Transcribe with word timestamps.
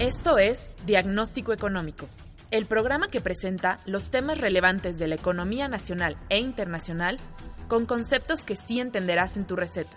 Esto 0.00 0.38
es 0.38 0.68
Diagnóstico 0.86 1.52
Económico, 1.52 2.06
el 2.52 2.66
programa 2.66 3.08
que 3.08 3.20
presenta 3.20 3.80
los 3.84 4.12
temas 4.12 4.38
relevantes 4.38 4.96
de 4.96 5.08
la 5.08 5.16
economía 5.16 5.66
nacional 5.66 6.16
e 6.28 6.38
internacional 6.38 7.16
con 7.66 7.84
conceptos 7.84 8.44
que 8.44 8.54
sí 8.54 8.78
entenderás 8.78 9.36
en 9.36 9.44
tu 9.44 9.56
receta. 9.56 9.96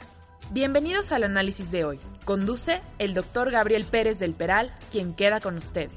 Bienvenidos 0.50 1.12
al 1.12 1.24
análisis 1.24 1.70
de 1.70 1.86
hoy. 1.86 2.00
Conduce 2.26 2.82
el 2.98 3.14
doctor 3.14 3.52
Gabriel 3.52 3.86
Pérez 3.86 4.18
del 4.18 4.34
Peral, 4.34 4.76
quien 4.92 5.14
queda 5.14 5.40
con 5.40 5.56
ustedes. 5.58 5.92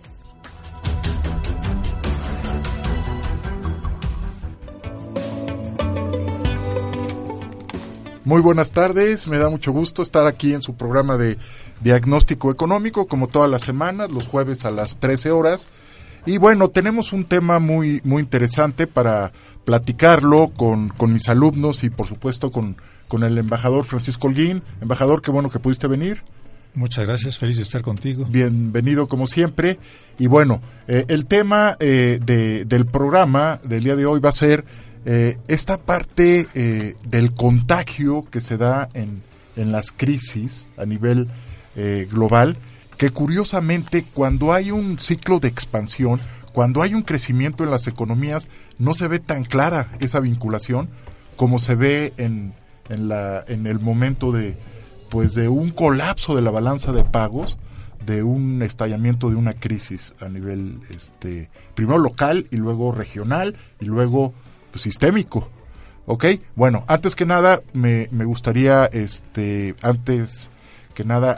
Muy 8.26 8.40
buenas 8.40 8.70
tardes, 8.70 9.28
me 9.28 9.36
da 9.36 9.50
mucho 9.50 9.70
gusto 9.70 10.02
estar 10.02 10.26
aquí 10.26 10.54
en 10.54 10.62
su 10.62 10.76
programa 10.76 11.18
de 11.18 11.36
diagnóstico 11.80 12.51
económico, 12.51 13.06
como 13.06 13.28
todas 13.28 13.51
las 13.51 13.62
semanas, 13.62 14.10
los 14.10 14.28
jueves 14.28 14.65
a 14.65 14.70
las 14.70 14.98
13 14.98 15.30
horas. 15.30 15.69
Y 16.27 16.38
bueno, 16.38 16.69
tenemos 16.69 17.12
un 17.12 17.24
tema 17.24 17.59
muy, 17.59 18.01
muy 18.05 18.23
interesante 18.23 18.87
para 18.87 19.32
platicarlo 19.65 20.48
con, 20.48 20.88
con 20.88 21.13
mis 21.13 21.29
alumnos 21.29 21.85
y 21.85 21.90
por 21.90 22.07
supuesto 22.07 22.51
con, 22.51 22.76
con 23.09 23.23
el 23.23 23.37
embajador 23.37 23.85
Francisco 23.85 24.29
Holguín. 24.29 24.63
Embajador, 24.80 25.21
qué 25.21 25.30
bueno 25.30 25.51
que 25.51 25.59
pudiste 25.59 25.87
venir. 25.87 26.23
Muchas 26.74 27.07
gracias, 27.07 27.38
feliz 27.38 27.57
de 27.57 27.63
estar 27.63 27.82
contigo. 27.82 28.26
Bienvenido 28.29 29.07
como 29.07 29.26
siempre. 29.26 29.79
Y 30.18 30.26
bueno, 30.26 30.60
eh, 30.88 31.04
el 31.09 31.26
tema 31.26 31.76
eh, 31.79 32.18
de, 32.24 32.65
del 32.65 32.87
programa 32.87 33.60
del 33.63 33.85
día 33.85 33.95
de 33.95 34.07
hoy 34.07 34.18
va 34.18 34.30
a 34.30 34.32
ser 34.32 34.65
eh, 35.07 35.37
esta 35.48 35.76
parte 35.79 36.48
eh, 36.54 36.96
del 37.04 37.35
contagio 37.35 38.24
que 38.30 38.41
se 38.41 38.57
da 38.57 38.88
en, 38.95 39.23
en 39.54 39.70
las 39.70 39.93
crisis 39.93 40.66
a 40.79 40.87
nivel 40.87 41.29
eh, 41.76 42.06
global, 42.10 42.56
que 42.96 43.10
curiosamente 43.10 44.04
cuando 44.14 44.52
hay 44.52 44.70
un 44.70 44.98
ciclo 44.98 45.40
de 45.40 45.48
expansión, 45.48 46.20
cuando 46.52 46.82
hay 46.82 46.94
un 46.94 47.02
crecimiento 47.02 47.64
en 47.64 47.70
las 47.70 47.86
economías, 47.86 48.48
no 48.78 48.94
se 48.94 49.08
ve 49.08 49.18
tan 49.18 49.44
clara 49.44 49.90
esa 50.00 50.20
vinculación 50.20 50.88
como 51.36 51.58
se 51.58 51.74
ve 51.74 52.12
en, 52.16 52.52
en, 52.88 53.08
la, 53.08 53.45
en 53.48 53.66
el 53.66 53.80
momento 53.80 54.30
de, 54.30 54.56
pues 55.10 55.34
de 55.34 55.48
un 55.48 55.70
colapso 55.70 56.34
de 56.34 56.42
la 56.42 56.50
balanza 56.50 56.92
de 56.92 57.04
pagos, 57.04 57.56
de 58.06 58.22
un 58.22 58.62
estallamiento 58.62 59.30
de 59.30 59.36
una 59.36 59.54
crisis 59.54 60.14
a 60.20 60.28
nivel 60.28 60.80
este 60.90 61.48
primero 61.74 61.98
local 61.98 62.46
y 62.50 62.56
luego 62.56 62.92
regional 62.92 63.56
y 63.80 63.86
luego 63.86 64.34
pues, 64.70 64.82
sistémico. 64.82 65.48
¿Ok? 66.06 66.26
Bueno, 66.54 66.84
antes 66.86 67.16
que 67.16 67.25
nada, 67.25 67.62
me, 67.72 68.08
me 68.12 68.26
gustaría, 68.26 68.84
este, 68.86 69.75
antes 69.82 70.50
que 70.94 71.04
nada, 71.04 71.32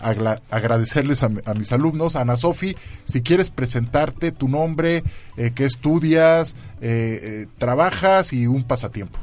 agradecerles 0.51 1.23
a, 1.23 1.31
a 1.45 1.55
mis 1.55 1.73
alumnos. 1.73 2.15
Ana 2.17 2.37
Sofi, 2.37 2.77
si 3.05 3.23
quieres 3.23 3.51
presentarte 3.51 4.33
tu 4.33 4.49
nombre, 4.49 5.03
eh, 5.37 5.53
qué 5.55 5.65
estudias, 5.65 6.55
eh, 6.81 7.21
eh, 7.23 7.47
trabajas 7.59 8.33
y 8.33 8.47
un 8.47 8.65
pasatiempo. 8.65 9.19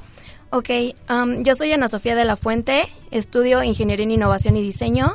Ok, 0.50 0.70
um, 1.10 1.42
yo 1.44 1.56
soy 1.56 1.72
Ana 1.72 1.88
Sofía 1.88 2.14
de 2.16 2.26
la 2.26 2.36
Fuente, 2.36 2.84
estudio 3.10 3.64
Ingeniería 3.64 4.04
en 4.04 4.12
Innovación 4.12 4.56
y 4.56 4.62
Diseño. 4.62 5.14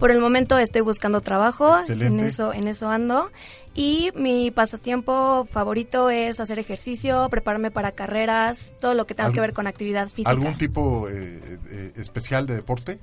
Por 0.00 0.10
el 0.10 0.18
momento 0.20 0.58
estoy 0.58 0.80
buscando 0.80 1.20
trabajo, 1.20 1.76
en 1.88 2.18
eso, 2.18 2.52
en 2.52 2.66
eso 2.66 2.88
ando. 2.90 3.30
Y 3.72 4.10
mi 4.16 4.50
pasatiempo 4.50 5.46
favorito 5.52 6.10
es 6.10 6.40
hacer 6.40 6.58
ejercicio, 6.58 7.28
prepararme 7.30 7.70
para 7.70 7.92
carreras, 7.92 8.74
todo 8.80 8.94
lo 8.94 9.06
que 9.06 9.14
tenga 9.14 9.26
¿Algún- 9.26 9.34
que 9.36 9.40
ver 9.42 9.52
con 9.52 9.68
actividad 9.68 10.08
física. 10.08 10.30
¿Algún 10.30 10.58
tipo 10.58 11.08
eh, 11.08 11.40
eh, 11.70 11.92
especial 11.96 12.48
de 12.48 12.56
deporte? 12.56 12.98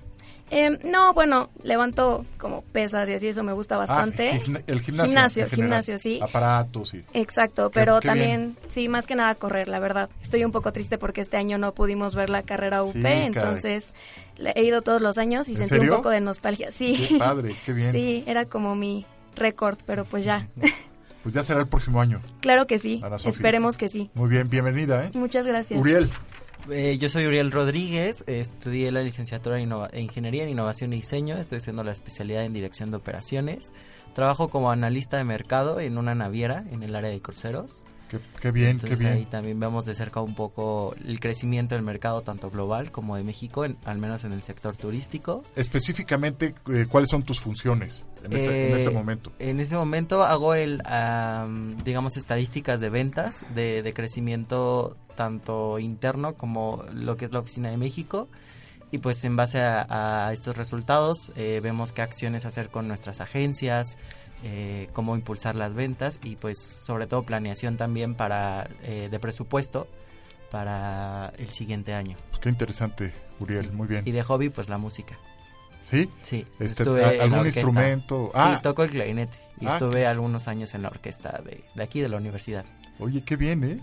Em, 0.49 0.77
no, 0.85 1.13
bueno, 1.13 1.49
levanto 1.63 2.25
como 2.37 2.61
pesas 2.61 3.09
y 3.09 3.13
así, 3.13 3.27
eso 3.27 3.43
me 3.43 3.51
gusta 3.51 3.75
bastante. 3.75 4.29
Ah, 4.33 4.39
gimna- 4.39 4.61
el 4.67 4.79
gimnasio. 4.81 5.07
Gimnasio, 5.09 5.43
en 5.43 5.49
general. 5.49 5.67
gimnasio, 5.69 5.97
sí. 5.99 6.19
Aparatos 6.21 6.93
y... 6.93 7.03
Exacto, 7.13 7.69
pero 7.69 7.99
qué 7.99 8.07
también, 8.07 8.55
sí, 8.69 8.87
más 8.87 9.07
que 9.07 9.15
nada 9.15 9.35
correr, 9.35 9.67
la 9.67 9.79
verdad. 9.79 10.09
Estoy 10.21 10.45
un 10.45 10.53
poco 10.53 10.71
triste 10.71 10.97
porque 10.97 11.19
este 11.21 11.35
año 11.35 11.57
no 11.57 11.73
pudimos 11.73 12.15
ver 12.15 12.29
la 12.29 12.43
carrera 12.43 12.83
UP, 12.83 12.93
Sí, 12.93 13.01
entonces 13.05 13.93
le- 14.37 14.51
he 14.55 14.63
ido 14.63 14.81
todos 14.81 15.01
los 15.01 15.17
años 15.17 15.49
y 15.49 15.51
¿En 15.53 15.57
sentí 15.57 15.75
serio? 15.75 15.91
un 15.91 15.97
poco 15.97 16.09
de 16.11 16.21
nostalgia. 16.21 16.71
Sí, 16.71 16.95
Qué 17.09 17.17
padre, 17.17 17.53
qué 17.65 17.73
bien. 17.73 17.91
sí, 17.91 18.23
era 18.25 18.45
como 18.45 18.75
mi 18.75 19.05
récord, 19.35 19.77
pero 19.85 20.05
pues 20.05 20.23
ya. 20.23 20.47
Pues 21.23 21.35
ya 21.35 21.43
será 21.43 21.59
el 21.59 21.67
próximo 21.67 21.99
año. 21.99 22.21
claro 22.39 22.67
que 22.67 22.79
sí, 22.79 23.01
esperemos 23.25 23.77
que 23.77 23.89
sí. 23.89 24.09
Muy 24.13 24.29
bien, 24.29 24.49
bienvenida, 24.49 25.03
¿eh? 25.03 25.11
Muchas 25.13 25.45
gracias. 25.45 25.77
Uriel. 25.77 26.09
Eh, 26.69 26.97
yo 26.99 27.09
soy 27.09 27.25
Uriel 27.25 27.51
Rodríguez, 27.51 28.25
estudié 28.27 28.91
la 28.91 29.01
licenciatura 29.01 29.57
en 29.57 29.71
en 29.71 30.03
Ingeniería 30.03 30.43
en 30.43 30.49
Innovación 30.49 30.91
y 30.91 30.97
Diseño, 30.97 31.37
estoy 31.37 31.59
haciendo 31.59 31.83
la 31.83 31.93
especialidad 31.93 32.43
en 32.43 32.51
Dirección 32.51 32.91
de 32.91 32.97
Operaciones. 32.97 33.71
Trabajo 34.13 34.49
como 34.49 34.69
analista 34.69 35.15
de 35.17 35.23
mercado 35.23 35.79
en 35.79 35.97
una 35.97 36.13
naviera 36.13 36.65
en 36.69 36.83
el 36.83 36.95
área 36.95 37.09
de 37.09 37.21
cruceros. 37.21 37.83
Qué, 38.09 38.19
qué 38.39 38.51
bien, 38.51 38.71
Entonces 38.71 38.97
qué 38.97 39.03
bien. 39.03 39.13
ahí 39.17 39.25
también 39.25 39.59
vemos 39.59 39.85
de 39.85 39.93
cerca 39.93 40.21
un 40.21 40.33
poco 40.33 40.95
el 41.05 41.19
crecimiento 41.19 41.75
del 41.75 41.83
mercado 41.83 42.21
tanto 42.21 42.49
global 42.49 42.91
como 42.91 43.15
de 43.17 43.23
México, 43.23 43.65
en- 43.65 43.77
al 43.85 43.97
menos 43.97 44.23
en 44.23 44.31
el 44.33 44.41
sector 44.43 44.77
turístico. 44.77 45.43
Específicamente, 45.55 46.55
eh, 46.71 46.85
¿cuáles 46.89 47.09
son 47.09 47.23
tus 47.23 47.39
funciones 47.41 48.05
en, 48.23 48.33
ese- 48.33 48.49
en 48.49 48.73
Eh, 48.73 48.75
este 48.75 48.89
momento? 48.89 49.31
En 49.39 49.59
ese 49.59 49.75
momento 49.75 50.23
hago 50.23 50.53
el, 50.53 50.81
am, 50.85 51.77
digamos, 51.83 52.17
estadísticas 52.17 52.79
de 52.79 52.89
ventas, 52.89 53.41
de, 53.53 53.83
de 53.83 53.93
crecimiento 53.93 54.95
tanto 55.15 55.77
interno 55.79 56.35
como 56.35 56.83
lo 56.93 57.17
que 57.17 57.25
es 57.25 57.31
la 57.33 57.39
oficina 57.39 57.69
de 57.69 57.77
México. 57.77 58.27
Y 58.89 58.99
pues 58.99 59.21
en 59.25 59.35
base 59.35 59.59
a, 59.61 60.27
a 60.27 60.31
estos 60.33 60.55
resultados 60.55 61.31
eh, 61.35 61.59
vemos 61.61 61.91
qué 61.91 62.01
acciones 62.01 62.45
hacer 62.45 62.69
con 62.69 62.87
nuestras 62.87 63.19
agencias, 63.19 63.97
eh, 64.43 64.89
cómo 64.93 65.15
impulsar 65.15 65.55
las 65.55 65.73
ventas 65.73 66.19
y 66.23 66.35
pues 66.35 66.57
sobre 66.59 67.07
todo 67.07 67.23
planeación 67.23 67.77
también 67.77 68.15
para 68.15 68.69
eh, 68.83 69.07
de 69.11 69.19
presupuesto 69.19 69.87
para 70.51 71.33
el 71.37 71.49
siguiente 71.49 71.93
año. 71.93 72.15
Pues 72.29 72.39
qué 72.41 72.49
interesante, 72.49 73.13
Uriel, 73.39 73.71
muy 73.71 73.87
bien. 73.87 74.03
Y 74.05 74.11
de 74.11 74.23
hobby 74.23 74.49
pues 74.49 74.69
la 74.69 74.77
música. 74.77 75.17
¿Sí? 75.81 76.09
Sí, 76.21 76.45
Este, 76.59 76.83
estuve 76.83 77.03
¿a- 77.05 77.23
¿Algún 77.23 77.45
instrumento? 77.45 78.25
Sí, 78.25 78.31
Ah, 78.35 78.59
toco 78.61 78.83
el 78.83 78.89
clarinete. 78.89 79.37
Y 79.59 79.65
Ah, 79.65 79.73
estuve 79.73 80.01
qué- 80.01 80.05
algunos 80.05 80.47
años 80.47 80.73
en 80.73 80.81
la 80.83 80.89
orquesta 80.89 81.41
de, 81.45 81.63
de 81.75 81.83
aquí, 81.83 82.01
de 82.01 82.09
la 82.09 82.17
universidad. 82.17 82.65
oye, 82.99 83.23
qué 83.23 83.35
bien, 83.37 83.63
¿eh? 83.63 83.79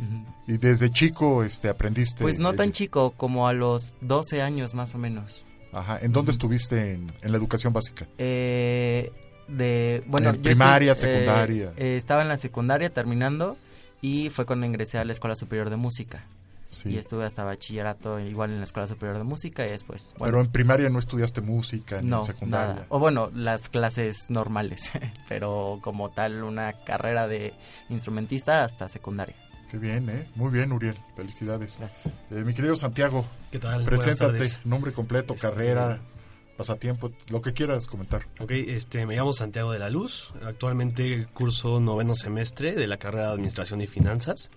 Y 0.46 0.58
desde 0.58 0.90
chico 0.90 1.42
este, 1.44 1.68
aprendiste. 1.68 2.22
Pues 2.22 2.38
no 2.38 2.50
eh, 2.50 2.56
tan 2.56 2.72
chico, 2.72 3.12
como 3.16 3.48
a 3.48 3.52
los 3.54 3.96
12 4.02 4.42
años 4.42 4.74
más 4.74 4.94
o 4.94 4.98
menos. 4.98 5.44
Ajá. 5.72 5.98
¿En 6.02 6.12
dónde 6.12 6.30
Ujú. 6.30 6.36
estuviste 6.36 6.92
en, 6.92 7.12
en 7.22 7.32
la 7.32 7.38
educación 7.38 7.72
básica? 7.72 8.06
Eh, 8.18 9.10
de, 9.48 10.02
bueno, 10.06 10.30
En 10.30 10.36
yo 10.36 10.42
primaria, 10.42 10.92
estu- 10.92 11.06
eh, 11.06 11.12
secundaria. 11.20 11.72
eh, 11.76 11.96
estaba 11.96 12.22
en 12.22 12.28
la 12.28 12.36
secundaria 12.36 12.90
terminando 12.90 13.56
y 14.02 14.30
fue 14.30 14.46
cuando 14.46 14.66
ingresé 14.66 14.98
a 14.98 15.04
la 15.04 15.12
Escuela 15.12 15.36
Superior 15.36 15.70
de 15.70 15.76
Música. 15.76 16.24
Sí. 16.66 16.88
Y 16.90 16.96
estuve 16.96 17.24
hasta 17.26 17.44
bachillerato 17.44 18.18
igual 18.18 18.50
en 18.50 18.58
la 18.58 18.64
Escuela 18.64 18.86
Superior 18.86 19.18
de 19.18 19.24
Música 19.24 19.66
y 19.66 19.70
después, 19.70 20.14
bueno, 20.18 20.32
Pero 20.32 20.40
en 20.44 20.50
primaria 20.50 20.88
no 20.88 20.98
estudiaste 20.98 21.40
música, 21.42 22.00
ni 22.00 22.08
no, 22.08 22.20
en 22.20 22.26
secundaria. 22.26 22.74
nada. 22.74 22.86
O 22.88 22.98
bueno, 22.98 23.30
las 23.34 23.68
clases 23.68 24.30
normales, 24.30 24.90
pero 25.28 25.78
como 25.82 26.10
tal 26.10 26.42
una 26.42 26.72
carrera 26.84 27.28
de 27.28 27.52
instrumentista 27.90 28.64
hasta 28.64 28.88
secundaria. 28.88 29.36
Qué 29.70 29.78
bien, 29.78 30.08
¿eh? 30.08 30.26
Muy 30.36 30.50
bien, 30.52 30.72
Uriel. 30.72 30.96
Felicidades. 31.16 31.76
Gracias. 31.78 32.14
Eh, 32.30 32.44
mi 32.44 32.54
querido 32.54 32.76
Santiago, 32.76 33.24
¿Qué 33.50 33.58
tal? 33.58 33.84
Preséntate. 33.84 34.50
Nombre 34.64 34.92
completo, 34.92 35.34
Este- 35.34 35.48
carrera, 35.48 35.98
pasatiempo, 36.56 37.10
lo 37.28 37.40
que 37.42 37.52
quieras 37.52 37.86
comentar. 37.86 38.26
Ok, 38.40 38.50
este, 38.52 39.06
me 39.06 39.16
llamo 39.16 39.32
Santiago 39.32 39.72
de 39.72 39.78
la 39.78 39.90
Luz. 39.90 40.30
Actualmente 40.44 41.26
curso 41.32 41.80
noveno 41.80 42.14
semestre 42.14 42.74
de 42.74 42.86
la 42.86 42.96
carrera 42.96 43.26
de 43.28 43.32
Administración 43.34 43.80
y 43.80 43.86
Finanzas. 43.86 44.50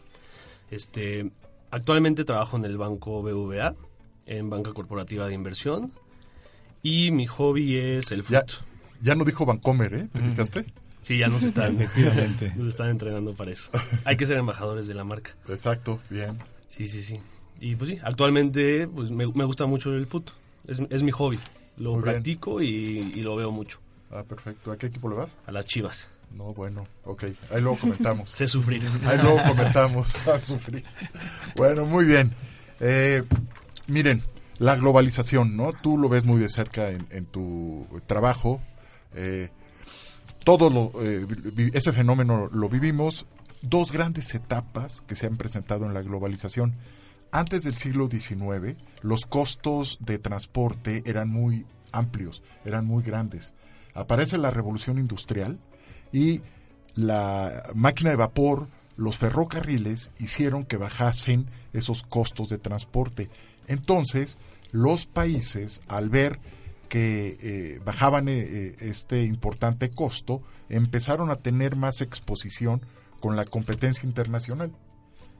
Este, 0.69 1.31
actualmente 1.71 2.23
trabajo 2.25 2.57
en 2.57 2.65
el 2.65 2.77
banco 2.77 3.21
BVA, 3.21 3.75
en 4.25 4.49
banca 4.49 4.73
corporativa 4.73 5.27
de 5.27 5.33
inversión. 5.33 5.91
Y 6.83 7.11
mi 7.11 7.25
hobby 7.27 7.77
es 7.77 8.11
el 8.11 8.23
fútbol. 8.23 8.43
ya 9.01 9.15
no 9.15 9.25
dijo 9.25 9.45
Vancomer, 9.45 9.93
¿eh? 9.93 10.07
¿Te 10.13 10.19
Ujú. 10.19 10.29
fijaste? 10.31 10.65
Sí, 11.01 11.17
ya 11.17 11.27
nos 11.27 11.43
están, 11.43 11.77
nos 12.57 12.67
están 12.67 12.89
entrenando 12.89 13.33
para 13.33 13.51
eso. 13.51 13.69
Hay 14.05 14.17
que 14.17 14.25
ser 14.25 14.37
embajadores 14.37 14.87
de 14.87 14.93
la 14.93 15.03
marca. 15.03 15.35
Exacto, 15.47 15.99
bien. 16.09 16.37
Sí, 16.67 16.87
sí, 16.87 17.01
sí. 17.01 17.19
Y 17.59 17.75
pues 17.75 17.89
sí, 17.91 17.97
actualmente 18.03 18.87
pues, 18.87 19.09
me, 19.09 19.25
me 19.27 19.45
gusta 19.45 19.65
mucho 19.65 19.91
el 19.93 20.05
fútbol. 20.05 20.33
Es, 20.67 20.79
es 20.89 21.01
mi 21.03 21.11
hobby. 21.11 21.39
Lo 21.77 21.93
Muy 21.93 22.01
practico 22.01 22.61
y, 22.61 22.67
y 22.67 23.21
lo 23.21 23.35
veo 23.35 23.51
mucho. 23.51 23.79
Ah, 24.11 24.23
perfecto. 24.23 24.71
¿A 24.71 24.77
qué 24.77 24.87
equipo 24.87 25.09
le 25.09 25.15
vas? 25.15 25.29
A 25.45 25.51
las 25.51 25.65
chivas. 25.65 26.09
No, 26.31 26.53
bueno, 26.53 26.85
ok, 27.05 27.23
ahí 27.51 27.61
luego 27.61 27.77
comentamos. 27.77 28.29
Se 28.35 28.47
sufrir. 28.47 28.83
Ahí 29.05 29.17
luego 29.17 29.39
comentamos, 29.47 30.27
a 30.27 30.41
sufrir. 30.41 30.83
Bueno, 31.55 31.85
muy 31.85 32.05
bien. 32.05 32.33
Eh, 32.79 33.23
miren, 33.87 34.23
la 34.59 34.75
globalización, 34.75 35.55
¿no? 35.55 35.73
Tú 35.73 35.97
lo 35.97 36.09
ves 36.09 36.23
muy 36.23 36.39
de 36.41 36.49
cerca 36.49 36.89
en, 36.89 37.07
en 37.11 37.25
tu 37.25 37.87
trabajo. 38.07 38.61
Eh, 39.15 39.49
todo 40.43 40.69
lo, 40.69 40.91
eh, 41.03 41.25
ese 41.73 41.91
fenómeno 41.93 42.49
lo 42.51 42.69
vivimos. 42.69 43.25
Dos 43.61 43.91
grandes 43.91 44.33
etapas 44.35 45.01
que 45.01 45.15
se 45.15 45.25
han 45.25 45.37
presentado 45.37 45.85
en 45.85 45.93
la 45.93 46.01
globalización. 46.01 46.75
Antes 47.31 47.63
del 47.63 47.75
siglo 47.75 48.09
XIX, 48.09 48.77
los 49.01 49.25
costos 49.25 49.97
de 49.99 50.17
transporte 50.17 51.03
eran 51.05 51.29
muy 51.29 51.65
amplios, 51.91 52.41
eran 52.65 52.85
muy 52.85 53.03
grandes. 53.03 53.53
Aparece 53.93 54.37
la 54.37 54.51
revolución 54.51 54.97
industrial 54.97 55.59
y 56.11 56.41
la 56.95 57.63
máquina 57.75 58.09
de 58.11 58.15
vapor, 58.15 58.67
los 58.95 59.17
ferrocarriles 59.17 60.09
hicieron 60.19 60.65
que 60.65 60.77
bajasen 60.77 61.47
esos 61.73 62.03
costos 62.03 62.49
de 62.49 62.57
transporte. 62.57 63.29
Entonces, 63.67 64.37
los 64.71 65.05
países, 65.05 65.81
al 65.87 66.09
ver 66.09 66.39
que 66.89 67.37
eh, 67.41 67.81
bajaban 67.85 68.27
eh, 68.29 68.39
eh, 68.39 68.75
este 68.79 69.23
importante 69.23 69.89
costo, 69.91 70.41
empezaron 70.69 71.29
a 71.29 71.35
tener 71.35 71.75
más 71.75 72.01
exposición 72.01 72.81
con 73.19 73.35
la 73.35 73.45
competencia 73.45 74.07
internacional. 74.07 74.71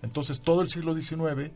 Entonces, 0.01 0.41
todo 0.41 0.61
el 0.61 0.69
siglo 0.69 0.95
XIX, 0.95 1.51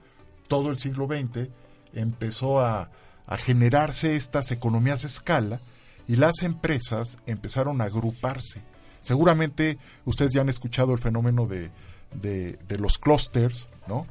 todo 0.51 0.69
el 0.69 0.79
siglo 0.79 1.07
XX, 1.07 1.47
empezó 1.93 2.59
a, 2.59 2.89
a 3.25 3.37
generarse 3.37 4.17
estas 4.17 4.51
economías 4.51 5.03
de 5.03 5.07
escala 5.07 5.61
y 6.09 6.17
las 6.17 6.43
empresas 6.43 7.17
empezaron 7.25 7.79
a 7.79 7.85
agruparse. 7.85 8.61
Seguramente 8.99 9.77
ustedes 10.03 10.33
ya 10.33 10.41
han 10.41 10.49
escuchado 10.49 10.91
el 10.91 10.99
fenómeno 10.99 11.47
de, 11.47 11.71
de, 12.11 12.77
los 12.77 12.97
clústeres, 12.97 13.69
¿no? 13.87 14.05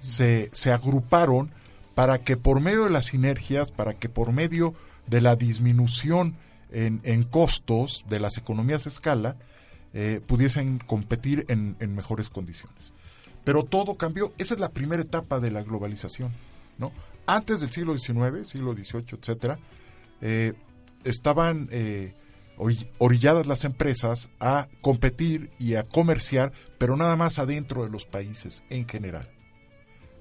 Se, 0.00 0.50
se 0.52 0.72
agruparon 0.72 1.52
para 1.94 2.18
que 2.18 2.36
por 2.36 2.60
medio 2.60 2.84
de 2.84 2.90
las 2.90 3.06
sinergias, 3.06 3.70
para 3.70 3.94
que 3.94 4.10
por 4.10 4.30
medio 4.32 4.74
de 5.06 5.22
la 5.22 5.36
disminución 5.36 6.36
en, 6.70 7.00
en 7.04 7.24
costos 7.24 8.04
de 8.10 8.20
las 8.20 8.36
economías 8.36 8.84
de 8.84 8.90
escala, 8.90 9.36
eh, 9.94 10.20
pudiesen 10.26 10.80
competir 10.80 11.46
en, 11.48 11.76
en 11.80 11.94
mejores 11.94 12.28
condiciones. 12.28 12.92
Pero 13.48 13.64
todo 13.64 13.94
cambió. 13.94 14.34
Esa 14.36 14.52
es 14.52 14.60
la 14.60 14.68
primera 14.68 15.00
etapa 15.00 15.40
de 15.40 15.50
la 15.50 15.62
globalización, 15.62 16.32
¿no? 16.76 16.92
Antes 17.24 17.60
del 17.60 17.70
siglo 17.70 17.96
XIX, 17.96 18.46
siglo 18.46 18.74
XVIII, 18.74 19.18
etcétera, 19.18 19.58
eh, 20.20 20.52
estaban 21.04 21.66
eh, 21.72 22.12
ori- 22.58 22.90
orilladas 22.98 23.46
las 23.46 23.64
empresas 23.64 24.28
a 24.38 24.68
competir 24.82 25.50
y 25.58 25.76
a 25.76 25.82
comerciar, 25.82 26.52
pero 26.76 26.94
nada 26.98 27.16
más 27.16 27.38
adentro 27.38 27.84
de 27.84 27.88
los 27.88 28.04
países 28.04 28.64
en 28.68 28.86
general. 28.86 29.30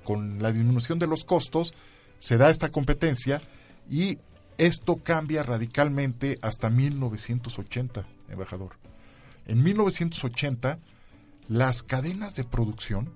Con 0.05 0.41
la 0.41 0.53
disminución 0.53 0.97
de 0.97 1.07
los 1.07 1.25
costos 1.25 1.73
se 2.19 2.37
da 2.37 2.49
esta 2.49 2.69
competencia 2.69 3.41
y 3.89 4.19
esto 4.57 5.01
cambia 5.03 5.43
radicalmente 5.43 6.39
hasta 6.41 6.69
1980, 6.69 8.07
embajador. 8.29 8.77
En 9.47 9.63
1980, 9.63 10.79
las 11.47 11.83
cadenas 11.83 12.35
de 12.35 12.43
producción 12.43 13.13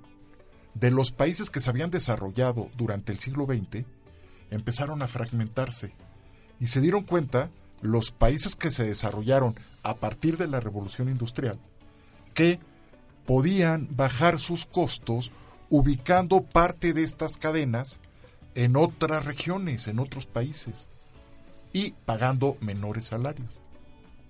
de 0.74 0.92
los 0.92 1.12
países 1.12 1.50
que 1.50 1.60
se 1.60 1.70
habían 1.70 1.92
desarrollado 1.92 2.70
durante 2.78 3.12
el 3.12 3.20
siglo 3.20 3.46
XX 3.46 3.86
empezaron 4.52 5.02
a 5.02 5.08
fragmentarse 5.08 5.94
y 6.60 6.68
se 6.68 6.82
dieron 6.82 7.04
cuenta 7.04 7.50
los 7.82 8.12
países 8.12 8.56
que 8.56 8.72
se 8.72 8.86
desarrollaron 8.86 9.56
a 9.84 9.96
partir 9.96 10.38
de 10.38 10.48
la 10.48 10.60
revolución 10.60 11.10
industrial 11.10 11.60
que 12.34 12.60
podían 13.26 13.88
bajar 13.92 14.40
sus 14.40 14.66
costos 14.66 15.32
ubicando 15.70 16.44
parte 16.44 16.94
de 16.94 17.04
estas 17.04 17.38
cadenas 17.38 18.00
en 18.56 18.76
otras 18.76 19.26
regiones, 19.26 19.88
en 19.88 20.00
otros 20.00 20.26
países 20.26 20.88
y 21.74 21.92
pagando 22.06 22.58
menores 22.60 23.06
salarios. 23.06 23.62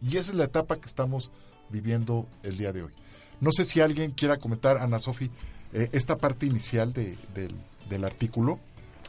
Y 0.02 0.18
esa 0.18 0.32
es 0.32 0.38
la 0.38 0.46
etapa 0.46 0.80
que 0.80 0.88
estamos 0.88 1.32
viviendo 1.70 2.28
el 2.44 2.58
día 2.58 2.72
de 2.72 2.84
hoy. 2.84 2.92
No 3.42 3.52
sé 3.52 3.66
si 3.66 3.82
alguien 3.82 4.12
quiera 4.12 4.38
comentar, 4.38 4.78
Ana 4.78 5.00
Sofi, 5.00 5.30
eh, 5.74 5.90
esta 5.92 6.18
parte 6.18 6.46
inicial 6.46 6.94
de- 6.94 7.18
del, 7.34 7.54
del 7.90 8.06
artículo, 8.06 8.60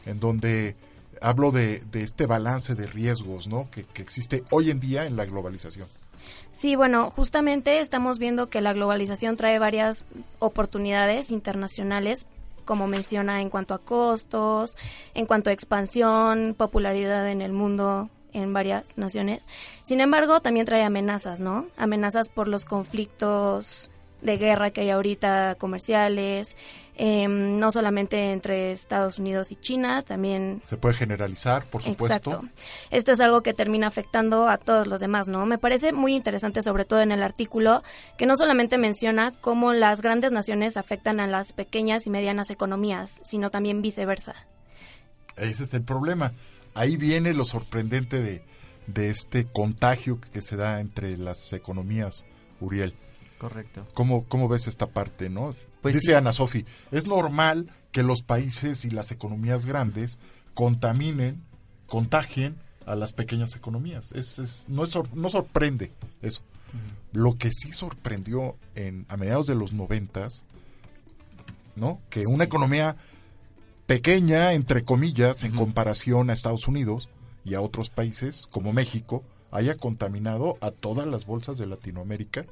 en 0.05 0.19
donde 0.19 0.75
hablo 1.21 1.51
de, 1.51 1.79
de 1.91 2.01
este 2.03 2.25
balance 2.25 2.75
de 2.75 2.85
riesgos 2.87 3.47
¿no? 3.47 3.69
que, 3.71 3.85
que 3.85 4.01
existe 4.01 4.43
hoy 4.51 4.69
en 4.71 4.79
día 4.81 5.05
en 5.05 5.15
la 5.15 5.25
globalización. 5.25 5.87
Sí, 6.51 6.75
bueno, 6.75 7.09
justamente 7.11 7.79
estamos 7.79 8.19
viendo 8.19 8.47
que 8.47 8.59
la 8.61 8.73
globalización 8.73 9.37
trae 9.37 9.59
varias 9.59 10.03
oportunidades 10.39 11.31
internacionales, 11.31 12.25
como 12.65 12.87
menciona 12.87 13.41
en 13.41 13.49
cuanto 13.49 13.73
a 13.73 13.79
costos, 13.79 14.77
en 15.13 15.25
cuanto 15.25 15.49
a 15.49 15.53
expansión, 15.53 16.55
popularidad 16.57 17.29
en 17.29 17.41
el 17.41 17.51
mundo 17.51 18.09
en 18.31 18.51
varias 18.53 18.97
naciones. 18.97 19.45
Sin 19.83 19.99
embargo, 20.01 20.39
también 20.41 20.65
trae 20.65 20.83
amenazas, 20.83 21.39
¿no? 21.39 21.67
Amenazas 21.77 22.29
por 22.29 22.47
los 22.47 22.65
conflictos 22.65 23.89
de 24.23 24.37
guerra 24.37 24.71
que 24.71 24.81
hay 24.81 24.89
ahorita 24.89 25.55
comerciales, 25.55 26.55
em, 26.95 27.59
no 27.59 27.71
solamente 27.71 28.31
entre 28.31 28.71
Estados 28.71 29.19
Unidos 29.19 29.51
y 29.51 29.55
China, 29.57 30.01
también 30.03 30.61
Se 30.65 30.77
puede 30.77 30.95
generalizar, 30.95 31.65
por 31.65 31.83
supuesto. 31.83 32.31
Exacto. 32.31 32.47
Esto 32.91 33.11
es 33.11 33.19
algo 33.19 33.41
que 33.41 33.53
termina 33.53 33.87
afectando 33.87 34.47
a 34.47 34.57
todos 34.57 34.87
los 34.87 35.01
demás, 35.01 35.27
¿no? 35.27 35.45
Me 35.45 35.57
parece 35.57 35.91
muy 35.91 36.15
interesante, 36.15 36.63
sobre 36.63 36.85
todo 36.85 37.01
en 37.01 37.11
el 37.11 37.23
artículo, 37.23 37.83
que 38.17 38.25
no 38.25 38.35
solamente 38.37 38.77
menciona 38.77 39.33
cómo 39.41 39.73
las 39.73 40.01
grandes 40.01 40.31
naciones 40.31 40.77
afectan 40.77 41.19
a 41.19 41.27
las 41.27 41.53
pequeñas 41.53 42.07
y 42.07 42.09
medianas 42.09 42.49
economías, 42.49 43.21
sino 43.23 43.49
también 43.49 43.81
viceversa. 43.81 44.35
Ese 45.35 45.63
es 45.63 45.73
el 45.73 45.83
problema. 45.83 46.31
Ahí 46.75 46.95
viene 46.95 47.33
lo 47.33 47.45
sorprendente 47.45 48.21
de, 48.21 48.43
de 48.87 49.09
este 49.09 49.45
contagio 49.45 50.19
que 50.19 50.41
se 50.41 50.55
da 50.55 50.79
entre 50.79 51.17
las 51.17 51.53
economías, 51.53 52.25
Uriel. 52.59 52.93
Correcto. 53.43 53.85
¿Cómo, 53.93 54.23
cómo 54.29 54.47
ves 54.47 54.67
esta 54.67 54.87
parte, 54.87 55.29
no? 55.29 55.53
Pues 55.81 55.95
Dice 55.95 56.07
sí. 56.07 56.13
Ana 56.13 56.31
Sofi, 56.31 56.65
es 56.91 57.07
normal 57.07 57.69
que 57.91 58.03
los 58.03 58.21
países 58.21 58.85
y 58.85 58.89
las 58.89 59.11
economías 59.11 59.65
grandes 59.65 60.17
contaminen, 60.53 61.43
contagien 61.87 62.55
a 62.85 62.95
las 62.95 63.11
pequeñas 63.11 63.53
economías. 63.57 64.13
Es, 64.13 64.39
es- 64.39 64.65
no, 64.69 64.85
es 64.85 64.91
sor- 64.91 65.13
no 65.13 65.27
sorprende 65.29 65.91
eso. 66.21 66.41
Lo 67.11 67.37
que 67.37 67.49
sí 67.51 67.73
sorprendió 67.73 68.55
en, 68.75 69.05
a 69.09 69.17
mediados 69.17 69.45
de 69.45 69.55
los 69.55 69.73
noventas, 69.73 70.45
¿no? 71.75 71.99
Que 72.09 72.21
una 72.27 72.45
economía 72.45 72.95
pequeña, 73.87 74.53
entre 74.53 74.83
comillas, 74.83 75.43
en 75.43 75.53
comparación 75.53 76.29
a 76.29 76.33
Estados 76.33 76.67
Unidos 76.67 77.09
y 77.43 77.55
a 77.55 77.61
otros 77.61 77.89
países 77.89 78.47
como 78.51 78.71
México, 78.73 79.23
haya 79.51 79.75
contaminado 79.75 80.57
a 80.61 80.71
todas 80.71 81.05
las 81.05 81.25
bolsas 81.25 81.57
de 81.57 81.67
Latinoamérica 81.67 82.45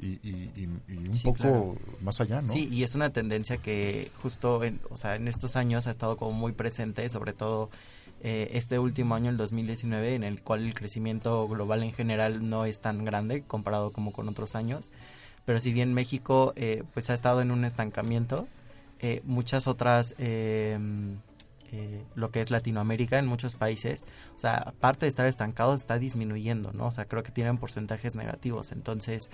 y, 0.00 0.06
y- 0.28 0.50
y- 0.56 0.92
y 0.92 0.96
un 1.08 1.14
Sí, 1.14 1.24
poco 1.24 1.36
claro. 1.38 1.76
más 2.00 2.20
allá, 2.20 2.42
¿no? 2.42 2.52
Sí, 2.52 2.68
y 2.70 2.82
es 2.82 2.94
una 2.94 3.10
tendencia 3.10 3.58
que 3.58 4.10
justo 4.22 4.64
en, 4.64 4.80
o 4.90 4.96
sea, 4.96 5.16
en 5.16 5.28
estos 5.28 5.56
años 5.56 5.86
ha 5.86 5.90
estado 5.90 6.16
como 6.16 6.32
muy 6.32 6.52
presente, 6.52 7.08
sobre 7.10 7.32
todo 7.32 7.70
eh, 8.24 8.50
este 8.54 8.78
último 8.78 9.14
año, 9.14 9.30
el 9.30 9.36
2019, 9.36 10.14
en 10.14 10.22
el 10.24 10.42
cual 10.42 10.64
el 10.64 10.74
crecimiento 10.74 11.46
global 11.48 11.82
en 11.82 11.92
general 11.92 12.48
no 12.48 12.64
es 12.64 12.80
tan 12.80 13.04
grande 13.04 13.42
comparado 13.42 13.92
como 13.92 14.12
con 14.12 14.28
otros 14.28 14.54
años. 14.54 14.90
Pero 15.44 15.58
si 15.60 15.72
bien 15.72 15.92
México 15.92 16.52
eh, 16.56 16.84
pues 16.94 17.10
ha 17.10 17.14
estado 17.14 17.42
en 17.42 17.50
un 17.50 17.64
estancamiento, 17.64 18.46
eh, 19.00 19.20
muchas 19.24 19.66
otras, 19.66 20.14
eh, 20.18 20.78
eh, 21.72 22.04
lo 22.14 22.30
que 22.30 22.40
es 22.42 22.50
Latinoamérica 22.50 23.18
en 23.18 23.26
muchos 23.26 23.54
países, 23.54 24.04
o 24.36 24.38
sea, 24.38 24.54
aparte 24.56 25.06
de 25.06 25.08
estar 25.08 25.26
estancado, 25.26 25.74
está 25.74 25.98
disminuyendo, 25.98 26.72
¿no? 26.72 26.86
O 26.86 26.90
sea, 26.92 27.06
creo 27.06 27.22
que 27.22 27.32
tienen 27.32 27.56
porcentajes 27.58 28.14
negativos. 28.14 28.70
Entonces, 28.72 29.30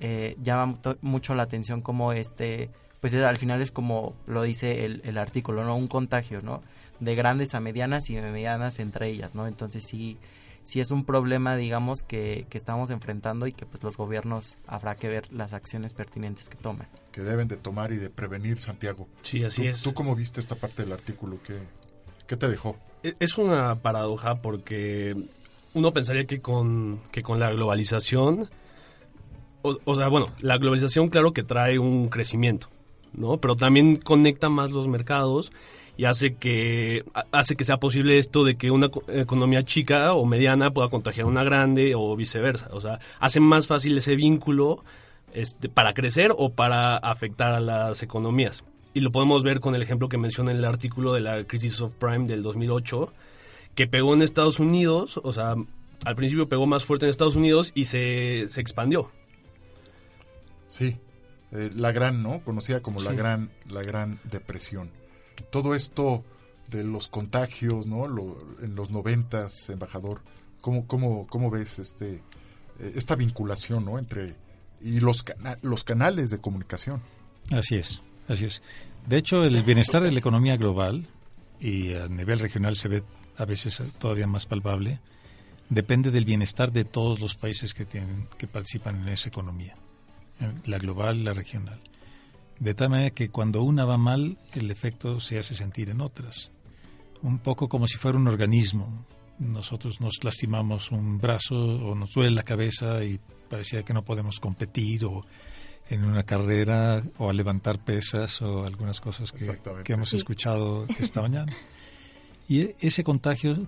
eh, 0.00 0.36
llama 0.42 0.78
mucho 1.02 1.34
la 1.34 1.42
atención 1.44 1.82
como 1.82 2.12
este, 2.12 2.70
pues 3.00 3.12
es- 3.14 3.22
al 3.22 3.38
final 3.38 3.60
es 3.62 3.70
como 3.70 4.14
lo 4.26 4.42
dice 4.42 4.84
el, 4.84 5.00
el 5.04 5.18
artículo, 5.18 5.64
¿no? 5.64 5.76
Un 5.76 5.86
contagio, 5.86 6.40
¿no? 6.42 6.62
De 7.00 7.14
grandes 7.14 7.54
a 7.54 7.60
medianas 7.60 8.10
y 8.10 8.14
de 8.16 8.22
medianas 8.22 8.78
entre 8.78 9.08
ellas, 9.08 9.34
¿no? 9.34 9.46
Entonces 9.46 9.84
sí, 9.86 10.18
sí 10.62 10.80
es 10.80 10.90
un 10.90 11.04
problema, 11.04 11.56
digamos, 11.56 12.02
que, 12.02 12.46
que 12.50 12.58
estamos 12.58 12.90
enfrentando 12.90 13.46
y 13.46 13.52
que 13.52 13.64
pues 13.64 13.82
los 13.82 13.96
gobiernos 13.96 14.58
habrá 14.66 14.96
que 14.96 15.08
ver 15.08 15.32
las 15.32 15.52
acciones 15.54 15.94
pertinentes 15.94 16.48
que 16.50 16.56
tomen. 16.56 16.86
Que 17.12 17.22
deben 17.22 17.48
de 17.48 17.56
tomar 17.56 17.92
y 17.92 17.96
de 17.96 18.10
prevenir, 18.10 18.58
Santiago. 18.60 19.06
Sí, 19.22 19.42
así 19.44 19.62
¿Tú, 19.62 19.68
es. 19.68 19.82
¿Tú 19.82 19.94
cómo 19.94 20.14
viste 20.14 20.40
esta 20.40 20.54
parte 20.56 20.82
del 20.82 20.92
artículo? 20.92 21.38
¿Qué, 21.42 21.58
qué 22.26 22.36
te 22.36 22.48
dejó? 22.48 22.76
E- 23.02 23.14
Es 23.18 23.38
una 23.38 23.76
paradoja 23.76 24.42
porque 24.42 25.16
uno 25.72 25.92
pensaría 25.92 26.26
que 26.26 26.40
con, 26.42 27.00
que 27.12 27.22
con 27.22 27.40
la 27.40 27.50
globalización, 27.50 28.50
o, 29.62 29.94
sea, 29.94 30.08
bueno, 30.08 30.28
la 30.40 30.58
globalización 30.58 31.08
claro 31.08 31.32
que 31.32 31.42
trae 31.42 31.78
un 31.78 32.08
crecimiento, 32.08 32.68
¿no? 33.12 33.38
Pero 33.38 33.56
también 33.56 33.96
conecta 33.96 34.48
más 34.48 34.70
los 34.70 34.88
mercados 34.88 35.52
y 35.96 36.04
hace 36.06 36.34
que 36.34 37.04
ha- 37.14 37.26
hace 37.32 37.56
que 37.56 37.64
sea 37.64 37.76
posible 37.78 38.18
esto 38.18 38.42
de 38.44 38.56
que 38.56 38.70
una 38.70 38.88
co- 38.88 39.02
economía 39.08 39.62
chica 39.64 40.14
o 40.14 40.24
mediana 40.24 40.70
pueda 40.70 40.88
contagiar 40.88 41.26
a 41.26 41.28
una 41.28 41.44
grande 41.44 41.94
o 41.94 42.16
viceversa. 42.16 42.68
O 42.72 42.80
sea, 42.80 43.00
hace 43.18 43.40
más 43.40 43.66
fácil 43.66 43.98
ese 43.98 44.16
vínculo 44.16 44.82
este, 45.34 45.68
para 45.68 45.92
crecer 45.94 46.32
o 46.36 46.50
para 46.50 46.96
afectar 46.96 47.52
a 47.52 47.60
las 47.60 48.02
economías. 48.02 48.64
Y 48.94 49.00
lo 49.00 49.12
podemos 49.12 49.42
ver 49.44 49.60
con 49.60 49.74
el 49.76 49.82
ejemplo 49.82 50.08
que 50.08 50.16
menciona 50.18 50.50
en 50.50 50.56
el 50.56 50.64
artículo 50.64 51.12
de 51.12 51.20
la 51.20 51.44
crisis 51.44 51.80
of 51.80 51.94
prime 51.94 52.26
del 52.26 52.42
2008, 52.42 53.12
que 53.76 53.86
pegó 53.86 54.14
en 54.14 54.22
Estados 54.22 54.58
Unidos, 54.58 55.20
o 55.22 55.30
sea, 55.32 55.54
al 56.04 56.16
principio 56.16 56.48
pegó 56.48 56.66
más 56.66 56.84
fuerte 56.84 57.06
en 57.06 57.10
Estados 57.10 57.36
Unidos 57.36 57.70
y 57.74 57.84
se, 57.84 58.46
se 58.48 58.60
expandió. 58.60 59.10
Sí, 60.70 60.96
eh, 61.52 61.70
la 61.74 61.90
gran, 61.92 62.22
¿no? 62.22 62.42
Conocida 62.44 62.80
como 62.80 63.00
la 63.00 63.12
gran, 63.12 63.50
la 63.68 63.82
gran 63.82 64.20
depresión. 64.24 64.90
Todo 65.50 65.74
esto 65.74 66.24
de 66.68 66.84
los 66.84 67.08
contagios, 67.08 67.86
¿no? 67.86 68.06
Lo- 68.06 68.38
en 68.62 68.76
los 68.76 68.90
noventas, 68.90 69.68
embajador, 69.68 70.20
¿cómo, 70.60 70.86
cómo, 70.86 71.26
cómo 71.26 71.50
ves 71.50 71.78
este, 71.80 72.22
eh, 72.78 72.92
esta 72.94 73.16
vinculación, 73.16 73.84
¿no? 73.84 73.98
Entre 73.98 74.36
y 74.80 75.00
los 75.00 75.22
cana- 75.24 75.56
los 75.62 75.82
canales 75.84 76.30
de 76.30 76.38
comunicación. 76.38 77.02
Así 77.52 77.74
es, 77.74 78.00
así 78.28 78.44
es. 78.44 78.62
De 79.08 79.16
hecho, 79.16 79.42
el 79.44 79.60
bienestar 79.64 80.02
de 80.02 80.12
la 80.12 80.18
economía 80.20 80.56
global, 80.56 81.08
y 81.58 81.94
a 81.94 82.06
nivel 82.08 82.38
regional 82.38 82.76
se 82.76 82.88
ve 82.88 83.02
a 83.36 83.44
veces 83.44 83.82
todavía 83.98 84.26
más 84.28 84.46
palpable, 84.46 85.00
depende 85.68 86.10
del 86.10 86.24
bienestar 86.24 86.70
de 86.72 86.84
todos 86.84 87.20
los 87.20 87.34
países 87.34 87.74
que 87.74 87.84
tienen 87.84 88.28
que 88.38 88.46
participan 88.46 89.02
en 89.02 89.08
esa 89.08 89.28
economía, 89.28 89.74
la 90.64 90.78
global, 90.78 91.24
la 91.24 91.32
regional. 91.34 91.80
De 92.58 92.74
tal 92.74 92.90
manera 92.90 93.10
que 93.10 93.30
cuando 93.30 93.62
una 93.62 93.84
va 93.84 93.96
mal, 93.98 94.38
el 94.54 94.70
efecto 94.70 95.18
se 95.20 95.38
hace 95.38 95.54
sentir 95.54 95.90
en 95.90 96.00
otras. 96.00 96.50
Un 97.22 97.38
poco 97.38 97.68
como 97.68 97.86
si 97.86 97.96
fuera 97.98 98.18
un 98.18 98.28
organismo. 98.28 99.06
Nosotros 99.38 100.00
nos 100.00 100.22
lastimamos 100.22 100.90
un 100.90 101.18
brazo 101.18 101.56
o 101.56 101.94
nos 101.94 102.10
duele 102.10 102.30
la 102.32 102.42
cabeza 102.42 103.02
y 103.04 103.18
parecía 103.48 103.82
que 103.82 103.94
no 103.94 104.04
podemos 104.04 104.38
competir 104.40 105.04
o 105.06 105.24
en 105.88 106.04
una 106.04 106.22
carrera 106.24 107.02
o 107.18 107.30
a 107.30 107.32
levantar 107.32 107.82
pesas 107.82 108.42
o 108.42 108.64
algunas 108.64 109.00
cosas 109.00 109.32
que, 109.32 109.58
hemos 109.92 110.10
Sí. 110.10 110.16
escuchado 110.16 110.86
esta 110.98 111.22
mañana. 111.22 111.52
Y 112.48 112.68
ese 112.80 113.02
contagio 113.02 113.66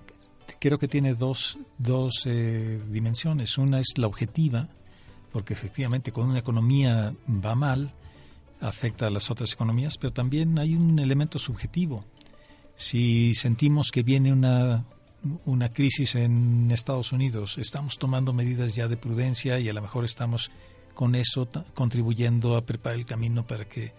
creo 0.61 0.79
que 0.79 0.89
tiene 0.89 1.15
dos, 1.15 1.59
dos 1.79 2.23
eh, 2.27 2.81
dimensiones. 2.89 3.57
Una 3.59 3.81
es 3.81 3.89
la 3.97 4.07
objetiva, 4.07 4.69
porque 5.33 5.55
efectivamente 5.55 6.13
cuando 6.13 6.33
una 6.33 6.41
economía 6.41 7.15
va 7.29 7.55
mal, 7.55 7.93
afecta 8.61 9.07
a 9.07 9.11
las 9.11 9.31
otras 9.31 9.53
economías, 9.53 9.99
pero 9.99 10.13
también 10.13 10.59
hay 10.59 10.75
un 10.75 10.99
elemento 10.99 11.39
subjetivo. 11.39 12.05
Si 12.77 13.35
sentimos 13.35 13.91
que 13.91 14.03
viene 14.03 14.33
una, 14.33 14.85
una 15.45 15.73
crisis 15.73 16.15
en 16.15 16.71
Estados 16.71 17.13
Unidos, 17.13 17.59
estamos 17.59 17.99
tomando 17.99 18.33
medidas 18.33 18.75
ya 18.75 18.89
de 18.89 18.97
prudencia 18.97 19.59
y 19.59 19.69
a 19.69 19.73
lo 19.73 19.83
mejor 19.83 20.05
estamos 20.05 20.51
con 20.95 21.15
eso 21.15 21.49
contribuyendo 21.75 22.57
a 22.57 22.65
preparar 22.65 22.99
el 22.99 23.07
camino 23.07 23.47
para 23.47 23.67
que 23.67 23.93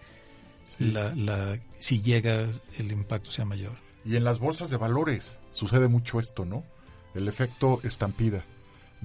la, 0.79 1.13
la, 1.15 1.59
si 1.79 2.01
llega 2.01 2.47
el 2.77 2.91
impacto 2.91 3.31
sea 3.31 3.45
mayor. 3.45 3.73
Y 4.05 4.15
en 4.15 4.23
las 4.23 4.39
bolsas 4.39 4.69
de 4.69 4.77
valores 4.77 5.37
sucede 5.51 5.87
mucho 5.87 6.19
esto, 6.19 6.45
¿no? 6.45 6.63
El 7.13 7.27
efecto 7.27 7.79
estampida. 7.83 8.43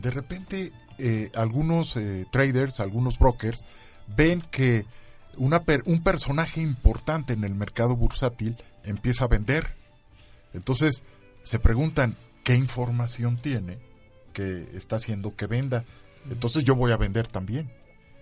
De 0.00 0.10
repente, 0.10 0.72
eh, 0.98 1.30
algunos 1.34 1.96
eh, 1.96 2.26
traders, 2.30 2.80
algunos 2.80 3.18
brokers, 3.18 3.64
ven 4.16 4.40
que 4.50 4.84
una 5.36 5.62
per- 5.64 5.82
un 5.86 6.02
personaje 6.02 6.60
importante 6.60 7.32
en 7.32 7.44
el 7.44 7.54
mercado 7.54 7.96
bursátil 7.96 8.56
empieza 8.84 9.24
a 9.24 9.28
vender. 9.28 9.76
Entonces, 10.54 11.02
se 11.42 11.58
preguntan, 11.58 12.16
¿qué 12.44 12.54
información 12.54 13.36
tiene 13.38 13.78
que 14.32 14.68
está 14.74 14.96
haciendo 14.96 15.34
que 15.36 15.46
venda? 15.46 15.84
Entonces 16.30 16.64
yo 16.64 16.74
voy 16.74 16.92
a 16.92 16.96
vender 16.96 17.26
también. 17.26 17.70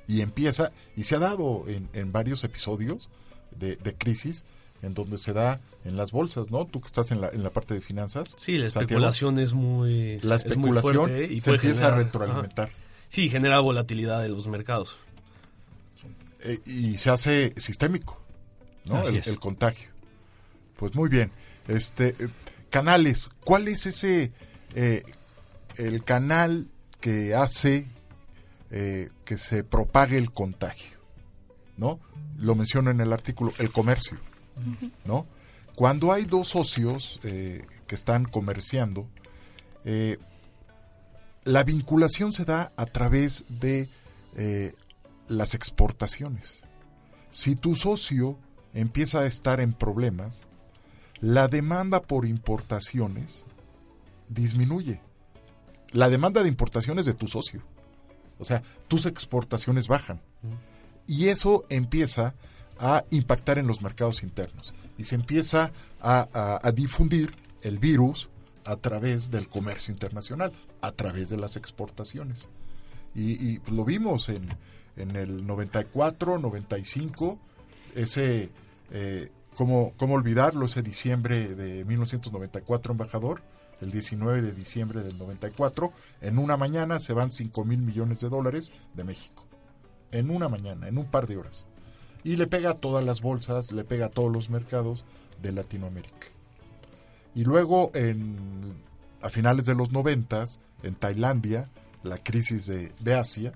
Y 0.09 0.21
empieza, 0.21 0.73
y 0.97 1.05
se 1.05 1.17
ha 1.17 1.19
dado 1.19 1.65
en, 1.69 1.89
en 1.93 2.13
varios 2.13 2.45
episodios 2.45 3.11
de, 3.51 3.77
de 3.77 3.95
crisis, 3.95 4.45
en 4.87 4.95
donde 4.95 5.19
se 5.19 5.33
da 5.33 5.61
en 5.85 5.97
las 5.97 6.13
bolsas, 6.13 6.51
¿no? 6.51 6.65
Tú 6.65 6.81
que 6.81 6.87
estás 6.87 7.11
en 7.11 7.21
la, 7.21 7.29
en 7.29 7.43
la 7.43 7.51
parte 7.51 7.75
de 7.75 7.81
finanzas. 7.81 8.35
Sí, 8.39 8.53
la 8.57 8.71
Santiago, 8.71 8.83
especulación 8.83 9.39
es 9.39 9.53
muy 9.53 10.19
La 10.21 10.37
es 10.37 10.57
muy 10.57 10.71
especulación 10.71 11.11
y 11.33 11.41
se 11.41 11.51
puede 11.51 11.57
empieza 11.57 11.77
generar- 11.85 11.93
a 11.93 11.97
retroalimentar. 11.97 12.69
ajá. 12.69 12.77
Sí, 13.09 13.29
genera 13.29 13.61
volatilidad 13.61 14.23
de 14.23 14.29
los 14.29 14.47
mercados. 14.49 14.97
Eh, 16.41 16.61
y 16.67 16.99
se 16.99 17.11
hace 17.11 17.55
sistémico, 17.57 18.21
¿no? 18.89 18.97
Así 18.99 19.11
El, 19.15 19.17
es. 19.19 19.27
el 19.29 19.39
contagio. 19.39 19.89
Pues 20.77 20.95
muy 20.95 21.09
bien. 21.09 21.31
Este, 21.69 22.09
eh, 22.11 22.29
canales, 22.71 23.29
¿cuál 23.45 23.69
es 23.69 23.87
ese, 23.87 24.33
eh, 24.75 25.03
el 25.77 26.05
canal 26.05 26.67
que 27.01 27.35
hace 27.35 27.87
eh, 28.71 29.11
que 29.25 29.39
se 29.39 29.65
propague 29.65 30.19
el 30.19 30.31
contagio? 30.31 30.97
¿No? 31.77 31.99
Lo 32.39 32.55
menciono 32.55 32.91
en 32.91 33.01
el 33.01 33.13
artículo, 33.13 33.53
el 33.59 33.71
comercio, 33.71 34.19
¿no? 35.05 35.27
Cuando 35.75 36.13
hay 36.13 36.25
dos 36.25 36.49
socios 36.49 37.21
eh, 37.23 37.67
que 37.87 37.95
están 37.95 38.25
comerciando, 38.25 39.07
eh, 39.85 40.19
la 41.45 41.63
vinculación 41.65 42.33
se 42.33 42.45
da 42.45 42.73
a 42.77 42.87
través 42.87 43.45
de 43.49 43.89
eh, 44.37 44.75
las 45.29 45.55
exportaciones. 45.55 46.63
Si 47.31 47.57
tu 47.57 47.75
socio 47.75 48.39
empieza 48.75 49.21
a 49.21 49.27
estar 49.27 49.61
en 49.61 49.73
problemas, 49.73 50.41
la 51.21 51.47
demanda 51.49 52.03
por 52.03 52.27
importaciones 52.27 53.45
disminuye. 54.29 55.01
La 55.93 56.09
demanda 56.09 56.43
de 56.43 56.49
importaciones 56.49 57.07
de 57.07 57.15
tu 57.15 57.29
socio. 57.29 57.63
O 58.39 58.45
sea, 58.45 58.63
tus 58.89 59.07
exportaciones 59.07 59.89
bajan. 59.89 60.21
Y 61.07 61.29
eso 61.29 61.65
empieza 61.69 62.35
a 62.79 63.05
impactar 63.11 63.59
en 63.59 63.67
los 63.67 63.83
mercados 63.83 64.23
internos. 64.23 64.75
Y 64.99 65.05
se 65.05 65.15
empieza 65.15 65.73
a, 66.01 66.61
difundir 66.75 67.35
el 67.63 67.79
virus 67.79 68.29
a 68.65 68.77
través 68.77 69.31
del 69.31 69.49
comercio 69.49 69.93
internacional, 69.93 70.53
a 70.81 70.93
través 70.93 71.29
de 71.29 71.37
las 71.37 71.57
exportaciones. 71.57 72.49
Y, 73.15 73.33
y 73.33 73.61
lo 73.71 73.85
vimos 73.85 74.29
en, 74.29 74.49
en 74.97 75.17
el 75.17 75.47
94, 75.47 76.39
95, 76.39 77.39
ese, 77.95 78.51
eh, 78.91 79.31
¿cómo, 79.57 79.93
¿cómo 79.97 80.15
olvidarlo? 80.15 80.67
Ese 80.67 80.83
diciembre 80.83 81.55
de 81.55 81.85
1994, 81.85 82.93
embajador, 82.93 83.43
el 83.81 83.91
19 83.91 84.43
de 84.43 84.53
diciembre 84.53 85.03
del 85.03 85.19
94, 85.19 85.93
en 86.23 86.39
una 86.39 86.57
mañana 86.57 86.99
se 86.99 87.13
van 87.13 87.31
5 87.31 87.65
mil 87.65 87.81
millones 87.81 88.21
de 88.21 88.29
dólares 88.29 88.73
de 88.95 89.05
México. 89.05 89.45
En 90.13 90.31
una 90.31 90.49
mañana, 90.49 90.89
en 90.89 90.99
un 90.99 91.07
par 91.07 91.27
de 91.27 91.37
horas. 91.37 91.67
Y 92.27 92.35
le 92.35 92.49
pega 92.49 92.71
a 92.71 92.75
todas 92.75 93.05
las 93.05 93.21
bolsas, 93.21 93.71
le 93.71 93.85
pega 93.85 94.07
a 94.07 94.09
todos 94.09 94.33
los 94.33 94.51
mercados 94.51 95.05
de 95.41 95.53
Latinoamérica. 95.53 96.27
Y 97.37 97.45
luego, 97.45 97.93
en, 97.95 98.75
a 99.23 99.29
finales 99.29 99.65
de 99.65 99.77
los 99.77 99.93
noventas, 99.93 100.59
en 100.83 100.97
Tailandia, 100.97 101.71
la 102.03 102.19
crisis 102.19 102.67
de, 102.67 102.93
de 102.99 103.15
Asia, 103.15 103.53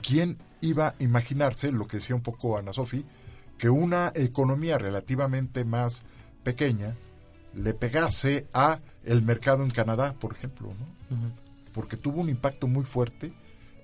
¿quién 0.00 0.38
iba 0.62 0.88
a 0.88 0.94
imaginarse, 0.98 1.72
lo 1.72 1.86
que 1.86 1.98
decía 1.98 2.16
un 2.16 2.22
poco 2.22 2.56
Ana 2.56 2.72
Sofi, 2.72 3.04
que 3.58 3.68
una 3.68 4.12
economía 4.14 4.78
relativamente 4.78 5.66
más 5.66 6.02
pequeña 6.42 6.96
le 7.52 7.74
pegase 7.74 8.46
a 8.54 8.80
el 9.04 9.20
mercado 9.20 9.62
en 9.62 9.68
Canadá, 9.68 10.14
por 10.14 10.32
ejemplo, 10.32 10.68
¿no? 10.68 11.16
porque 11.74 11.98
tuvo 11.98 12.22
un 12.22 12.30
impacto 12.30 12.66
muy 12.66 12.84
fuerte 12.84 13.34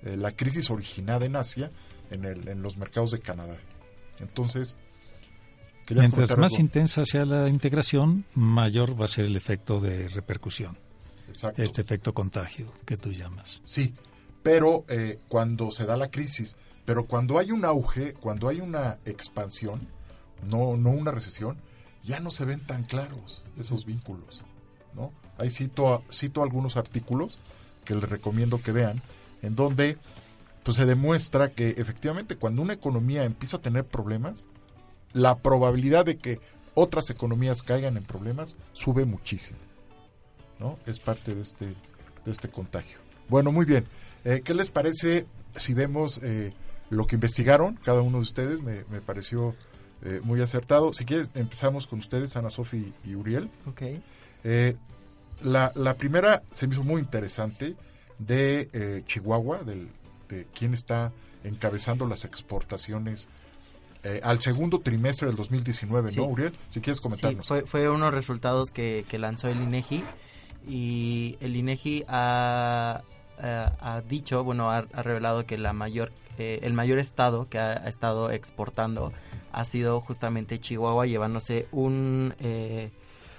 eh, 0.01 0.17
la 0.17 0.31
crisis 0.31 0.71
originada 0.71 1.25
en 1.25 1.35
Asia 1.35 1.71
en, 2.09 2.25
el, 2.25 2.47
en 2.47 2.63
los 2.63 2.77
mercados 2.77 3.11
de 3.11 3.19
Canadá. 3.19 3.57
Entonces, 4.19 4.75
Mientras 5.89 6.37
más 6.37 6.51
algo. 6.53 6.61
intensa 6.61 7.05
sea 7.05 7.25
la 7.25 7.47
integración, 7.47 8.25
mayor 8.33 8.99
va 8.99 9.05
a 9.05 9.07
ser 9.07 9.23
el 9.25 9.37
efecto 9.37 9.79
de 9.79 10.09
repercusión, 10.09 10.77
Exacto. 11.29 11.63
este 11.63 11.81
efecto 11.81 12.13
contagio 12.13 12.73
que 12.85 12.97
tú 12.97 13.11
llamas. 13.13 13.61
Sí, 13.63 13.93
pero 14.43 14.83
eh, 14.89 15.19
cuando 15.29 15.71
se 15.71 15.85
da 15.85 15.95
la 15.95 16.11
crisis, 16.11 16.57
pero 16.83 17.05
cuando 17.05 17.39
hay 17.39 17.51
un 17.51 17.63
auge, 17.63 18.13
cuando 18.15 18.49
hay 18.49 18.59
una 18.59 18.97
expansión, 19.05 19.87
no, 20.49 20.75
no 20.75 20.89
una 20.89 21.11
recesión, 21.11 21.57
ya 22.03 22.19
no 22.19 22.31
se 22.31 22.43
ven 22.43 22.59
tan 22.59 22.83
claros 22.83 23.43
esos 23.57 23.85
vínculos, 23.85 24.41
¿no? 24.93 25.13
Ahí 25.37 25.49
cito, 25.51 25.93
a- 25.93 26.01
cito 26.11 26.43
algunos 26.43 26.75
artículos 26.75 27.37
que 27.85 27.95
les 27.95 28.03
recomiendo 28.09 28.61
que 28.61 28.73
vean, 28.73 29.01
en 29.41 29.55
donde 29.55 29.97
pues 30.67 30.75
se 30.75 30.85
demuestra 30.85 31.47
que 31.47 31.69
efectivamente 31.77 32.35
cuando 32.35 32.61
una 32.61 32.73
economía 32.73 33.23
empieza 33.23 33.55
a 33.55 33.61
tener 33.61 33.85
problemas, 33.85 34.45
la 35.13 35.37
probabilidad 35.37 36.03
de 36.03 36.17
que 36.17 36.41
otras 36.73 37.09
economías 37.09 37.63
caigan 37.63 37.95
en 37.95 38.03
problemas 38.03 38.57
sube 38.73 39.05
muchísimo, 39.05 39.59
¿no? 40.59 40.77
Es 40.85 40.99
parte 40.99 41.33
de 41.33 41.41
este, 41.41 41.67
de 41.67 42.31
este 42.31 42.49
contagio. 42.49 42.97
Bueno, 43.29 43.53
muy 43.53 43.63
bien. 43.65 43.85
Eh, 44.25 44.41
¿Qué 44.43 44.53
les 44.53 44.67
parece 44.67 45.25
si 45.55 45.73
vemos 45.73 46.19
eh, 46.21 46.51
lo 46.89 47.07
que 47.07 47.15
investigaron 47.15 47.79
cada 47.81 48.01
uno 48.01 48.17
de 48.17 48.23
ustedes? 48.23 48.61
Me, 48.61 48.83
me 48.91 48.99
pareció 48.99 49.55
eh, 50.03 50.19
muy 50.21 50.41
acertado. 50.41 50.91
Si 50.91 51.05
quieres, 51.05 51.29
empezamos 51.33 51.87
con 51.87 51.99
ustedes, 51.99 52.35
Ana 52.35 52.49
Sofi 52.49 52.91
y 53.05 53.15
Uriel. 53.15 53.49
Eh, 54.43 54.75
la, 55.43 55.71
la 55.75 55.93
primera 55.93 56.43
se 56.51 56.67
me 56.67 56.73
hizo 56.73 56.83
muy 56.83 56.99
interesante 56.99 57.77
de 58.19 58.69
eh, 58.73 59.03
Chihuahua, 59.05 59.59
del, 59.59 59.87
de 60.29 60.45
quién 60.53 60.73
está 60.73 61.11
encabezando 61.43 62.07
las 62.07 62.25
exportaciones 62.25 63.27
eh, 64.03 64.21
al 64.23 64.39
segundo 64.41 64.79
trimestre 64.79 65.27
del 65.27 65.35
2019, 65.35 66.11
Sí. 66.11 66.17
¿no, 66.17 66.25
Uriel? 66.25 66.53
Si 66.69 66.81
quieres 66.81 66.97
Sí, 66.97 67.03
comentarnos. 67.03 67.47
fue, 67.47 67.65
fue 67.65 67.89
unos 67.89 68.13
resultados 68.13 68.69
que, 68.71 69.05
que 69.09 69.17
lanzó 69.19 69.47
el 69.49 69.61
INEGI 69.61 70.03
y 70.67 71.37
el 71.41 71.55
INEGI 71.55 72.05
ha, 72.07 73.01
ha- 73.41 73.73
ha 73.79 74.01
dicho, 74.01 74.43
bueno, 74.43 74.69
ha, 74.69 74.77
ha 74.93 75.03
revelado 75.03 75.45
que 75.45 75.57
la 75.57 75.73
mayor, 75.73 76.11
eh, 76.37 76.59
el 76.63 76.73
mayor 76.73 76.99
estado 76.99 77.49
que 77.49 77.59
ha, 77.59 77.71
ha 77.71 77.87
estado 77.89 78.31
exportando 78.31 79.13
ha 79.51 79.65
sido 79.65 79.99
justamente 80.01 80.59
Chihuahua, 80.59 81.05
llevándose 81.07 81.67
un 81.71 82.35
eh, 82.39 82.91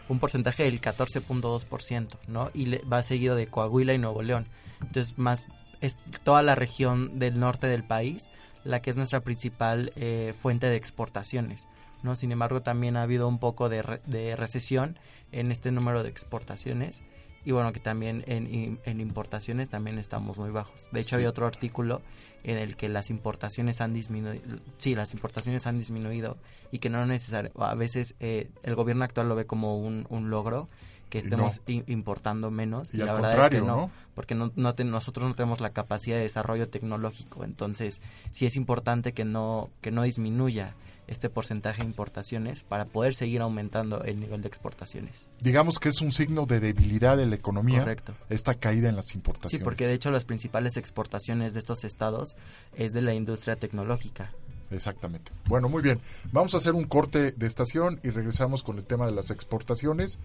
un 0.09 0.19
porcentaje 0.21 0.63
del 0.65 0.81
14.2%, 0.81 2.09
¿no? 2.29 2.51
Y 2.55 2.65
le- 2.67 2.79
va 2.91 3.03
seguido 3.03 3.37
de 3.37 3.47
Coahuila 3.47 3.93
y 3.93 3.99
Nuevo 3.99 4.23
León. 4.23 4.47
Entonces, 4.81 5.19
más 5.19 5.45
es 5.81 5.99
toda 6.25 6.43
la 6.43 6.55
región 6.55 7.19
del 7.19 7.39
norte 7.39 7.67
del 7.67 7.85
país 7.85 8.29
la 8.65 8.81
que 8.83 8.91
es 8.91 8.97
nuestra 8.97 9.21
principal 9.21 9.93
eh, 9.97 10.35
fuente 10.41 10.67
de 10.67 10.77
exportaciones. 10.77 11.67
¿no? 12.03 12.17
Sin 12.17 12.33
embargo, 12.33 12.61
también 12.63 12.97
ha 12.97 13.03
habido 13.03 13.27
un 13.29 13.39
poco 13.39 13.69
de, 13.69 13.83
re- 13.83 14.01
de 14.07 14.37
recesión 14.37 14.99
en 15.33 15.53
este 15.53 15.71
número 15.71 16.03
de 16.03 16.09
exportaciones 16.11 17.03
y 17.45 17.53
bueno, 17.53 17.73
que 17.73 17.81
también 17.81 18.25
en, 18.27 18.79
en 18.85 19.01
importaciones 19.01 19.71
también 19.71 19.99
estamos 19.99 20.37
muy 20.37 20.51
bajos. 20.51 20.89
De 20.93 21.01
hecho, 21.01 21.11
Sí. 21.11 21.15
había 21.17 21.31
otro 21.31 21.47
artículo 21.47 22.03
en 22.45 22.59
el 22.59 22.77
que 22.77 22.89
las 22.89 23.11
importaciones 23.11 23.81
han 23.81 23.95
disminuido, 23.95 24.59
sí, 24.79 24.95
las 24.95 25.15
importaciones 25.15 25.67
han 25.67 25.79
disminuido 25.79 26.37
y 26.73 26.79
que 26.79 26.91
no 26.91 27.01
es 27.03 27.09
necesario, 27.09 27.51
a 27.59 27.75
veces 27.75 28.17
eh, 28.21 28.51
el 28.65 28.75
gobierno 28.75 29.05
actual 29.05 29.29
lo 29.29 29.35
ve 29.35 29.47
como 29.47 29.79
un, 29.79 30.07
un 30.11 30.31
logro 30.31 30.69
que 31.09 31.19
estemos 31.19 31.61
no. 31.67 31.83
importando 31.87 32.51
menos 32.51 32.93
Y 32.93 32.97
y, 32.97 33.01
la 33.01 33.07
verdad 33.13 33.23
contrario, 33.31 33.59
es 33.59 33.63
que 33.63 33.67
no, 33.69 33.77
¿no? 33.77 33.91
porque 34.15 34.35
no, 34.35 34.53
no 34.57 34.75
te- 34.75 34.85
nosotros 34.85 35.29
no 35.29 35.35
tenemos 35.35 35.61
la 35.61 35.71
capacidad 35.71 36.17
de 36.17 36.23
desarrollo 36.23 36.69
tecnológico 36.69 37.45
entonces 37.45 38.01
sí 38.33 38.47
es 38.47 38.57
importante 38.57 39.13
que 39.13 39.25
no 39.25 39.71
que 39.81 39.91
no 39.91 40.03
disminuya 40.03 40.75
este 41.07 41.31
porcentaje 41.31 41.81
de 41.81 41.87
importaciones 41.89 42.63
para 42.65 42.85
poder 42.85 43.15
seguir 43.15 43.41
aumentando 43.41 44.05
el 44.05 44.21
nivel 44.21 44.43
de 44.43 44.49
exportaciones 44.49 45.31
Digamos 45.41 45.79
que 45.79 45.89
es 45.89 46.03
un 46.03 46.13
signo 46.13 46.45
de 46.45 46.61
debilidad 46.61 47.17
de 47.17 47.25
la 47.25 47.35
economía 47.37 47.79
Correcto. 47.79 48.13
esta 48.29 48.53
caída 48.55 48.91
en 48.91 48.97
las 48.97 49.07
sí 49.07 49.15
importaciones. 49.17 49.65
porque 49.65 49.87
de 49.87 49.95
hecho 49.95 50.11
las 50.11 50.25
principales 50.25 50.77
exportaciones 50.77 51.55
de 51.55 51.61
estos 51.61 51.85
estados 51.85 52.37
es 52.77 52.93
de 52.93 53.01
la 53.01 53.15
industria 53.15 53.57
tecnológica 53.57 54.31
Exactamente. 54.71 55.33
Bueno, 55.47 55.71
muy 55.71 55.81
bien. 55.83 55.99
Vamos 56.31 56.53
a 56.53 56.59
hacer 56.59 56.75
un 56.75 56.85
corte 56.85 57.33
de 57.33 57.47
estación 57.47 58.01
y 58.03 58.11
regresamos 58.11 58.63
con 58.63 58.77
el 58.77 58.85
tema 58.85 59.07
de 59.07 59.13
las 59.13 59.31
exportaciones. 59.31 60.19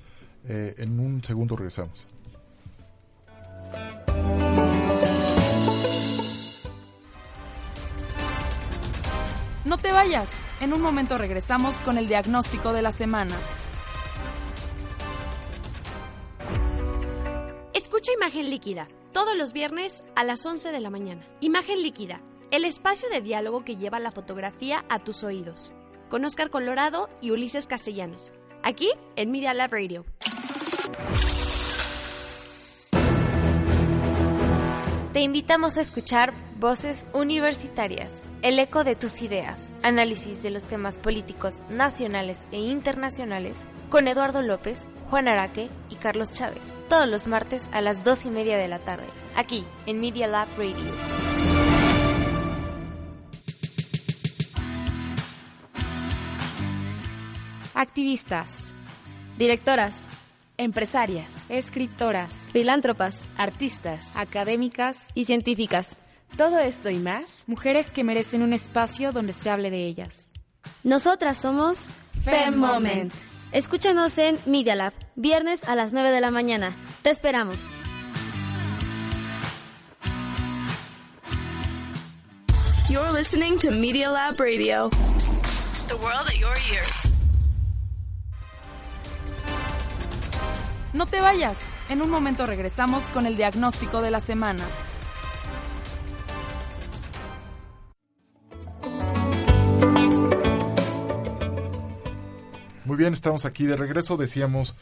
Eh, 0.47 0.75
en 0.77 0.99
un 0.99 1.23
segundo 1.23 1.55
regresamos. 1.55 2.07
No 9.65 9.77
te 9.77 9.91
vayas. 9.93 10.37
En 10.59 10.73
un 10.73 10.81
momento 10.81 11.17
regresamos 11.17 11.75
con 11.77 11.97
el 11.97 12.07
diagnóstico 12.07 12.73
de 12.73 12.81
la 12.81 12.91
semana. 12.91 13.35
Escucha 17.73 18.11
Imagen 18.11 18.49
Líquida, 18.49 18.87
todos 19.13 19.37
los 19.37 19.53
viernes 19.53 20.03
a 20.15 20.23
las 20.23 20.45
11 20.45 20.71
de 20.71 20.79
la 20.79 20.89
mañana. 20.89 21.25
Imagen 21.39 21.81
Líquida, 21.81 22.21
el 22.51 22.65
espacio 22.65 23.09
de 23.09 23.21
diálogo 23.21 23.63
que 23.63 23.77
lleva 23.77 23.99
la 23.99 24.11
fotografía 24.11 24.83
a 24.89 24.99
tus 24.99 25.23
oídos. 25.23 25.71
Con 26.09 26.25
Oscar 26.25 26.49
Colorado 26.49 27.09
y 27.21 27.31
Ulises 27.31 27.65
Castellanos. 27.65 28.33
Aquí 28.63 28.89
en 29.17 29.29
Media 29.29 29.53
Lab 29.53 29.71
Radio. 29.71 30.05
Te 35.11 35.19
invitamos 35.19 35.77
a 35.77 35.81
escuchar 35.81 36.33
Voces 36.59 37.05
Universitarias, 37.13 38.21
el 38.41 38.57
eco 38.57 38.85
de 38.85 38.95
tus 38.95 39.21
ideas, 39.21 39.67
análisis 39.83 40.41
de 40.41 40.49
los 40.49 40.65
temas 40.65 40.97
políticos 40.97 41.59
nacionales 41.69 42.41
e 42.53 42.59
internacionales 42.59 43.65
con 43.89 44.07
Eduardo 44.07 44.41
López, 44.41 44.85
Juan 45.09 45.27
Araque 45.27 45.69
y 45.89 45.95
Carlos 45.95 46.31
Chávez, 46.31 46.71
todos 46.87 47.07
los 47.07 47.27
martes 47.27 47.69
a 47.73 47.81
las 47.81 48.05
dos 48.05 48.25
y 48.25 48.29
media 48.29 48.57
de 48.57 48.69
la 48.69 48.79
tarde, 48.79 49.05
aquí 49.35 49.65
en 49.85 49.99
Media 49.99 50.27
Lab 50.27 50.47
Radio. 50.57 51.32
Activistas, 57.73 58.71
Directoras, 59.37 59.95
empresarias, 60.57 61.45
escritoras, 61.49 62.33
filántropas 62.51 63.25
artistas, 63.35 64.11
académicas, 64.15 65.07
y 65.15 65.25
científicas. 65.25 65.97
todo 66.37 66.59
esto 66.59 66.89
y 66.89 66.97
más, 66.97 67.43
mujeres 67.47 67.91
que 67.91 68.03
merecen 68.03 68.41
un 68.43 68.53
espacio 68.53 69.11
donde 69.11 69.33
se 69.33 69.49
hable 69.49 69.69
de 69.71 69.85
ellas. 69.85 70.31
Nosotras 70.83 71.37
somos 71.37 71.89
Fem 72.23 72.55
Moment. 72.55 73.13
Escúchanos 73.51 74.17
en 74.17 74.37
Media 74.45 74.75
Lab, 74.75 74.93
viernes 75.15 75.63
a 75.63 75.75
las 75.75 75.93
9 75.93 76.11
de 76.11 76.21
la 76.21 76.31
mañana. 76.31 76.75
Te 77.01 77.09
esperamos. 77.09 77.69
You're 82.89 83.11
listening 83.11 83.57
to 83.59 83.71
Media 83.71 84.09
Lab 84.09 84.39
Radio. 84.39 84.89
The 85.87 85.97
world 85.97 86.27
at 86.27 86.37
your 86.39 86.55
ears. 86.71 87.02
No 90.93 91.07
te 91.07 91.21
vayas. 91.21 91.59
En 91.89 92.03
un 92.03 92.11
momento 92.11 92.45
regresamos 92.45 93.05
con 93.05 93.25
el 93.25 93.35
diagnóstico 93.35 93.99
de 94.03 94.11
la 94.11 94.21
semana. 94.21 94.63
Muy 102.85 102.95
bien, 102.95 103.13
estamos 103.13 103.45
aquí 103.45 103.65
de 103.65 103.75
regreso. 103.75 104.17
Decíamos 104.17 104.75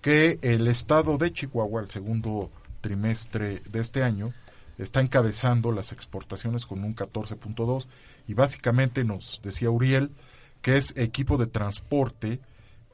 que 0.00 0.38
el 0.40 0.68
estado 0.68 1.18
de 1.18 1.32
Chihuahua, 1.32 1.82
el 1.82 1.90
segundo 1.90 2.50
trimestre 2.80 3.60
de 3.68 3.80
este 3.80 4.02
año, 4.02 4.32
está 4.78 5.00
encabezando 5.00 5.70
las 5.70 5.92
exportaciones 5.92 6.64
con 6.64 6.82
un 6.82 6.96
14.2 6.96 7.86
y 8.26 8.32
básicamente 8.32 9.04
nos 9.04 9.40
decía 9.42 9.70
Uriel 9.70 10.12
que 10.62 10.78
es 10.78 10.96
equipo 10.96 11.36
de 11.36 11.46
transporte 11.46 12.40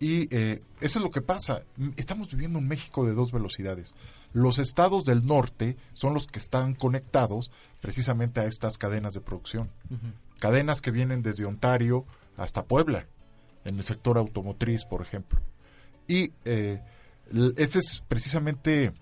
y 0.05 0.29
eh, 0.31 0.61
eso 0.83 0.99
es 0.99 1.03
lo 1.03 1.11
que 1.11 1.23
pasa. 1.23 1.62
Estamos 1.97 2.31
viviendo 2.31 2.59
un 2.59 2.69
México 2.69 3.07
de 3.07 3.14
dos 3.14 3.33
velocidades. 3.33 3.95
Los 4.35 4.59
estados 4.59 5.05
del 5.05 5.25
norte 5.25 5.79
son 5.95 6.12
los 6.12 6.27
que 6.27 6.38
están 6.38 6.75
conectados 6.75 7.51
precisamente 7.81 8.40
a 8.40 8.45
estas 8.45 8.77
cadenas 8.77 9.14
de 9.14 9.23
producción. 9.23 9.71
Cadenas 10.40 10.83
que 10.83 10.90
vienen 10.90 11.23
desde 11.23 11.47
Ontario 11.47 12.05
hasta 12.37 12.67
Puebla, 12.67 13.07
en 13.64 13.79
el 13.79 13.85
sector 13.87 14.19
automotriz, 14.19 14.85
por 14.85 15.01
ejemplo. 15.01 15.40
Y 16.07 16.33
eh, 16.45 16.83
esa 17.57 17.79
es 17.79 18.03
precisamente 18.07 18.93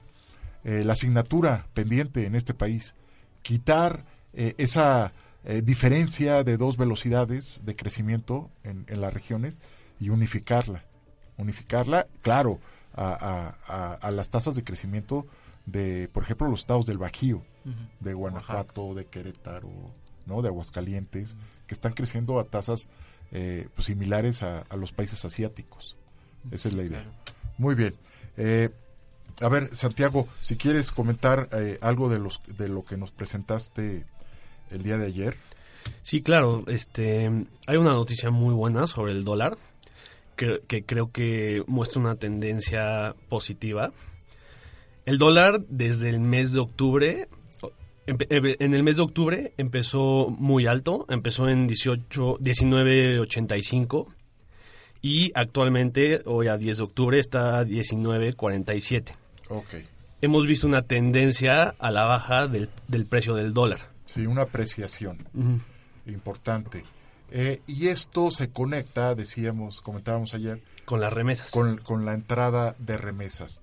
eh, 0.62 0.85
la 0.85 0.93
asignatura 0.93 1.67
pendiente 1.75 2.27
en 2.27 2.37
este 2.37 2.55
país. 2.55 2.95
Quitar 3.43 4.05
eh, 4.35 4.55
esa 4.57 5.12
eh, 5.45 5.62
diferencia 5.65 6.45
de 6.45 6.57
dos 6.59 6.77
velocidades 6.77 7.61
de 7.65 7.75
crecimiento 7.75 8.53
en, 8.62 8.85
en 8.87 9.01
las 9.01 9.12
regiones 9.12 9.61
y 9.99 10.11
unificarla. 10.11 10.85
Unificarla, 11.42 12.07
claro, 12.22 12.59
a, 12.94 13.55
a- 14.00 14.11
las 14.11 14.31
tasas 14.31 14.55
de 14.55 14.64
crecimiento 14.64 15.26
de, 15.66 16.09
por 16.12 16.22
ejemplo, 16.22 16.48
los 16.48 16.61
estados 16.61 16.87
del 16.87 16.98
Bajío, 16.98 17.42
de 18.00 18.14
Guanajuato, 18.14 18.94
de 18.94 19.05
Querétaro, 19.07 19.68
¿no? 20.26 20.42
de 20.42 20.48
Aguascalientes, 20.48 21.37
que 21.66 21.74
están 21.74 21.92
creciendo 21.94 22.38
a 22.40 22.44
tasas 22.44 22.88
eh, 23.33 23.68
pues, 23.74 23.87
similares 23.87 24.42
a, 24.42 24.61
a 24.68 24.76
los 24.76 24.92
países 24.92 25.24
asiáticos. 25.24 25.96
Esa 26.50 26.68
es 26.68 26.74
la 26.74 26.83
idea. 26.83 27.05
Muy 27.59 27.74
bien. 27.74 27.94
Eh, 28.37 28.70
a 29.40 29.48
ver, 29.48 29.74
Santiago, 29.74 30.28
si 30.40 30.57
quieres 30.57 30.90
comentar 30.90 31.48
eh, 31.52 31.78
algo 31.83 32.09
de, 32.09 32.18
los, 32.18 32.40
de 32.59 32.68
lo 32.68 32.83
que 32.85 32.96
nos 32.96 33.11
presentaste 33.12 34.05
el 34.70 34.83
día 34.83 34.98
de 34.98 35.07
ayer. 35.07 35.37
Sí, 36.02 36.22
claro. 36.22 36.64
Este, 36.66 37.31
hay 37.66 37.76
una 37.76 37.92
noticia 37.92 38.31
muy 38.31 38.55
buena 38.55 38.87
sobre 38.87 39.12
el 39.12 39.24
dólar 39.24 39.57
que, 40.37 40.61
que 40.66 40.85
creo 40.85 41.11
que 41.11 41.62
muestra 41.66 42.01
una 42.01 42.16
tendencia 42.16 43.14
positiva. 43.29 43.92
El 45.05 45.18
dólar 45.18 45.61
desde 45.68 46.09
el 46.11 46.21
mes 46.21 46.53
de 46.53 46.61
octubre, 46.61 47.29
en 48.07 48.75
el 48.75 48.83
mes 48.83 48.97
de 48.97 49.03
octubre 49.03 49.53
empezó 49.57 50.29
muy 50.31 50.66
alto, 50.66 51.07
empezó 51.09 51.49
en 51.49 51.66
18, 51.66 52.38
19.85 52.38 54.07
y 55.01 55.33
actualmente 55.35 56.21
hoy 56.27 56.49
a 56.49 56.57
10 56.57 56.77
de 56.77 56.83
octubre 56.85 57.18
está 57.18 57.59
a 57.59 57.64
19.47. 57.64 59.12
Ok. 59.49 59.75
Hemos 60.21 60.47
visto 60.47 60.66
una 60.68 60.83
tendencia 60.83 61.75
a 61.79 61.90
la 61.90 62.05
baja 62.05 62.47
del, 62.47 62.68
del 62.87 63.07
precio 63.07 63.35
del 63.35 63.53
dólar. 63.53 63.81
Sí, 64.07 64.25
una 64.27 64.42
apreciación 64.42 65.27
Ujú. 65.35 65.59
importante. 66.07 66.85
Eh, 67.35 67.62
y 67.66 67.88
esto 67.88 68.31
se 68.31 68.51
conecta, 68.51 69.14
decíamos, 69.14 69.81
comentábamos 69.81 70.35
ayer, 70.35 70.62
Con 70.85 71.01
las 71.01 71.12
remesas. 71.12 71.51
con, 71.51 71.79
con 71.79 72.05
la 72.05 72.12
entrada 72.12 72.77
de 72.79 72.99
remesas. 72.99 73.61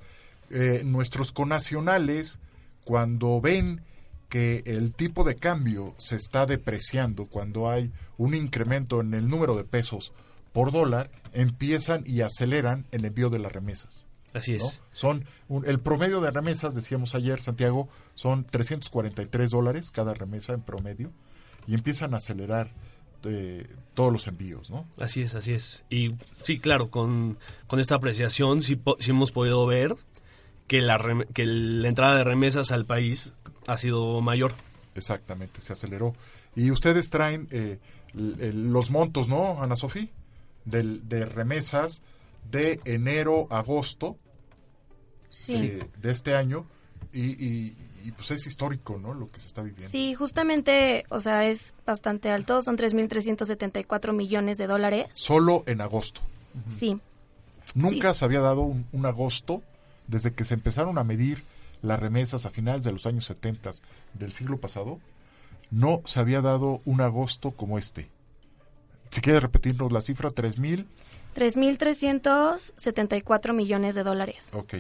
Eh, 0.49 0.81
nuestros 0.83 1.31
conacionales, 1.31 2.39
cuando 2.83 3.39
ven 3.39 3.81
que 4.27 4.63
el 4.65 4.91
tipo 4.93 5.23
de 5.23 5.35
cambio 5.35 5.93
se 5.99 6.15
está 6.15 6.45
depreciando 6.47 7.25
cuando 7.25 7.69
hay 7.69 7.91
un 8.17 8.33
incremento 8.33 9.01
en 9.01 9.13
el 9.13 9.27
número 9.27 9.55
de 9.55 9.63
pesos 9.63 10.13
por 10.53 10.71
dólar, 10.71 11.11
empiezan 11.33 12.03
y 12.07 12.21
aceleran 12.21 12.85
el 12.91 13.05
envío 13.05 13.29
de 13.29 13.39
las 13.39 13.51
remesas. 13.51 14.07
Así 14.33 14.53
es. 14.55 14.63
¿no? 14.63 14.69
Son 14.93 15.25
un- 15.47 15.67
el 15.67 15.79
promedio 15.79 16.21
de 16.21 16.31
remesas, 16.31 16.73
decíamos 16.75 17.13
ayer, 17.15 17.41
Santiago, 17.41 17.87
son 18.15 18.45
343 18.45 19.49
dólares 19.51 19.91
cada 19.91 20.13
remesa 20.15 20.53
en 20.53 20.61
promedio 20.61 21.11
y 21.67 21.73
empiezan 21.75 22.13
a 22.13 22.17
acelerar 22.17 22.71
eh, 23.23 23.67
todos 23.93 24.11
los 24.13 24.27
envíos, 24.27 24.69
¿no? 24.69 24.85
Así 24.99 25.21
es, 25.21 25.35
así 25.35 25.53
es. 25.53 25.83
Y 25.89 26.11
sí, 26.43 26.59
claro, 26.59 26.89
con, 26.89 27.37
con 27.67 27.79
esta 27.79 27.95
apreciación 27.95 28.61
sí, 28.61 28.75
po- 28.75 28.97
sí 28.99 29.11
hemos 29.11 29.31
podido 29.31 29.65
ver 29.65 29.95
que 30.67 30.81
la, 30.81 30.97
que 31.33 31.45
la 31.45 31.87
entrada 31.87 32.15
de 32.17 32.23
remesas 32.23 32.71
al 32.71 32.85
país 32.85 33.33
ha 33.67 33.75
sido 33.77 34.21
mayor. 34.21 34.53
Exactamente, 34.95 35.61
se 35.61 35.73
aceleró. 35.73 36.15
Y 36.55 36.71
ustedes 36.71 37.09
traen 37.09 37.47
eh, 37.51 37.79
el- 38.13 38.71
los 38.71 38.91
montos, 38.91 39.27
¿no, 39.27 39.61
Ana 39.61 39.75
Sofía? 39.75 40.07
De 40.65 41.25
remesas 41.25 42.01
de 42.51 42.79
enero 42.85 43.47
a 43.49 43.59
agosto 43.59 44.17
Sí. 45.29 45.53
de, 45.57 45.85
de 46.01 46.11
este 46.11 46.35
año 46.35 46.65
y, 47.13 47.21
y- 47.45 47.75
y, 48.03 48.11
pues 48.11 48.31
es 48.31 48.47
histórico, 48.47 48.97
¿no? 48.97 49.13
Lo 49.13 49.31
que 49.31 49.39
se 49.39 49.47
está 49.47 49.61
viviendo. 49.61 49.89
Sí, 49.89 50.13
justamente, 50.13 51.05
o 51.09 51.19
sea, 51.19 51.47
es 51.47 51.73
bastante 51.85 52.31
alto, 52.31 52.61
son 52.61 52.77
3.374 52.77 54.13
millones 54.13 54.57
de 54.57 54.67
dólares. 54.67 55.07
Solo 55.13 55.63
en 55.67 55.81
agosto. 55.81 56.21
Sí, 56.77 56.99
Nunca 57.75 58.13
se 58.13 58.25
había 58.25 58.41
dado 58.41 58.61
un, 58.61 58.85
un 58.91 59.05
agosto 59.05 59.61
desde 60.07 60.33
que 60.33 60.43
se 60.43 60.55
empezaron 60.55 60.97
a 60.97 61.03
medir 61.03 61.43
las 61.81 61.99
remesas 61.99 62.45
a 62.45 62.49
finales 62.49 62.83
de 62.83 62.91
los 62.91 63.05
años 63.05 63.25
70 63.25 63.71
del 64.13 64.31
siglo 64.31 64.57
pasado. 64.57 64.99
No 65.71 66.01
se 66.05 66.19
había 66.19 66.41
dado 66.41 66.81
un 66.85 67.01
agosto 67.01 67.51
como 67.51 67.77
este. 67.77 68.09
Si 69.11 69.21
quieres 69.21 69.43
repetirnos 69.43 69.91
la 69.91 70.01
cifra, 70.01 70.29
3.000. 70.29 70.85
3.374 71.35 73.53
millones 73.53 73.93
de 73.95 74.03
dólares. 74.03 74.49
Ok. 74.53 74.75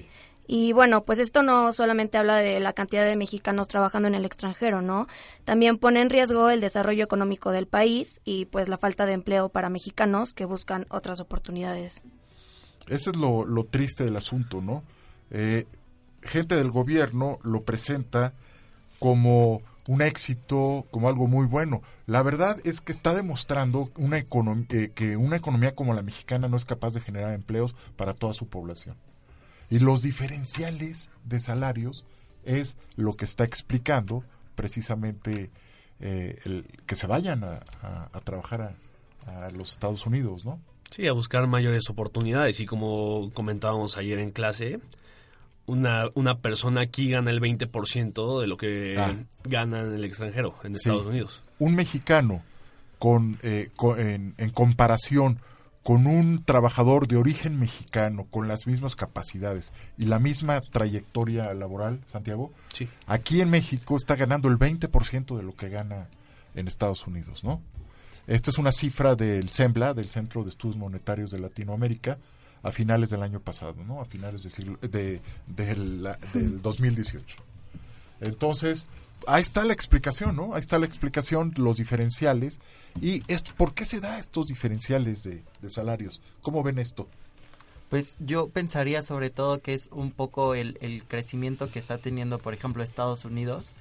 Y 0.51 0.73
bueno, 0.73 1.05
pues 1.05 1.19
esto 1.19 1.43
no 1.43 1.71
solamente 1.73 2.17
habla 2.17 2.37
de 2.37 2.59
la 2.59 2.73
cantidad 2.73 3.05
de 3.05 3.15
mexicanos 3.15 3.67
trabajando 3.67 4.07
en 4.07 4.15
el 4.15 4.25
extranjero, 4.25 4.81
¿no? 4.81 5.05
También 5.43 5.77
pone 5.77 6.01
en 6.01 6.09
riesgo 6.09 6.49
el 6.49 6.59
desarrollo 6.59 7.03
económico 7.03 7.51
del 7.51 7.67
país 7.67 8.19
y 8.25 8.45
pues 8.45 8.67
la 8.67 8.79
falta 8.79 9.05
de 9.05 9.13
empleo 9.13 9.49
para 9.49 9.69
mexicanos 9.69 10.33
que 10.33 10.45
buscan 10.45 10.87
otras 10.89 11.19
oportunidades. 11.19 12.01
Eso 12.87 13.11
es 13.11 13.15
lo, 13.15 13.45
lo 13.45 13.65
triste 13.65 14.05
del 14.05 14.15
asunto, 14.15 14.59
¿no? 14.59 14.81
Eh, 15.29 15.67
gente 16.23 16.55
del 16.55 16.71
gobierno 16.71 17.37
lo 17.43 17.61
presenta 17.61 18.33
como 18.97 19.61
un 19.87 20.01
éxito, 20.01 20.87
como 20.89 21.09
algo 21.09 21.27
muy 21.27 21.45
bueno. 21.45 21.83
La 22.07 22.23
verdad 22.23 22.59
es 22.63 22.81
que 22.81 22.91
está 22.91 23.13
demostrando 23.13 23.91
una 23.97 24.17
eh, 24.17 24.91
que 24.95 25.15
una 25.15 25.35
economía 25.35 25.75
como 25.75 25.93
la 25.93 26.01
mexicana 26.01 26.47
no 26.47 26.57
es 26.57 26.65
capaz 26.65 26.95
de 26.95 27.01
generar 27.01 27.35
empleos 27.35 27.75
para 27.95 28.15
toda 28.15 28.33
su 28.33 28.47
población. 28.47 28.95
Y 29.69 29.79
los 29.79 30.01
diferenciales 30.01 31.09
de 31.25 31.39
salarios 31.39 32.05
es 32.45 32.75
lo 32.95 33.13
que 33.13 33.25
está 33.25 33.43
explicando 33.43 34.23
precisamente 34.55 35.49
eh, 35.99 36.39
el, 36.45 36.65
que 36.85 36.95
se 36.95 37.07
vayan 37.07 37.43
a, 37.43 37.59
a- 37.81 38.09
a 38.13 38.19
trabajar 38.21 38.75
a, 39.27 39.45
a 39.45 39.49
los 39.51 39.71
Estados 39.73 40.05
Unidos, 40.05 40.45
¿no? 40.45 40.59
Sí, 40.91 41.07
a 41.07 41.11
buscar 41.13 41.45
mayores 41.47 41.89
oportunidades 41.89 42.59
y 42.59 42.65
como 42.65 43.29
comentábamos 43.33 43.97
ayer 43.97 44.17
en 44.19 44.31
clase, 44.31 44.79
una, 45.67 46.05
una 46.15 46.39
persona 46.39 46.81
aquí 46.81 47.09
gana 47.09 47.29
el 47.29 47.39
20% 47.41 48.41
de 48.41 48.47
lo 48.47 48.57
que 48.57 48.95
Ah. 48.97 49.13
gana 49.43 49.81
en 49.81 49.93
el 49.93 50.03
extranjero, 50.03 50.55
en 50.63 50.73
Sí. 50.73 50.77
Estados 50.77 51.05
Unidos. 51.05 51.43
Un 51.59 51.75
mexicano 51.75 52.41
con, 52.97 53.37
eh, 53.43 53.69
co- 53.75 53.97
en, 53.97 54.33
en 54.37 54.49
comparación 54.49 55.39
con 55.89 56.05
un 56.05 56.43
trabajador 56.43 57.07
de 57.07 57.15
origen 57.17 57.59
mexicano 57.59 58.27
con 58.29 58.47
las 58.47 58.67
mismas 58.67 58.95
capacidades 58.95 59.73
y 59.97 60.05
la 60.05 60.19
misma 60.19 60.61
trayectoria 60.61 61.51
laboral, 61.55 61.99
Santiago, 62.05 62.51
Sí. 62.75 62.87
aquí 63.07 63.41
en 63.41 63.49
México 63.49 63.97
está 63.97 64.15
ganando 64.15 64.49
el 64.49 64.59
20% 64.59 65.35
de 65.35 65.41
lo 65.41 65.53
que 65.55 65.69
gana 65.69 66.07
en 66.53 66.67
Estados 66.67 67.07
Unidos, 67.07 67.43
¿no? 67.43 67.59
Esta 68.27 68.51
es 68.51 68.59
una 68.59 68.71
cifra 68.71 69.15
del 69.15 69.49
CEMBLA, 69.49 69.95
del 69.95 70.09
Centro 70.09 70.43
de 70.43 70.51
Estudios 70.51 70.77
Monetarios 70.77 71.31
de 71.31 71.39
Latinoamérica, 71.39 72.19
a 72.61 72.71
finales 72.71 73.09
del 73.09 73.23
año 73.23 73.39
pasado, 73.39 73.83
¿no? 73.87 73.99
A 73.99 74.05
finales 74.05 74.43
del, 74.43 74.51
siglo- 74.51 74.77
de, 74.87 75.21
del, 75.47 76.03
la- 76.03 76.19
del 76.33 76.61
2018. 76.61 77.35
Entonces, 78.21 78.85
ahí 79.27 79.41
está 79.41 79.65
la 79.65 79.73
explicación, 79.73 80.35
¿no? 80.35 80.53
Ahí 80.53 80.61
está 80.61 80.79
la 80.79 80.85
explicación, 80.85 81.53
los 81.57 81.77
diferenciales. 81.77 82.59
¿Y 83.01 83.23
esto, 83.31 83.51
por 83.57 83.73
qué 83.73 83.85
se 83.85 83.99
da 83.99 84.19
estos 84.19 84.47
diferenciales 84.47 85.23
de, 85.23 85.43
de 85.61 85.69
salarios? 85.69 86.21
¿Cómo 86.41 86.63
ven 86.63 86.79
esto? 86.79 87.07
Pues 87.89 88.17
yo 88.19 88.49
pensaría 88.49 89.01
sobre 89.01 89.29
todo 89.29 89.61
que 89.61 89.73
es 89.73 89.89
un 89.91 90.11
poco 90.11 90.53
el, 90.53 90.77
el 90.81 91.03
crecimiento 91.05 91.71
que 91.71 91.79
está 91.79 91.97
teniendo, 91.97 92.37
por 92.37 92.53
ejemplo, 92.53 92.83
Estados 92.83 93.25
Unidos, 93.25 93.73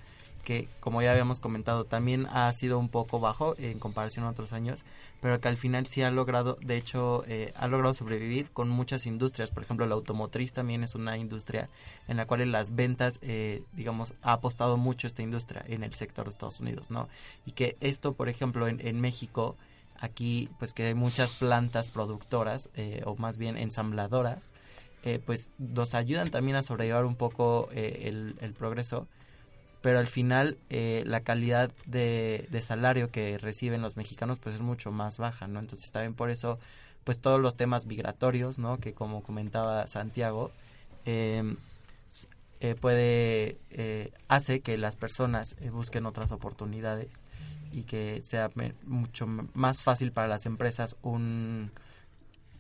que 0.49 0.67
como 0.81 1.03
ya 1.03 1.11
habíamos 1.11 1.41
comentado 1.41 1.85
también 1.85 2.27
ha 2.33 2.51
sido 2.55 2.79
un 2.79 2.89
poco 2.89 3.21
bajo 3.21 3.55
en 3.59 3.79
comparación 3.79 4.25
a 4.25 4.31
otros 4.31 4.55
años, 4.55 4.83
pero 5.21 5.43
que 5.43 5.49
al 5.49 5.59
final 5.59 5.89
sí 5.89 6.01
ha 6.01 6.11
logrado, 6.11 6.57
de 6.63 6.79
hecho, 6.79 7.23
eh, 7.29 7.53
ha 7.55 7.69
logrado 7.69 7.93
sobrevivir 7.93 8.51
con 8.51 8.71
muchas 8.71 9.05
industrias. 9.05 9.51
Por 9.51 9.63
ejemplo, 9.63 9.85
la 9.85 9.95
automotriz 9.95 10.55
también 10.55 10.83
es 10.85 10.95
una 10.95 11.19
industria 11.19 11.69
en 12.07 12.17
la 12.17 12.25
cual 12.25 12.51
las 12.51 12.75
ventas, 12.75 13.19
eh, 13.21 13.63
digamos, 13.75 14.15
ha 14.23 14.33
apostado 14.33 14.79
mucho 14.79 15.07
esta 15.07 15.21
industria 15.21 15.63
en 15.69 15.83
el 15.83 15.93
sector 15.93 16.25
de 16.25 16.31
Estados 16.31 16.61
Unidos, 16.61 16.91
¿no? 16.91 17.11
Y 17.45 17.53
que 17.53 17.77
esto, 17.83 18.15
por 18.15 18.31
ejemplo, 18.31 18.69
en, 18.69 19.01
México, 19.03 19.55
aquí 20.01 20.49
pues 20.59 20.73
que 20.73 20.85
hay 20.85 20.95
muchas 20.95 21.33
plantas 21.33 21.89
productoras 21.89 22.71
eh, 22.75 23.03
o 23.05 23.17
más 23.17 23.37
bien 23.37 23.59
ensambladoras 23.59 24.51
eh, 25.05 25.21
pues 25.25 25.51
nos 25.59 25.95
ayudan 25.95 26.31
también 26.31 26.57
a 26.57 26.63
sobrellevar 26.63 27.05
un 27.05 27.17
poco 27.17 27.69
eh, 27.73 28.35
el 28.41 28.53
progreso 28.55 29.07
pero 29.83 29.99
al 29.99 30.09
final 30.09 30.59
eh, 30.71 31.03
la 31.07 31.21
calidad 31.21 31.71
de, 31.87 32.49
salario 32.63 33.11
que 33.11 33.39
reciben 33.39 33.83
los 33.83 33.97
mexicanos 33.97 34.39
pues 34.39 34.57
es 34.57 34.63
mucho 34.63 34.91
más 34.91 35.19
baja 35.19 35.47
no 35.47 35.61
entonces 35.61 35.91
también 35.91 36.15
por 36.15 36.31
eso 36.31 36.59
pues 37.05 37.19
todos 37.19 37.41
los 37.41 37.57
temas 37.57 37.87
migratorios 37.87 38.59
no 38.59 38.79
que 38.79 38.93
como 38.93 39.23
comentaba 39.23 39.87
Santiago 39.87 40.51
eh, 41.05 41.43
eh, 42.61 42.75
puede 42.75 43.57
eh, 43.71 44.11
hace 44.27 44.61
que 44.61 44.77
las 44.79 44.97
personas 44.97 45.55
eh, 45.61 45.71
busquen 45.71 46.07
otras 46.07 46.33
oportunidades 46.33 47.23
y 47.71 47.83
que 47.83 48.21
sea 48.25 48.51
mucho 48.85 49.29
más 49.55 49.83
fácil 49.85 50.11
para 50.11 50.27
las 50.27 50.45
empresas 50.45 50.97
un 51.03 51.71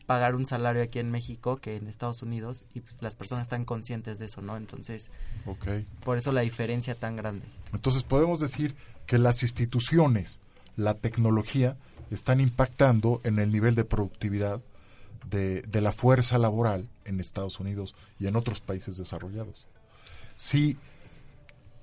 pagar 0.08 0.34
un 0.34 0.46
salario 0.46 0.82
aquí 0.82 1.00
en 1.00 1.10
México 1.10 1.58
que 1.58 1.76
en 1.76 1.86
Estados 1.86 2.22
Unidos 2.22 2.64
y 2.72 2.80
pues, 2.80 2.96
las 3.02 3.14
personas 3.14 3.42
están 3.42 3.66
conscientes 3.66 4.18
de 4.18 4.24
eso, 4.24 4.40
¿no? 4.40 4.56
Entonces, 4.56 5.10
por 6.02 6.16
eso 6.16 6.32
la 6.32 6.40
diferencia 6.40 6.94
tan 6.94 7.14
grande. 7.14 7.44
Entonces 7.74 8.04
podemos 8.04 8.40
decir 8.40 8.74
que 9.04 9.18
las 9.18 9.42
instituciones, 9.42 10.40
la 10.76 10.94
tecnología, 10.94 11.76
están 12.10 12.40
impactando 12.40 13.20
en 13.22 13.38
el 13.38 13.52
nivel 13.52 13.74
de 13.74 13.84
productividad 13.84 14.62
de, 15.28 15.60
de 15.60 15.80
la 15.82 15.92
fuerza 15.92 16.38
laboral 16.38 16.88
en 17.04 17.20
Estados 17.20 17.60
Unidos 17.60 17.94
y 18.18 18.28
en 18.28 18.36
otros 18.36 18.60
países 18.60 18.96
desarrollados. 18.96 19.66
Si 20.36 20.78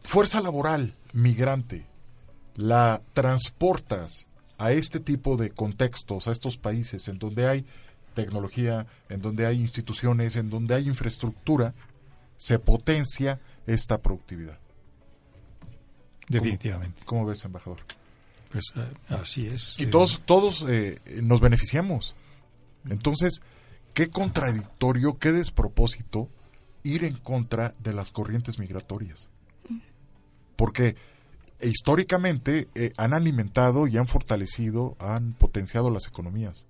fuerza 0.03 0.41
laboral 0.41 0.95
migrante 1.13 1.85
la 2.55 3.03
transportas 3.13 4.27
a 4.57 4.71
este 4.71 4.99
tipo 4.99 5.38
de 5.38 5.51
contextos, 5.51 6.27
a 6.27 6.31
estos 6.31 6.57
países 6.57 7.07
en 7.07 7.19
donde 7.19 7.47
hay 7.47 7.65
tecnología, 8.15 8.88
en 9.10 9.21
donde 9.21 9.45
hay 9.45 9.60
instituciones, 9.60 10.36
en 10.36 10.49
donde 10.49 10.73
hay 10.73 10.88
infraestructura, 10.88 11.75
se 12.38 12.58
potencia 12.58 13.39
esta 13.67 14.01
productividad. 14.01 14.58
Definitivamente. 16.28 17.01
¿Cómo, 17.06 17.21
cómo 17.21 17.30
ves, 17.30 17.45
embajador? 17.45 17.80
Pues 18.51 18.73
eh, 18.75 18.93
así 19.10 19.47
es. 19.47 19.80
Y 19.80 19.84
Eh, 19.84 19.88
todos, 19.88 20.21
todos 20.25 20.65
eh, 20.67 20.99
nos 21.21 21.39
beneficiamos. 21.41 22.15
Entonces, 22.89 23.41
qué 23.93 24.10
contradictorio, 24.10 25.17
qué 25.19 25.32
despropósito 25.32 26.30
ir 26.84 27.04
en 27.04 27.17
contra 27.17 27.73
de 27.80 27.93
las 27.93 28.12
corrientes 28.12 28.60
migratorias. 28.60 29.30
Porque 30.56 30.95
históricamente 31.62 32.67
eh, 32.75 32.91
han 32.97 33.13
alimentado 33.13 33.88
y 33.88 33.97
han 33.97 34.08
fortalecido, 34.08 34.95
han 34.99 35.34
potenciado 35.34 35.89
las 35.89 36.08
economías. 36.08 36.65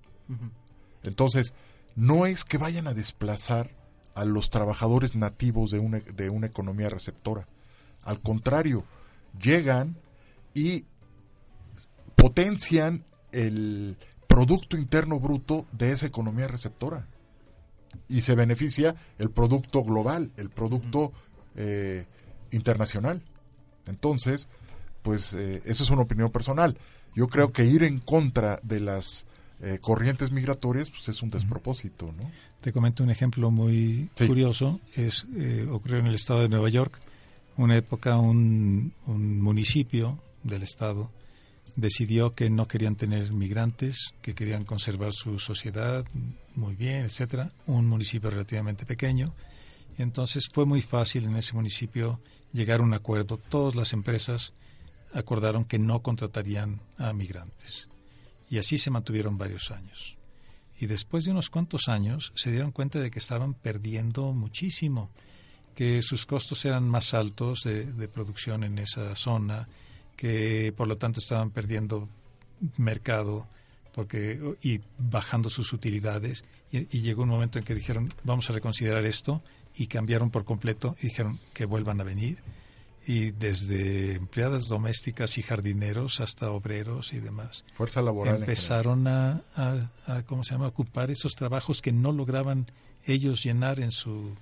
Entonces, 1.08 1.54
no 1.96 2.26
es 2.26 2.44
que 2.44 2.58
vayan 2.58 2.88
a 2.88 2.94
desplazar 2.94 3.72
a 4.14 4.26
los 4.26 4.50
trabajadores 4.50 5.16
nativos 5.16 5.72
de 5.72 5.80
una, 5.80 6.00
de 6.00 6.30
una 6.30 6.48
economía 6.48 6.90
receptora. 6.90 7.48
Al 8.04 8.22
contrario, 8.22 8.86
llegan 9.42 9.98
y 10.54 10.86
potencian 12.16 13.04
el 13.32 13.98
Producto 14.28 14.78
Interno 14.78 15.20
Bruto 15.20 15.66
de 15.72 15.92
esa 15.92 16.06
economía 16.06 16.48
receptora. 16.48 17.08
Y 18.10 18.22
se 18.22 18.36
beneficia 18.36 18.96
el 19.18 19.30
producto 19.30 19.84
global, 19.84 20.32
el 20.38 20.50
producto 20.50 21.14
eh, 21.56 22.06
internacional. 22.52 23.22
Entonces, 23.86 24.48
pues 25.02 25.34
eh, 25.34 25.62
esa 25.66 25.84
es 25.84 25.90
una 25.90 26.02
opinión 26.02 26.32
personal. 26.32 26.78
Yo 27.14 27.28
creo 27.28 27.54
que 27.54 27.66
ir 27.66 27.84
en 27.84 28.00
contra 28.00 28.60
de 28.64 28.80
las 28.80 29.26
eh, 29.62 29.80
corrientes 29.82 30.32
migratorias 30.32 30.90
pues 30.90 31.08
es 31.10 31.22
un 31.22 31.30
despropósito, 31.30 32.12
¿no? 32.12 32.30
Te 32.62 32.74
comento 32.74 33.04
un 33.04 33.10
ejemplo 33.10 33.52
muy 33.52 34.10
curioso. 34.18 34.80
Es 34.96 35.26
eh, 35.36 35.68
ocurrió 35.72 36.00
en 36.00 36.08
el 36.08 36.16
estado 36.16 36.42
de 36.42 36.50
Nueva 36.50 36.70
York. 36.70 37.00
Una 37.58 37.78
época 37.78 38.18
un, 38.18 38.94
un 39.06 39.42
municipio 39.42 40.20
del 40.44 40.64
estado 40.64 41.10
decidió 41.76 42.34
que 42.34 42.50
no 42.50 42.68
querían 42.68 42.96
tener 42.96 43.32
migrantes, 43.32 44.14
que 44.22 44.34
querían 44.34 44.66
conservar 44.66 45.14
su 45.14 45.40
sociedad 45.40 46.06
muy 46.56 46.76
bien, 46.76 47.06
etcétera. 47.06 47.52
Un 47.66 47.88
municipio 47.88 48.30
relativamente 48.30 48.86
pequeño. 48.86 49.34
Y 49.98 50.02
entonces 50.02 50.50
fue 50.52 50.66
muy 50.66 50.82
fácil 50.82 51.26
en 51.26 51.36
ese 51.38 51.54
municipio 51.54 52.20
llegar 52.52 52.80
a 52.82 52.84
un 52.84 52.94
acuerdo. 52.94 53.38
Todas 53.38 53.76
las 53.76 53.94
empresas 53.94 54.54
acordaron 55.14 55.66
que 55.66 55.80
no 55.80 56.02
contratarían 56.02 56.82
a 56.98 57.14
migrantes. 57.14 57.88
Y 58.50 58.58
así 58.58 58.78
se 58.78 58.92
mantuvieron 58.92 59.38
varios 59.38 59.72
años. 59.72 60.18
Y 60.78 60.88
después 60.88 61.24
de 61.24 61.32
unos 61.32 61.50
cuantos 61.50 61.88
años 61.88 62.34
se 62.36 62.52
dieron 62.52 62.72
cuenta 62.72 63.00
de 63.00 63.10
que 63.10 63.20
estaban 63.20 63.54
perdiendo 63.54 64.34
muchísimo, 64.34 65.10
que 65.74 66.02
sus 66.02 66.26
costos 66.26 66.64
eran 66.66 66.90
más 66.90 67.14
altos 67.14 67.64
de, 67.64 68.08
producción 68.08 68.64
en 68.64 68.80
esa 68.80 69.16
zona, 69.16 69.68
que 70.16 70.74
por 70.76 70.88
lo 70.88 70.98
tanto 70.98 71.20
estaban 71.20 71.52
perdiendo 71.52 72.10
mercado 72.78 73.48
porque 73.94 74.40
y 74.62 74.82
bajando 74.98 75.50
sus 75.50 75.72
utilidades 75.72 76.44
y, 76.72 76.98
y, 76.98 77.02
llegó 77.02 77.24
un 77.24 77.30
momento 77.30 77.60
en 77.60 77.66
que 77.66 77.76
dijeron 77.76 78.14
vamos 78.24 78.50
a 78.50 78.54
reconsiderar 78.54 79.06
esto 79.06 79.42
y 79.76 79.88
cambiaron 79.88 80.32
por 80.32 80.46
completo 80.46 80.96
y 81.02 81.08
dijeron 81.08 81.40
que 81.54 81.66
vuelvan 81.66 82.00
a 82.00 82.06
venir 82.06 82.38
y 83.06 83.32
desde 83.32 84.16
empleadas 84.16 84.64
domésticas 84.68 85.38
y 85.38 85.44
jardineros 85.44 86.20
hasta 86.20 86.50
obreros 86.50 87.14
y 87.14 87.20
demás. 87.20 87.64
Fuerza 87.76 88.02
laboral. 88.02 88.38
Empezaron 88.38 89.08
a, 89.08 89.42
a, 89.56 90.24
¿cómo 90.26 90.44
se 90.44 90.54
llama?, 90.54 90.68
ocupar 90.68 91.12
esos 91.12 91.36
trabajos 91.36 91.82
que 91.82 91.92
no 91.92 92.12
lograban 92.12 92.72
ellos 93.06 93.44
llenar 93.44 93.80
en 93.80 93.92
su, 93.92 94.36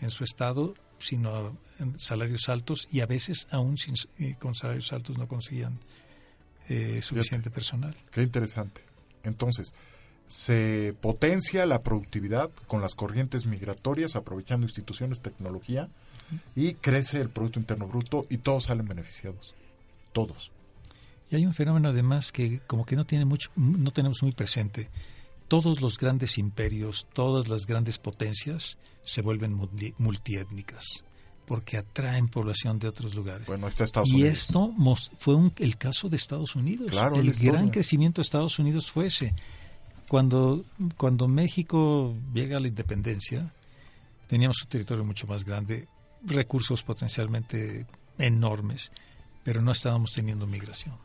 en 0.00 0.10
su 0.10 0.24
estado, 0.24 0.74
sino 0.98 1.56
en 1.78 1.98
salarios 1.98 2.48
altos 2.50 2.86
y 2.90 3.00
a 3.00 3.06
veces 3.06 3.46
aún 3.50 3.78
sin, 3.78 3.94
con 4.38 4.54
salarios 4.54 4.92
altos 4.92 5.16
no 5.16 5.26
conseguían 5.26 5.80
eh, 6.68 7.00
suficiente 7.00 7.50
personal. 7.50 7.96
Qué 8.10 8.22
interesante. 8.22 8.82
Entonces, 9.24 9.72
se 10.28 10.94
potencia 11.00 11.66
la 11.66 11.82
productividad 11.82 12.50
con 12.68 12.82
las 12.82 12.94
corrientes 12.94 13.46
migratorias, 13.46 14.14
aprovechando 14.14 14.66
instituciones, 14.66 15.20
tecnología, 15.20 15.88
y 16.54 16.74
crece 16.74 17.20
el 17.20 17.30
Producto 17.30 17.58
Interno 17.58 17.86
Bruto 17.86 18.26
y 18.28 18.38
todos 18.38 18.64
salen 18.64 18.86
beneficiados. 18.86 19.54
Todos. 20.12 20.50
Y 21.30 21.36
hay 21.36 21.46
un 21.46 21.54
fenómeno 21.54 21.88
además 21.88 22.32
que 22.32 22.60
como 22.66 22.84
que 22.84 22.96
no, 22.96 23.06
tiene 23.06 23.24
mucho, 23.24 23.50
no 23.56 23.92
tenemos 23.92 24.22
muy 24.22 24.32
presente. 24.32 24.90
Todos 25.48 25.80
los 25.80 25.98
grandes 25.98 26.38
imperios, 26.38 27.06
todas 27.12 27.48
las 27.48 27.66
grandes 27.66 27.98
potencias 27.98 28.76
se 29.04 29.22
vuelven 29.22 29.58
multiétnicas 29.98 31.04
porque 31.50 31.78
atraen 31.78 32.28
población 32.28 32.78
de 32.78 32.86
otros 32.86 33.16
lugares. 33.16 33.48
Bueno, 33.48 33.66
está 33.66 33.82
Estados 33.82 34.08
y 34.08 34.14
Unidos. 34.14 34.38
esto 34.38 34.72
fue 35.16 35.34
el 35.56 35.76
caso 35.76 36.08
de 36.08 36.16
Estados 36.16 36.54
Unidos. 36.54 36.92
Claro, 36.92 37.16
el 37.16 37.32
gran 37.32 37.70
crecimiento 37.70 38.20
de 38.20 38.26
Estados 38.26 38.60
Unidos 38.60 38.88
fue 38.88 39.06
ese. 39.06 39.34
Cuando, 40.06 40.64
cuando 40.96 41.26
México 41.26 42.14
llega 42.32 42.58
a 42.58 42.60
la 42.60 42.68
independencia, 42.68 43.52
teníamos 44.28 44.62
un 44.62 44.68
territorio 44.68 45.04
mucho 45.04 45.26
más 45.26 45.44
grande, 45.44 45.88
recursos 46.24 46.82
potencialmente 46.82 47.86
enormes, 48.18 48.90
pero 49.42 49.62
no 49.62 49.72
estábamos 49.72 50.12
teniendo 50.12 50.46
migración. 50.46 50.96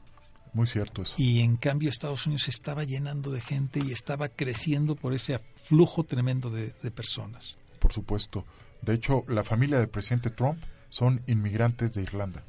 Muy 0.53 0.67
cierto 0.67 1.01
eso. 1.01 1.15
Y 1.17 1.41
en 1.41 1.57
cambio 1.57 1.89
Estados 1.89 2.25
Unidos 2.27 2.47
estaba 2.47 2.85
llenando 2.85 3.31
de 3.31 3.41
gente 3.41 3.81
y 3.85 3.91
estaba 3.91 4.29
creciendo 4.29 4.95
por 4.95 5.13
ese 5.13 5.39
flujo 5.55 6.03
tremendo 6.03 6.49
de, 6.49 6.71
personas. 6.91 7.57
Por 7.79 7.91
supuesto. 7.91 8.45
De 8.81 8.93
hecho, 8.93 9.25
la 9.27 9.43
familia 9.43 9.79
del 9.79 9.89
presidente 9.89 10.29
Trump 10.29 10.63
son 10.89 11.21
inmigrantes 11.27 11.93
de 11.93 12.03
Irlanda. 12.03 12.43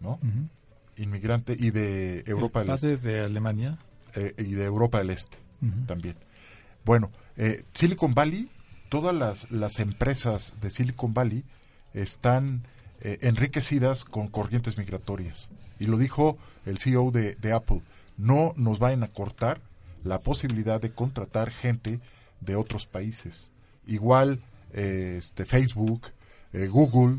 ¿No? 0.00 0.18
Inmigrante 0.96 1.54
y 1.58 1.70
de 1.70 2.24
Europa 2.26 2.60
El 2.62 2.66
padre 2.66 2.96
de 2.96 3.20
Alemania 3.20 3.78
eh, 4.14 4.34
y 4.38 4.54
de 4.54 4.64
Europa 4.64 4.98
del 4.98 5.10
Este 5.10 5.38
también. 5.86 6.16
Bueno, 6.84 7.10
eh, 7.36 7.64
Silicon 7.72 8.14
Valley, 8.14 8.48
todas 8.88 9.14
las, 9.14 9.50
las, 9.50 9.78
empresas 9.78 10.52
de 10.60 10.70
Silicon 10.70 11.14
Valley 11.14 11.44
están 11.92 12.62
eh, 13.00 13.18
enriquecidas 13.22 14.04
con 14.04 14.28
corrientes 14.28 14.78
migratorias. 14.78 15.50
Y 15.78 15.86
lo 15.86 15.98
dijo 15.98 16.38
el 16.66 16.78
CEO 16.78 17.10
de, 17.10 17.34
de, 17.34 17.52
Apple, 17.52 17.82
no 18.16 18.54
nos 18.56 18.78
vayan 18.78 19.02
a 19.02 19.08
cortar 19.08 19.60
la 20.04 20.20
posibilidad 20.20 20.80
de 20.80 20.92
contratar 20.92 21.50
gente 21.50 22.00
de 22.40 22.56
otros 22.56 22.86
países. 22.86 23.50
Igual 23.86 24.40
este, 24.72 25.44
Facebook, 25.44 26.12
Google, 26.52 27.18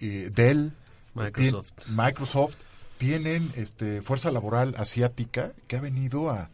y 0.00 0.24
Dell, 0.30 0.72
Microsoft. 1.14 1.72
Microsoft 1.88 2.56
tienen 3.00 3.50
este, 3.56 4.02
fuerza 4.02 4.30
laboral 4.30 4.74
asiática 4.76 5.52
que 5.66 5.76
ha 5.76 5.80
venido 5.80 6.30
a, 6.30 6.50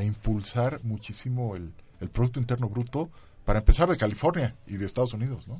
impulsar 0.00 0.78
muchísimo 0.84 1.56
el, 1.56 1.72
Producto 2.12 2.38
Interno 2.38 2.68
Bruto, 2.68 3.10
para 3.48 3.60
empezar 3.60 3.88
de 3.88 3.96
California 3.96 4.54
y 4.66 4.76
de 4.76 4.84
Estados 4.84 5.14
Unidos, 5.14 5.48
¿no? 5.48 5.58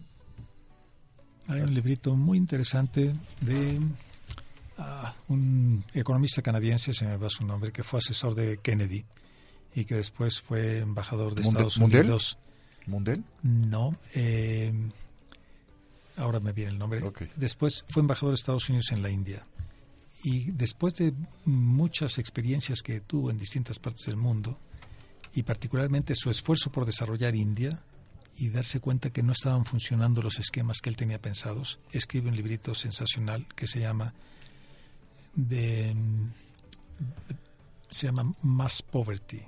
Hay 1.47 1.63
un 1.63 1.73
librito 1.73 2.15
muy 2.15 2.37
interesante 2.37 3.15
de 3.41 3.81
ah, 4.77 5.15
un 5.29 5.83
economista 5.95 6.43
canadiense, 6.43 6.93
se 6.93 7.07
me 7.07 7.17
va 7.17 7.31
su 7.31 7.47
nombre, 7.47 7.73
que 7.73 7.83
fue 7.83 8.01
asesor 8.01 8.35
de 8.35 8.59
Kennedy 8.59 9.07
y 9.75 9.87
que 9.87 9.95
después 9.95 10.43
fue 10.43 10.81
embajador 10.81 11.35
de 11.35 11.41
Estados 11.41 11.79
Unidos. 11.79 12.37
¿Mundell? 12.85 13.25
No, 13.43 13.97
eh, 14.15 14.71
ahora 16.19 16.41
me 16.41 16.53
viene 16.53 16.73
el 16.73 16.79
nombre. 16.79 17.01
Después 17.37 17.87
fue 17.89 18.03
embajador 18.03 18.33
de 18.33 18.41
Estados 18.41 18.69
Unidos 18.69 18.93
en 18.93 19.01
la 19.01 19.09
India 19.09 19.47
y 20.23 20.51
después 20.51 20.93
de 20.97 21.15
muchas 21.47 22.19
experiencias 22.19 22.83
que 22.83 23.01
tuvo 23.01 23.31
en 23.31 23.39
distintas 23.39 23.79
partes 23.79 24.05
del 24.05 24.19
mundo, 24.19 24.59
y 25.39 25.45
particularmente 25.45 26.17
su 26.17 26.31
esfuerzo 26.31 26.73
por 26.73 26.85
desarrollar 26.85 27.37
India 27.37 27.81
y 28.37 28.49
darse 28.49 28.81
cuenta 28.81 29.11
que 29.11 29.23
no 29.23 29.31
estaban 29.31 29.65
funcionando 29.65 30.21
los 30.21 30.41
esquemas 30.41 30.79
que 30.81 30.91
él 30.91 30.97
tenía 30.97 31.21
pensados, 31.21 31.79
escribe 31.93 32.29
un 32.29 32.35
librito 32.35 32.75
sensacional 32.75 33.47
que 33.55 33.69
se 33.69 33.79
llama 33.79 34.15
de, 35.37 35.95
se 37.89 38.09
llama 38.09 38.35
Mass 38.43 38.83
Poverty, 38.83 39.43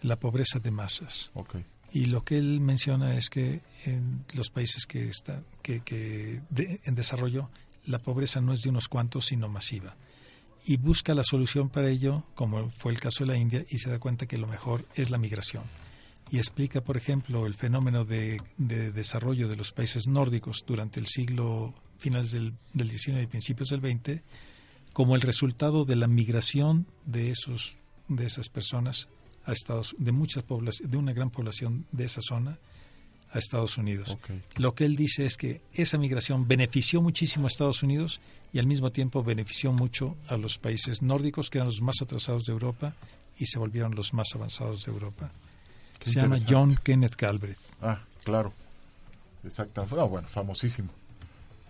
la 0.00 0.18
pobreza 0.18 0.58
de 0.58 0.72
masas. 0.72 1.30
Y 1.92 2.06
lo 2.06 2.24
que 2.24 2.38
él 2.38 2.58
menciona 2.58 3.16
es 3.16 3.30
que 3.30 3.60
en 3.84 4.24
los 4.34 4.50
países 4.50 4.84
que 4.86 5.08
están 5.08 5.44
que, 5.62 5.82
que 5.82 6.42
en 6.56 6.94
desarrollo 6.96 7.50
la 7.84 8.00
pobreza 8.00 8.40
no 8.40 8.52
es 8.52 8.62
de 8.62 8.70
unos 8.70 8.88
cuantos, 8.88 9.26
sino 9.26 9.48
masiva. 9.48 9.94
Y 10.64 10.76
busca 10.76 11.14
la 11.14 11.24
solución 11.24 11.68
para 11.68 11.88
ello, 11.88 12.24
como 12.34 12.70
fue 12.70 12.92
el 12.92 13.00
caso 13.00 13.24
de 13.24 13.32
la 13.32 13.38
India, 13.38 13.64
y 13.68 13.78
se 13.78 13.90
da 13.90 13.98
cuenta 13.98 14.26
que 14.26 14.38
lo 14.38 14.46
mejor 14.46 14.86
es 14.94 15.10
la 15.10 15.18
migración. 15.18 15.64
Y 16.30 16.38
explica, 16.38 16.82
por 16.82 16.96
ejemplo, 16.96 17.46
el 17.46 17.54
fenómeno 17.54 18.04
de, 18.04 18.40
desarrollo 18.56 19.48
de 19.48 19.56
los 19.56 19.72
países 19.72 20.06
nórdicos 20.06 20.64
durante 20.66 21.00
el 21.00 21.06
siglo 21.06 21.74
finales 21.98 22.32
del, 22.32 22.54
del 22.72 22.90
XIX 22.90 23.22
y 23.22 23.26
principios 23.26 23.68
del 23.70 23.80
XX, 23.80 24.22
como 24.92 25.16
el 25.16 25.22
resultado 25.22 25.84
de 25.84 25.96
la 25.96 26.06
migración 26.06 26.86
de 27.06 27.30
esos 27.30 27.76
de 28.08 28.26
esas 28.26 28.48
personas 28.48 29.08
a 29.44 29.52
Estados 29.52 29.94
de 29.98 30.12
muchas 30.12 30.44
de 30.46 30.96
una 30.96 31.12
gran 31.12 31.30
población 31.30 31.86
de 31.92 32.04
esa 32.04 32.20
zona 32.20 32.58
a 33.32 33.38
Estados 33.38 33.78
Unidos. 33.78 34.16
Lo 34.56 34.74
que 34.74 34.84
él 34.84 34.96
dice 34.96 35.24
es 35.24 35.36
que 35.36 35.60
esa 35.72 35.98
migración 35.98 36.46
benefició 36.46 37.00
muchísimo 37.02 37.46
a 37.46 37.48
Estados 37.48 37.82
Unidos 37.82 38.20
y 38.52 38.58
al 38.58 38.66
mismo 38.66 38.92
tiempo 38.92 39.22
benefició 39.22 39.72
mucho 39.72 40.16
a 40.28 40.36
los 40.36 40.58
países 40.58 41.02
nórdicos, 41.02 41.48
que 41.48 41.58
eran 41.58 41.68
los 41.68 41.80
más 41.80 42.02
atrasados 42.02 42.44
de 42.44 42.52
Europa, 42.52 42.94
y 43.38 43.46
se 43.46 43.58
volvieron 43.58 43.94
los 43.94 44.12
más 44.12 44.28
avanzados 44.34 44.84
de 44.84 44.92
Europa. 44.92 45.30
se 46.04 46.12
llama 46.12 46.36
John 46.46 46.78
Kenneth 46.82 47.16
Galbraith. 47.16 47.58
Ah, 47.80 48.02
claro. 48.22 48.52
Exacto. 49.42 49.86
Ah, 49.90 50.04
bueno, 50.04 50.28
famosísimo. 50.28 50.90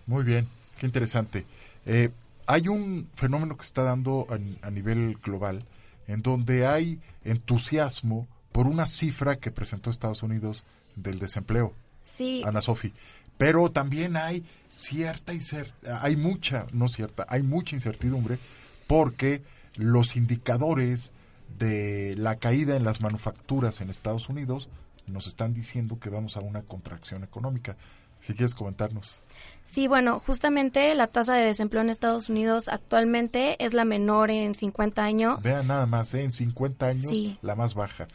Muy 0.05 0.23
bien, 0.23 0.47
qué 0.77 0.85
interesante. 0.85 1.45
Eh, 1.85 2.09
hay 2.45 2.67
un 2.67 3.07
fenómeno 3.15 3.55
que 3.55 3.63
está 3.63 3.83
dando 3.83 4.27
a, 4.29 4.67
a 4.67 4.69
nivel 4.69 5.17
global 5.23 5.59
en 6.07 6.21
donde 6.21 6.67
hay 6.67 6.99
entusiasmo 7.23 8.27
por 8.51 8.67
una 8.67 8.85
cifra 8.85 9.37
que 9.37 9.51
presentó 9.51 9.89
Estados 9.89 10.23
Unidos 10.23 10.63
del 10.95 11.19
desempleo. 11.19 11.73
Sí. 12.03 12.43
Ana 12.45 12.61
Sofi. 12.61 12.93
Pero 13.37 13.71
también 13.71 14.15
hay 14.15 14.45
cierta 14.69 15.33
hay 16.01 16.15
mucha, 16.15 16.67
no 16.71 16.87
cierta, 16.87 17.25
hay 17.29 17.43
mucha 17.43 17.75
incertidumbre 17.75 18.37
porque 18.87 19.41
los 19.75 20.15
indicadores 20.15 21.11
de 21.57 22.15
la 22.17 22.37
caída 22.37 22.75
en 22.75 22.83
las 22.83 23.01
manufacturas 23.01 23.81
en 23.81 23.89
Estados 23.89 24.29
Unidos 24.29 24.69
nos 25.07 25.27
están 25.27 25.53
diciendo 25.53 25.99
que 25.99 26.09
vamos 26.09 26.37
a 26.37 26.41
una 26.41 26.61
contracción 26.61 27.23
económica. 27.23 27.75
si 28.21 28.33
quieres 28.33 28.55
comentarnos. 28.55 29.21
Sí, 29.65 29.89
bueno, 29.89 30.17
justamente 30.17 30.95
la 30.95 31.07
tasa 31.07 31.35
de 31.35 31.43
desempleo 31.43 31.81
en 31.81 31.89
Estados 31.89 32.29
Unidos 32.29 32.69
actualmente 32.69 33.61
es 33.63 33.73
la 33.73 33.83
menor 33.83 34.31
en 34.31 34.55
50 34.55 35.03
años. 35.03 35.41
Vean 35.41 35.67
nada 35.67 35.85
más, 35.85 36.13
¿eh? 36.13 36.23
en 36.23 36.31
50 36.31 36.85
años 36.85 37.11
la 37.41 37.55
más 37.55 37.73
baja. 37.73 38.07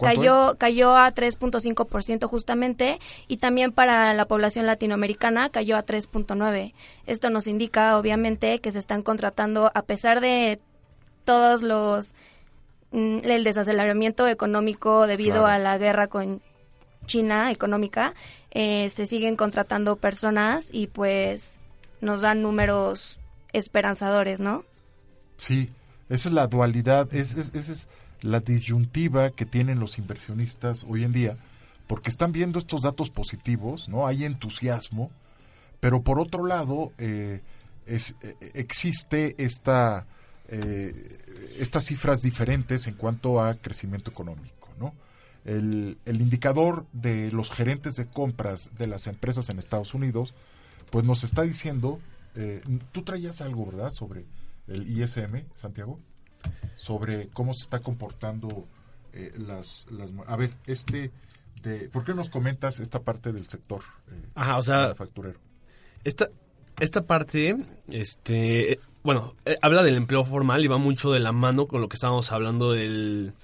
Cayó, 0.00 0.56
cayó 0.58 0.96
a 0.96 1.12
3.5% 1.12 2.26
justamente 2.26 3.00
y 3.26 3.38
también 3.38 3.72
para 3.72 4.14
la 4.14 4.26
población 4.26 4.66
latinoamericana 4.66 5.50
cayó 5.50 5.76
a 5.76 5.84
3.9%. 5.84 6.72
Esto 7.06 7.30
nos 7.30 7.46
indica 7.46 7.98
obviamente 7.98 8.60
que 8.60 8.72
se 8.72 8.78
están 8.78 9.02
contratando 9.02 9.70
a 9.74 9.82
pesar 9.82 10.20
de 10.20 10.60
todos 11.24 11.62
los 11.62 12.14
mm, 12.92 13.18
el 13.24 13.44
desaceleramiento 13.44 14.28
económico 14.28 15.06
debido 15.06 15.46
a 15.46 15.58
la 15.58 15.76
guerra 15.78 16.06
con 16.06 16.40
China 17.06 17.50
económica, 17.50 18.14
eh, 18.50 18.90
se 18.90 19.06
siguen 19.06 19.34
contratando 19.34 19.96
personas 19.96 20.68
y 20.70 20.86
pues 20.86 21.54
nos 22.00 22.20
dan 22.20 22.42
números 22.42 23.18
esperanzadores, 23.52 24.40
¿no? 24.40 24.64
Sí, 25.36 25.70
esa 26.08 26.28
es 26.28 26.34
la 26.34 26.46
dualidad, 26.46 27.12
esa 27.12 27.40
es, 27.40 27.88
la 28.20 28.40
disyuntiva 28.40 29.30
que 29.30 29.46
tienen 29.46 29.80
los 29.80 29.98
inversionistas 29.98 30.84
hoy 30.88 31.04
en 31.04 31.12
día, 31.12 31.36
porque 31.86 32.10
están 32.10 32.32
viendo 32.32 32.58
estos 32.58 32.82
datos 32.82 33.10
positivos, 33.10 33.88
¿no? 33.88 34.06
Hay 34.06 34.24
entusiasmo, 34.24 35.10
pero 35.80 36.02
por 36.02 36.20
otro 36.20 36.44
lado 36.44 36.92
eh, 36.98 37.40
es, 37.86 38.14
eh, 38.22 38.34
existe 38.54 39.34
esta, 39.38 40.06
estas 41.58 41.84
cifras 41.84 42.20
diferentes 42.22 42.86
en 42.86 42.94
cuanto 42.94 43.42
a 43.42 43.54
crecimiento 43.54 44.10
económico, 44.10 44.70
¿no? 44.78 44.94
el, 45.48 46.20
indicador 46.20 46.86
de 46.92 47.30
los 47.32 47.50
gerentes 47.50 47.96
de 47.96 48.06
compras 48.06 48.70
de 48.76 48.86
las 48.86 49.06
empresas 49.06 49.48
en 49.48 49.58
Estados 49.58 49.94
Unidos, 49.94 50.34
pues 50.90 51.04
nos 51.04 51.24
está 51.24 51.42
diciendo, 51.42 51.98
eh, 52.34 52.62
tú 52.92 53.02
traías 53.02 53.40
algo, 53.40 53.66
¿verdad?, 53.66 53.90
sobre 53.90 54.26
el 54.66 54.88
ISM, 54.88 55.44
Santiago, 55.54 55.98
sobre 56.78 57.28
cómo 57.28 57.52
se 57.52 57.64
está 57.64 57.80
comportando 57.80 58.66
eh, 59.12 59.32
las, 59.36 59.86
las... 59.90 60.10
A 60.26 60.36
ver, 60.36 60.52
este... 60.66 61.10
De, 61.62 61.88
¿Por 61.88 62.04
qué 62.04 62.14
nos 62.14 62.30
comentas 62.30 62.78
esta 62.78 63.02
parte 63.02 63.32
del 63.32 63.48
sector 63.48 63.82
eh, 64.12 64.22
Ajá, 64.36 64.58
o 64.58 64.62
sea, 64.62 64.94
facturero? 64.94 65.40
Esta, 66.04 66.28
esta 66.78 67.02
parte, 67.02 67.56
este, 67.88 68.78
bueno, 69.02 69.34
habla 69.60 69.82
del 69.82 69.96
empleo 69.96 70.24
formal 70.24 70.64
y 70.64 70.68
va 70.68 70.78
mucho 70.78 71.10
de 71.10 71.18
la 71.18 71.32
mano 71.32 71.66
con 71.66 71.80
lo 71.80 71.88
que 71.88 71.96
estábamos 71.96 72.30
hablando 72.30 72.70
del 72.70 73.34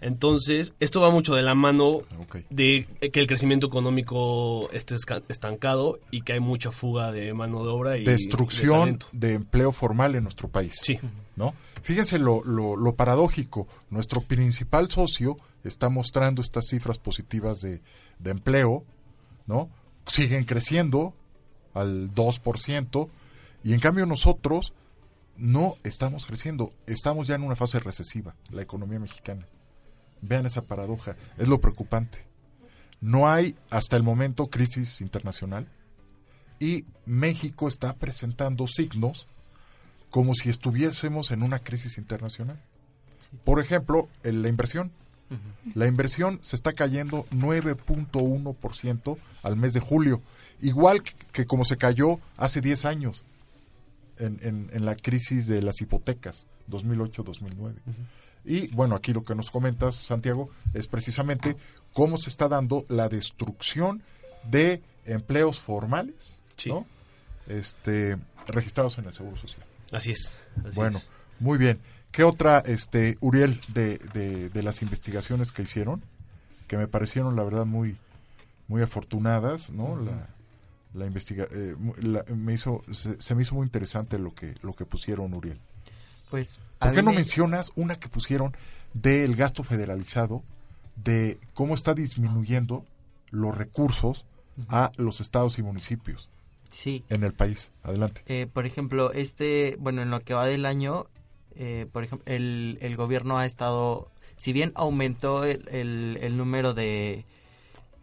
Entonces, 0.00 0.74
esto 0.78 1.00
va 1.00 1.10
mucho 1.10 1.34
de 1.34 1.42
la 1.42 1.54
mano 1.54 2.02
de 2.50 2.86
que 3.12 3.20
el 3.20 3.26
crecimiento 3.26 3.66
económico 3.66 4.70
esté 4.72 4.94
estancado 5.28 5.98
y 6.10 6.22
que 6.22 6.34
hay 6.34 6.40
mucha 6.40 6.70
fuga 6.70 7.10
de 7.10 7.34
mano 7.34 7.64
de 7.64 7.70
obra 7.70 7.98
y 7.98 8.04
destrucción 8.04 8.98
de, 9.12 9.34
empleo 9.34 9.72
formal 9.72 10.14
en 10.14 10.22
nuestro 10.22 10.48
país. 10.48 10.74
Sí. 10.82 10.98
¿No? 11.34 11.54
Fíjense 11.82 12.18
lo, 12.18 12.44
lo, 12.44 12.94
paradójico. 12.94 13.66
Nuestro 13.90 14.20
principal 14.20 14.88
socio 14.90 15.36
está 15.64 15.88
mostrando 15.88 16.42
estas 16.42 16.66
cifras 16.68 16.98
positivas 16.98 17.60
de, 17.60 17.80
de 18.18 18.30
empleo, 18.30 18.84
¿no? 19.46 19.68
Siguen 20.06 20.44
creciendo 20.44 21.14
al 21.74 22.12
2%, 22.14 23.08
y 23.64 23.72
en 23.72 23.80
cambio 23.80 24.06
nosotros 24.06 24.72
no 25.36 25.76
estamos 25.84 26.24
creciendo. 26.24 26.72
Estamos 26.86 27.26
ya 27.26 27.34
en 27.34 27.42
una 27.42 27.56
fase 27.56 27.80
recesiva, 27.80 28.34
la 28.50 28.62
economía 28.62 28.98
mexicana. 28.98 29.46
Vean 30.20 30.46
esa 30.46 30.62
paradoja, 30.62 31.16
es 31.36 31.48
lo 31.48 31.60
preocupante. 31.60 32.26
No 33.00 33.28
hay 33.28 33.54
hasta 33.70 33.96
el 33.96 34.02
momento 34.02 34.48
crisis 34.48 35.00
internacional 35.00 35.68
y 36.58 36.84
México 37.06 37.68
está 37.68 37.94
presentando 37.94 38.66
signos 38.66 39.26
como 40.10 40.34
si 40.34 40.48
estuviésemos 40.48 41.30
en 41.30 41.42
una 41.42 41.58
crisis 41.58 41.98
internacional. 41.98 42.60
Por 43.44 43.60
ejemplo, 43.60 44.08
en 44.24 44.42
la 44.42 44.48
inversión. 44.48 44.90
La 45.74 45.86
inversión 45.86 46.38
se 46.40 46.56
está 46.56 46.72
cayendo 46.72 47.26
9.1% 47.26 49.18
al 49.42 49.56
mes 49.56 49.74
de 49.74 49.80
julio, 49.80 50.22
igual 50.62 51.02
que, 51.02 51.44
como 51.44 51.66
se 51.66 51.76
cayó 51.76 52.18
hace 52.38 52.62
10 52.62 52.86
años 52.86 53.24
en, 54.16 54.70
en 54.72 54.84
la 54.86 54.96
crisis 54.96 55.46
de 55.46 55.60
las 55.60 55.82
hipotecas, 55.82 56.46
2008-2009. 56.70 57.74
Y 58.48 58.68
bueno, 58.68 58.96
aquí 58.96 59.12
lo 59.12 59.24
que 59.24 59.34
nos 59.34 59.50
comentas, 59.50 59.94
Santiago, 59.94 60.48
es 60.72 60.86
precisamente 60.86 61.54
cómo 61.92 62.16
se 62.16 62.30
está 62.30 62.48
dando 62.48 62.86
la 62.88 63.10
destrucción 63.10 64.02
de 64.42 64.82
empleos 65.04 65.60
formales, 65.60 66.40
¿no? 66.64 66.86
Este, 67.46 68.16
registrados 68.46 68.96
en 68.96 69.04
el 69.04 69.12
Seguro 69.12 69.36
Social. 69.36 69.66
Así 69.92 70.12
es. 70.12 70.32
bueno, 70.74 71.02
muy 71.40 71.58
bien. 71.58 71.78
¿Qué 72.10 72.24
otra, 72.24 72.60
este, 72.60 73.18
Uriel, 73.20 73.60
de, 73.74 73.98
de, 73.98 74.62
las 74.62 74.80
investigaciones 74.80 75.52
que 75.52 75.62
hicieron, 75.62 76.02
que 76.68 76.78
me 76.78 76.88
parecieron, 76.88 77.36
la 77.36 77.44
verdad, 77.44 77.66
muy, 77.66 77.98
muy 78.66 78.80
afortunadas, 78.80 79.68
¿no? 79.68 80.00
La, 80.00 80.30
la 80.94 81.04
investiga 81.04 81.46
eh, 81.52 81.76
me 82.34 82.54
hizo, 82.54 82.82
se, 82.92 83.20
se, 83.20 83.34
me 83.34 83.42
hizo 83.42 83.54
muy 83.54 83.66
interesante 83.66 84.18
lo 84.18 84.34
que, 84.34 84.54
lo 84.62 84.72
que 84.72 84.86
pusieron, 84.86 85.34
Uriel. 85.34 85.60
Pues, 86.30 86.60
¿Por 86.78 86.94
qué 86.94 87.02
no 87.02 87.12
mencionas 87.12 87.72
una 87.74 87.96
que 87.96 88.08
pusieron 88.08 88.56
del 88.94 89.34
gasto 89.36 89.64
federalizado, 89.64 90.42
de 90.96 91.38
cómo 91.54 91.74
está 91.74 91.94
disminuyendo 91.94 92.84
los 93.30 93.56
recursos 93.56 94.26
a 94.68 94.92
los 94.96 95.20
estados 95.20 95.58
y 95.58 95.62
municipios? 95.62 96.28
Sí. 96.70 97.04
En 97.08 97.24
el 97.24 97.32
país. 97.32 97.70
Adelante. 97.82 98.22
Eh, 98.26 98.46
por 98.52 98.66
ejemplo, 98.66 99.12
este, 99.12 99.76
bueno, 99.78 100.02
en 100.02 100.10
lo 100.10 100.20
que 100.20 100.34
va 100.34 100.46
del 100.46 100.66
año, 100.66 101.06
eh, 101.54 101.86
por 101.92 102.04
ejemplo, 102.04 102.24
el, 102.32 102.78
el 102.80 102.96
gobierno 102.96 103.38
ha 103.38 103.46
estado, 103.46 104.10
si 104.36 104.52
bien 104.52 104.72
aumentó 104.74 105.44
el, 105.44 106.18
el, 106.20 106.36
número 106.36 106.74
de, 106.74 107.24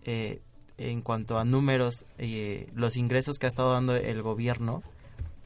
eh, 0.04 0.42
en 0.78 1.02
cuanto 1.02 1.38
a 1.38 1.46
números, 1.46 2.06
los 2.74 2.98
ingresos 2.98 3.38
que 3.38 3.46
ha 3.46 3.50
estado 3.50 3.72
dando 3.72 3.96
el 3.96 4.22
gobierno, 4.22 4.84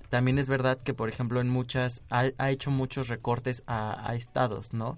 también 0.09 0.39
es 0.39 0.47
verdad 0.47 0.77
que, 0.77 0.93
por 0.93 1.07
ejemplo, 1.07 1.39
en 1.39 1.49
muchas, 1.49 2.01
ha, 2.09 2.49
hecho 2.49 2.71
muchos 2.71 3.07
recortes 3.07 3.63
a, 3.67 4.13
estados, 4.15 4.73
¿no? 4.73 4.97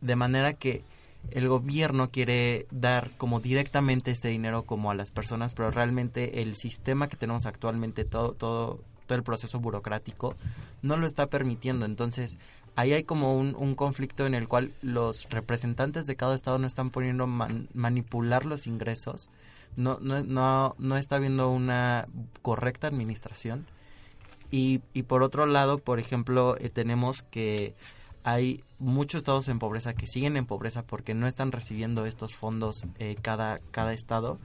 De 0.00 0.16
manera 0.16 0.54
que 0.54 0.84
el 1.30 1.48
gobierno 1.48 2.10
quiere 2.10 2.66
dar 2.70 3.10
como 3.18 3.40
directamente 3.40 4.10
este 4.10 4.28
dinero 4.28 4.62
como 4.62 4.90
a 4.90 4.94
las 4.94 5.10
personas, 5.10 5.52
pero 5.52 5.70
realmente 5.70 6.40
el 6.40 6.56
sistema 6.56 7.08
que 7.08 7.16
tenemos 7.16 7.44
actualmente, 7.44 8.04
todo, 8.04 8.32
todo, 8.32 8.80
todo 9.06 9.18
el 9.18 9.24
proceso 9.24 9.60
burocrático, 9.60 10.34
no 10.80 10.96
lo 10.96 11.06
está 11.06 11.26
permitiendo. 11.26 11.84
Entonces, 11.84 12.38
ahí 12.74 12.94
hay 12.94 13.04
como 13.04 13.36
un, 13.36 13.74
conflicto 13.74 14.24
en 14.24 14.34
el 14.34 14.48
cual 14.48 14.72
los 14.80 15.28
representantes 15.28 16.06
de 16.06 16.16
cada 16.16 16.34
estado 16.34 16.58
no 16.58 16.66
están 16.66 16.88
poniendo 16.88 17.26
manipular 17.26 18.46
los 18.46 18.66
ingresos, 18.66 19.30
no, 19.76 19.98
no, 20.00 20.22
no, 20.22 20.74
no 20.78 20.96
está 20.96 21.16
habiendo 21.16 21.50
una 21.50 22.08
correcta 22.40 22.86
administración 22.86 23.66
y, 24.50 24.80
y 24.94 25.02
por 25.02 25.22
otro 25.22 25.46
lado, 25.46 25.78
por 25.78 25.98
ejemplo, 25.98 26.56
eh, 26.58 26.70
tenemos 26.70 27.22
que 27.22 27.74
hay 28.24 28.62
muchos 28.78 29.18
estados 29.18 29.48
en 29.48 29.58
pobreza 29.58 29.94
que 29.94 30.06
siguen 30.06 30.36
en 30.36 30.46
pobreza 30.46 30.82
porque 30.82 31.14
no 31.14 31.26
están 31.26 31.52
recibiendo 31.52 32.06
estos 32.06 32.34
fondos 32.34 32.84
eh, 32.98 33.16
cada, 33.20 33.60
cada 33.70 33.92
estado. 33.92 34.38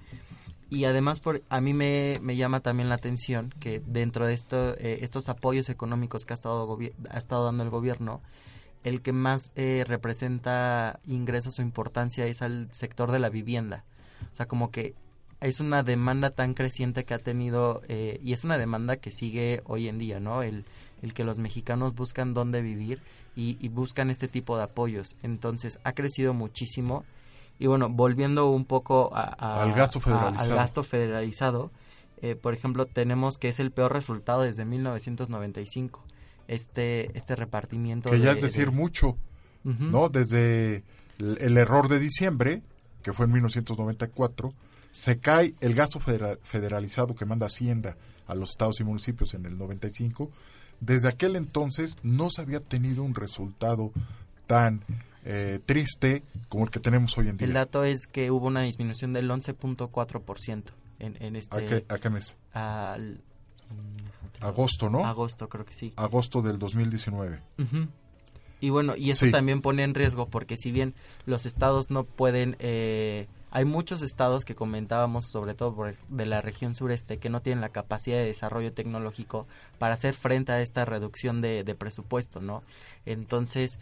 Y 0.70 0.86
además, 0.86 1.20
por, 1.20 1.43
a 1.49 1.62
mí 1.62 1.74
me, 1.74 2.20
me 2.22 2.36
llama 2.36 2.62
también 2.62 2.89
la 2.89 2.95
atención 2.95 3.54
que 3.60 3.82
dentro 3.86 4.26
de 4.26 4.34
esto, 4.34 4.76
eh, 4.78 4.99
estos 5.01 5.30
apoyos 5.30 5.70
económicos 5.70 6.26
que 6.26 6.34
ha 6.34 6.36
estado, 6.36 6.78
ha 7.10 7.18
estado 7.18 7.45
dando 7.45 7.64
el 7.64 7.70
gobierno, 7.70 8.22
el 8.84 9.01
que 9.01 9.14
más 9.14 9.51
representa 9.56 10.99
ingresos 11.06 11.58
o 11.58 11.62
importancia 11.62 12.26
es 12.26 12.41
al 12.41 12.70
sector 12.74 13.12
de 13.12 13.20
la 13.20 13.30
vivienda. 13.30 13.86
O 14.32 14.36
sea, 14.36 14.47
como 14.47 14.72
que 14.72 14.93
es 15.44 15.60
una 15.60 15.84
demanda 15.84 16.30
tan 16.32 16.54
creciente 16.54 17.04
que 17.06 17.14
ha 17.14 17.20
tenido 17.20 17.82
eh, 17.88 18.20
y 18.24 18.34
es 18.34 18.44
una 18.44 18.58
demanda 18.58 18.98
que 18.98 19.12
sigue 19.12 19.62
hoy 19.66 19.88
en 19.88 19.98
día, 20.00 20.20
¿no? 20.20 20.41
El, 20.44 20.66
el 21.02 21.14
que 21.14 21.24
los 21.24 21.38
mexicanos 21.38 21.96
buscan 21.96 22.34
dónde 22.34 22.62
vivir 22.62 23.02
y, 23.36 23.68
buscan 23.70 24.10
este 24.10 24.28
tipo 24.28 24.58
de 24.58 24.64
apoyos. 24.64 25.16
Entonces 25.24 25.80
ha 25.84 25.94
crecido 25.94 26.34
muchísimo 26.34 27.04
y 27.60 27.68
bueno, 27.68 27.89
volviendo 27.89 28.50
un 28.50 28.66
poco 28.66 29.12
al, 29.16 29.74
gasto 29.74 30.00
federalizado. 30.00 30.39
al 30.52 30.56
gasto 30.58 30.84
federalizado, 30.84 31.72
eh, 32.22 32.36
por 32.36 32.54
ejemplo, 32.54 32.86
tenemos 32.86 33.38
que 33.38 33.50
es 33.50 33.60
el 33.60 33.72
peor 33.72 33.91
resultado 33.94 34.44
desde 34.44 34.66
1995. 34.66 36.04
Este, 36.48 37.18
este 37.18 37.36
repartimiento. 37.36 38.10
Que 38.12 38.20
ya 38.20 38.32
de- 38.32 38.36
es 38.36 38.41
decir 38.41 38.66
de- 38.72 38.76
mucho. 38.76 39.18
¿no? 39.64 40.10
Desde 40.10 40.84
el, 41.20 41.38
el 41.39 41.58
error 41.58 41.88
de 41.88 42.00
diciembre, 42.00 42.62
que 43.02 43.14
fue 43.14 43.26
en 43.28 43.32
1994, 43.34 44.54
se 44.94 45.20
cae 45.20 45.54
el 45.60 45.74
gasto 45.76 46.00
federa- 46.00 46.38
federalizado 46.44 47.14
que 47.16 47.26
manda 47.26 47.48
Hacienda 47.48 47.98
a 48.28 48.36
los 48.36 48.52
estados 48.52 48.80
y 48.80 48.86
municipios 48.86 49.34
en 49.34 49.46
el 49.46 49.58
95. 49.58 50.32
Desde 50.80 51.10
aquel 51.10 51.36
entonces 51.36 51.98
no 52.04 52.30
se 52.30 52.41
había 52.41 52.62
tenido 52.62 53.04
un 53.04 53.14
resultado 53.16 53.91
tan 54.48 54.82
eh, 55.26 55.60
triste 55.66 56.24
como 56.50 56.64
el 56.66 56.70
que 56.70 56.80
tenemos 56.80 57.18
hoy 57.18 57.28
en 57.28 57.36
día. 57.38 57.48
El 57.48 57.54
dato 57.54 57.84
es 57.84 58.08
que 58.08 58.32
hubo 58.32 58.48
una 58.48 58.62
disminución 58.62 59.12
del 59.14 59.30
11.4% 59.30 60.64
en, 61.00 61.22
en 61.22 61.36
este... 61.36 61.58
¿A 61.58 61.66
qué, 61.66 61.86
a 61.89 61.98
qué 61.98 62.10
mes? 62.10 62.38
al- 62.54 63.20
Agosto, 64.41 64.89
¿no? 64.89 65.06
Agosto, 65.06 65.48
creo 65.48 65.66
que 65.66 65.74
sí. 65.74 65.94
Agosto 65.96 66.41
del 66.41 66.60
2019. 66.60 67.39
Ujú. 67.60 67.88
Y 68.60 68.70
bueno, 68.70 68.96
y 68.96 69.12
eso 69.12 69.26
Sí. 69.26 69.32
también 69.32 69.62
pone 69.62 69.84
en 69.84 69.94
riesgo 69.94 70.28
porque 70.28 70.58
si 70.58 70.72
bien 70.72 70.94
los 71.26 71.46
estados 71.46 71.89
no 71.89 72.04
pueden, 72.04 72.56
eh, 72.60 73.28
hay 73.56 73.66
muchos 73.66 74.01
estados 74.01 74.45
que 74.45 74.56
comentábamos, 74.56 75.26
sobre 75.26 75.54
todo 75.54 75.76
por- 75.76 75.95
de 76.10 76.26
la 76.26 76.41
región 76.41 76.74
sureste, 76.74 77.20
que 77.20 77.30
no 77.30 77.41
tienen 77.41 77.62
la 77.62 77.70
capacidad 77.70 78.18
de 78.18 78.26
desarrollo 78.26 78.74
tecnológico 78.74 79.45
para 79.78 79.93
hacer 79.93 80.16
frente 80.16 80.51
a 80.51 80.60
esta 80.62 80.86
reducción 80.86 81.39
de, 81.41 81.64
de 81.64 81.76
presupuesto, 81.76 82.39
¿no? 82.41 82.64
Entonces, 83.06 83.78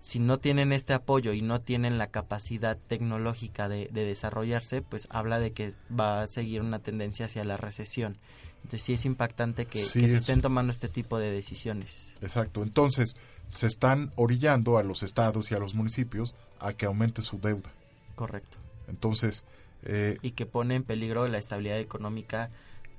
si 0.00 0.18
no 0.20 0.38
tienen 0.38 0.72
este 0.72 0.94
apoyo 0.94 1.34
y 1.34 1.42
no 1.42 1.60
tienen 1.60 1.98
la 1.98 2.06
capacidad 2.06 2.78
tecnológica 2.88 3.68
de, 3.68 3.88
de 3.92 4.04
desarrollarse, 4.06 4.80
pues 4.80 5.06
habla 5.10 5.38
de 5.38 5.52
que 5.52 5.74
va 5.94 6.22
a 6.22 6.26
seguir 6.26 6.62
una 6.62 6.78
tendencia 6.78 7.26
hacia 7.26 7.44
la 7.44 7.58
recesión. 7.58 8.16
Entonces 8.62 8.82
sí 8.82 8.92
es 8.94 9.04
impactante 9.04 9.66
que, 9.66 9.84
Sí, 9.84 10.00
que 10.00 10.08
se 10.08 10.14
es- 10.14 10.20
estén 10.22 10.40
tomando 10.40 10.70
este 10.72 10.88
tipo 10.88 11.18
de 11.18 11.30
decisiones. 11.30 12.12
Exacto. 12.22 12.62
Entonces, 12.62 13.14
se 13.48 13.66
están 13.66 14.10
orillando 14.16 14.78
a 14.78 14.82
los 14.82 15.02
estados 15.02 15.50
y 15.50 15.54
a 15.54 15.58
los 15.58 15.74
municipios 15.74 16.34
a 16.58 16.72
que 16.72 16.86
aumente 16.86 17.20
su 17.20 17.38
deuda. 17.38 17.70
Correcto. 18.14 18.56
Entonces, 18.90 19.44
eh, 19.82 20.18
y 20.20 20.32
que 20.32 20.44
pone 20.44 20.74
en 20.74 20.82
peligro 20.82 21.26
la 21.28 21.38
estabilidad 21.38 21.78
económica 21.78 22.50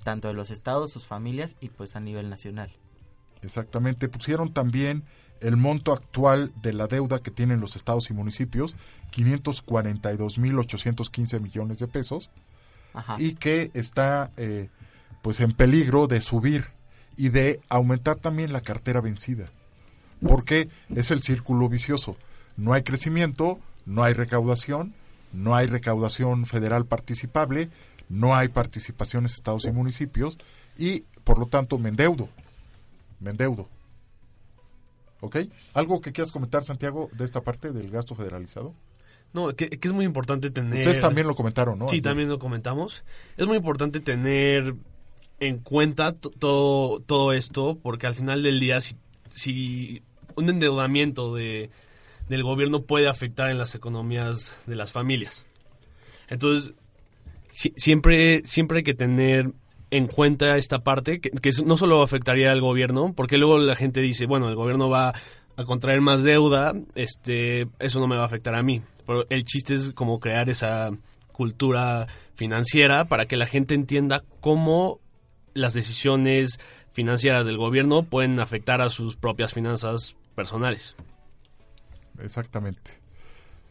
tanto 0.04 0.28
de 0.28 0.34
los 0.34 0.50
estados, 0.50 0.92
sus 0.92 1.06
familias 1.06 1.56
y 1.60 1.70
pues 1.70 1.96
a 1.96 2.00
nivel 2.00 2.28
nacional. 2.30 2.72
exactamente, 3.44 4.10
pusieron 4.10 4.54
también 4.54 5.04
el 5.42 5.58
monto 5.58 5.94
actual 5.94 6.52
de 6.62 6.74
la 6.74 6.88
deuda 6.88 7.20
que 7.20 7.32
tienen 7.32 7.60
los 7.60 7.76
estados 7.76 8.10
y 8.10 8.14
municipios, 8.14 8.76
542.815 9.12 11.40
millones 11.40 11.78
de 11.80 11.88
pesos, 11.88 12.30
Ajá. 12.94 13.16
y 13.20 13.36
que 13.36 13.72
está 13.74 14.32
eh, 14.38 14.70
pues 15.22 15.40
en 15.40 15.54
peligro 15.54 16.08
de 16.08 16.22
subir 16.22 16.66
y 17.18 17.30
de 17.30 17.60
aumentar 17.70 18.18
también 18.18 18.54
la 18.54 18.62
cartera 18.62 19.02
vencida. 19.02 19.50
Porque 20.28 20.70
es 20.94 21.10
el 21.10 21.24
círculo 21.24 21.68
vicioso. 21.68 22.16
No 22.58 22.74
hay 22.74 22.84
crecimiento, 22.84 23.60
no 23.88 24.04
hay 24.04 24.14
recaudación, 24.14 24.94
no 25.34 25.56
hay 25.56 25.68
recaudación 25.68 26.46
federal 26.46 26.86
participable, 26.86 27.70
no 28.10 28.36
hay 28.36 28.50
participaciones 28.50 29.34
estados 29.34 29.66
y 29.66 29.72
municipios 29.72 30.38
y 30.78 31.02
por 31.24 31.38
lo 31.40 31.46
tanto 31.46 31.78
me 31.78 31.90
endeudo. 31.90 32.28
Me 33.20 33.32
endeudo. 33.32 33.68
¿Ok? 35.22 35.38
¿Algo 35.74 36.02
que 36.02 36.12
quieras 36.12 36.32
comentar, 36.32 36.64
Santiago, 36.64 37.10
de 37.14 37.26
esta 37.26 37.42
parte 37.42 37.72
del 37.72 37.92
gasto 37.92 38.16
federalizado? 38.16 38.74
No, 39.34 39.56
que, 39.56 39.70
que 39.70 39.88
es 39.88 39.94
muy 39.94 40.04
importante 40.04 40.50
tener... 40.50 40.80
Ustedes 40.80 41.00
también 41.00 41.28
lo 41.28 41.36
comentaron, 41.36 41.78
¿no? 41.80 41.88
Sí, 41.88 42.02
también 42.02 42.28
lo 42.28 42.40
comentamos. 42.40 43.04
Es 43.38 43.48
muy 43.48 43.58
importante 43.58 44.00
tener 44.00 44.76
en 45.40 45.60
cuenta 45.60 46.14
to- 46.14 46.32
todo, 46.32 47.00
todo 47.00 47.32
esto, 47.34 47.78
porque 47.82 48.08
al 48.08 48.16
final 48.16 48.44
del 48.44 48.60
día, 48.60 48.82
si, 48.82 48.96
si 49.34 50.02
un 50.36 50.50
endeudamiento 50.50 51.34
de, 51.36 51.70
del 52.32 52.44
gobierno 52.44 52.84
puede 52.84 53.10
afectar 53.10 53.50
en 53.52 53.58
las 53.58 53.76
economías 53.76 54.56
de 54.66 54.76
las 54.76 54.92
familias. 54.94 55.46
Entonces, 56.30 56.74
si- 57.52 57.74
siempre, 57.76 58.42
siempre 58.46 58.78
hay 58.80 58.84
que 58.84 58.94
tener 58.94 59.52
en 59.92 60.08
cuenta 60.08 60.56
esta 60.56 60.80
parte, 60.80 61.20
que, 61.20 61.30
que 61.30 61.50
no 61.66 61.76
solo 61.76 62.02
afectaría 62.02 62.52
al 62.52 62.62
gobierno, 62.62 63.12
porque 63.14 63.38
luego 63.38 63.58
la 63.60 63.76
gente 63.76 64.00
dice, 64.00 64.26
bueno, 64.26 64.48
el 64.48 64.56
gobierno 64.56 64.90
va 64.90 65.14
a 65.58 65.64
contraer 65.66 66.00
más 66.00 66.24
deuda, 66.24 66.74
este, 66.96 67.68
eso 67.80 68.00
no 68.00 68.08
me 68.08 68.16
va 68.16 68.22
a 68.24 68.28
afectar 68.28 68.56
a 68.56 68.64
mí. 68.64 68.82
Pero 69.06 69.26
el 69.30 69.44
chiste 69.44 69.74
es 69.74 69.92
como 69.92 70.22
crear 70.22 70.50
esa 70.50 70.92
cultura 71.34 72.08
financiera 72.36 73.06
para 73.06 73.26
que 73.26 73.36
la 73.36 73.46
gente 73.48 73.76
entienda 73.76 74.24
cómo 74.40 75.00
las 75.54 75.74
decisiones 75.74 76.60
financieras 76.94 77.46
del 77.46 77.58
gobierno 77.58 78.04
pueden 78.04 78.40
afectar 78.40 78.82
a 78.82 78.88
sus 78.90 79.18
propias 79.18 79.54
finanzas 79.54 80.16
personales. 80.36 80.96
Exactamente. 82.20 82.92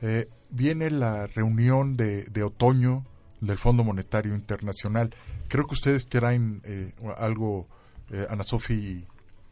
Eh, 0.03 0.29
viene 0.51 0.91
la 0.91 1.27
reunión 1.27 1.97
de, 1.97 2.25
de 2.25 2.43
otoño 2.43 3.05
del 3.41 3.59
Fondo 3.59 3.85
Monetario 3.85 4.35
Internacional. 4.35 5.15
Creo 5.49 5.67
que 5.67 5.75
ustedes 5.75 6.09
traen 6.09 6.61
eh, 6.65 6.93
algo, 7.17 7.67
eh, 8.11 8.27
Ana 8.31 8.45
Sofi 8.45 9.07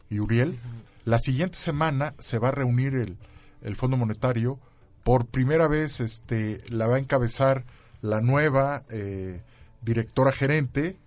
y, 0.09 0.15
y 0.15 0.19
Uriel. 0.19 0.57
La 1.05 1.19
siguiente 1.19 1.57
semana 1.57 2.13
se 2.19 2.39
va 2.39 2.49
a 2.49 2.51
reunir 2.51 2.95
el, 2.95 3.17
el 3.61 3.75
Fondo 3.75 3.97
Monetario. 3.97 4.59
Por 5.03 5.25
primera 5.25 5.67
vez 5.67 5.99
este, 5.99 6.61
la 6.69 6.87
va 6.87 6.97
a 6.97 6.99
encabezar 6.99 7.65
la 8.01 8.21
nueva 8.21 8.83
eh, 8.89 9.41
directora 9.81 10.31
gerente. 10.31 10.97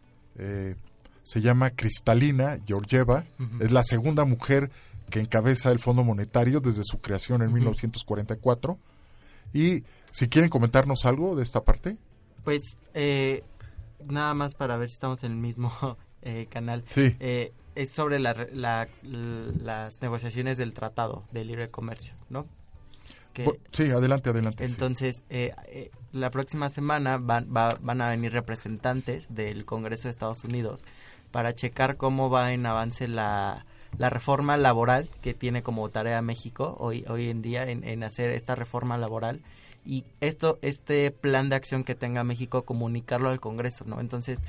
se 1.24 1.40
llama 1.40 1.70
Cristalina 1.70 2.58
Georgieva. 2.66 3.24
Es 3.60 3.70
la 3.70 3.84
segunda 3.84 4.24
mujer 4.24 4.70
que 5.12 5.20
encabeza 5.20 5.70
el 5.70 5.78
Fondo 5.78 6.02
Monetario 6.02 6.58
desde 6.60 6.82
su 6.84 6.98
creación 7.00 7.42
en 7.42 7.48
Ujú. 7.48 7.56
1944. 7.58 8.78
Y 9.52 9.84
si 10.10 10.28
quieren 10.28 10.48
comentarnos 10.50 11.04
algo 11.04 11.36
de 11.36 11.42
esta 11.42 11.62
parte. 11.62 11.98
Pues 12.44 12.78
eh, 12.94 13.44
nada 14.08 14.32
más 14.34 14.54
para 14.54 14.76
ver 14.78 14.88
si 14.88 14.94
estamos 14.94 15.22
en 15.22 15.32
el 15.32 15.38
mismo 15.38 15.70
eh, 16.22 16.46
canal. 16.50 16.82
Sí. 16.90 17.14
Eh, 17.20 17.52
es 17.74 17.90
sobre 17.90 18.18
la, 18.18 18.34
la- 18.52 18.88
las 19.02 20.00
negociaciones 20.02 20.56
del 20.58 20.72
Tratado 20.72 21.24
de 21.30 21.44
Libre 21.44 21.70
Comercio, 21.70 22.14
¿no? 22.30 22.46
Que- 23.34 23.60
sí, 23.72 23.90
adelante, 23.90 24.30
adelante. 24.30 24.66
sí. 24.66 24.72
Entonces, 24.72 25.22
eh, 25.30 25.52
eh, 25.68 25.90
la 26.12 26.30
próxima 26.30 26.68
semana 26.70 27.18
van, 27.18 27.48
va- 27.54 27.78
van 27.80 28.00
a 28.00 28.08
venir 28.10 28.32
representantes 28.32 29.34
del 29.34 29.64
Congreso 29.66 30.04
de 30.08 30.10
Estados 30.10 30.42
Unidos 30.44 30.84
para 31.30 31.54
checar 31.54 31.96
cómo 31.96 32.28
va 32.30 32.52
en 32.52 32.66
avance 32.66 33.08
la, 33.08 33.64
la 33.98 34.10
reforma 34.10 34.56
laboral 34.56 35.08
que 35.20 35.34
tiene 35.34 35.62
como 35.62 35.88
tarea 35.90 36.22
México 36.22 36.76
hoy, 36.78 37.04
hoy 37.08 37.28
en 37.28 37.42
día 37.42 37.64
en, 37.68 38.02
hacer 38.02 38.30
esta 38.30 38.54
reforma 38.54 38.96
laboral 38.96 39.40
y 39.84 40.04
esto 40.20 40.58
este 40.62 41.10
plan 41.10 41.48
de 41.48 41.56
acción 41.56 41.84
que 41.84 41.94
tenga 41.94 42.24
México 42.24 42.62
comunicarlo 42.64 43.28
al 43.28 43.40
Congreso, 43.40 43.84
¿no? 43.84 44.00
Entonces, 44.00 44.44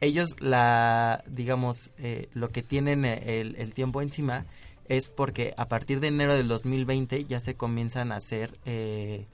ellos 0.00 0.36
la 0.40 1.22
digamos 1.26 1.92
eh, 1.98 2.28
lo 2.34 2.50
que 2.50 2.62
tienen 2.62 3.04
eh, 3.04 3.40
el, 3.40 3.56
el 3.56 3.72
tiempo 3.72 4.02
encima 4.02 4.46
es 4.88 5.08
porque 5.08 5.54
a 5.56 5.68
partir 5.68 6.00
de 6.00 6.08
enero 6.08 6.34
del 6.34 6.48
2020 6.48 7.24
ya 7.24 7.40
se 7.40 7.54
comienzan 7.54 8.12
a 8.12 8.16
hacer 8.16 8.58
eh, 8.64 9.26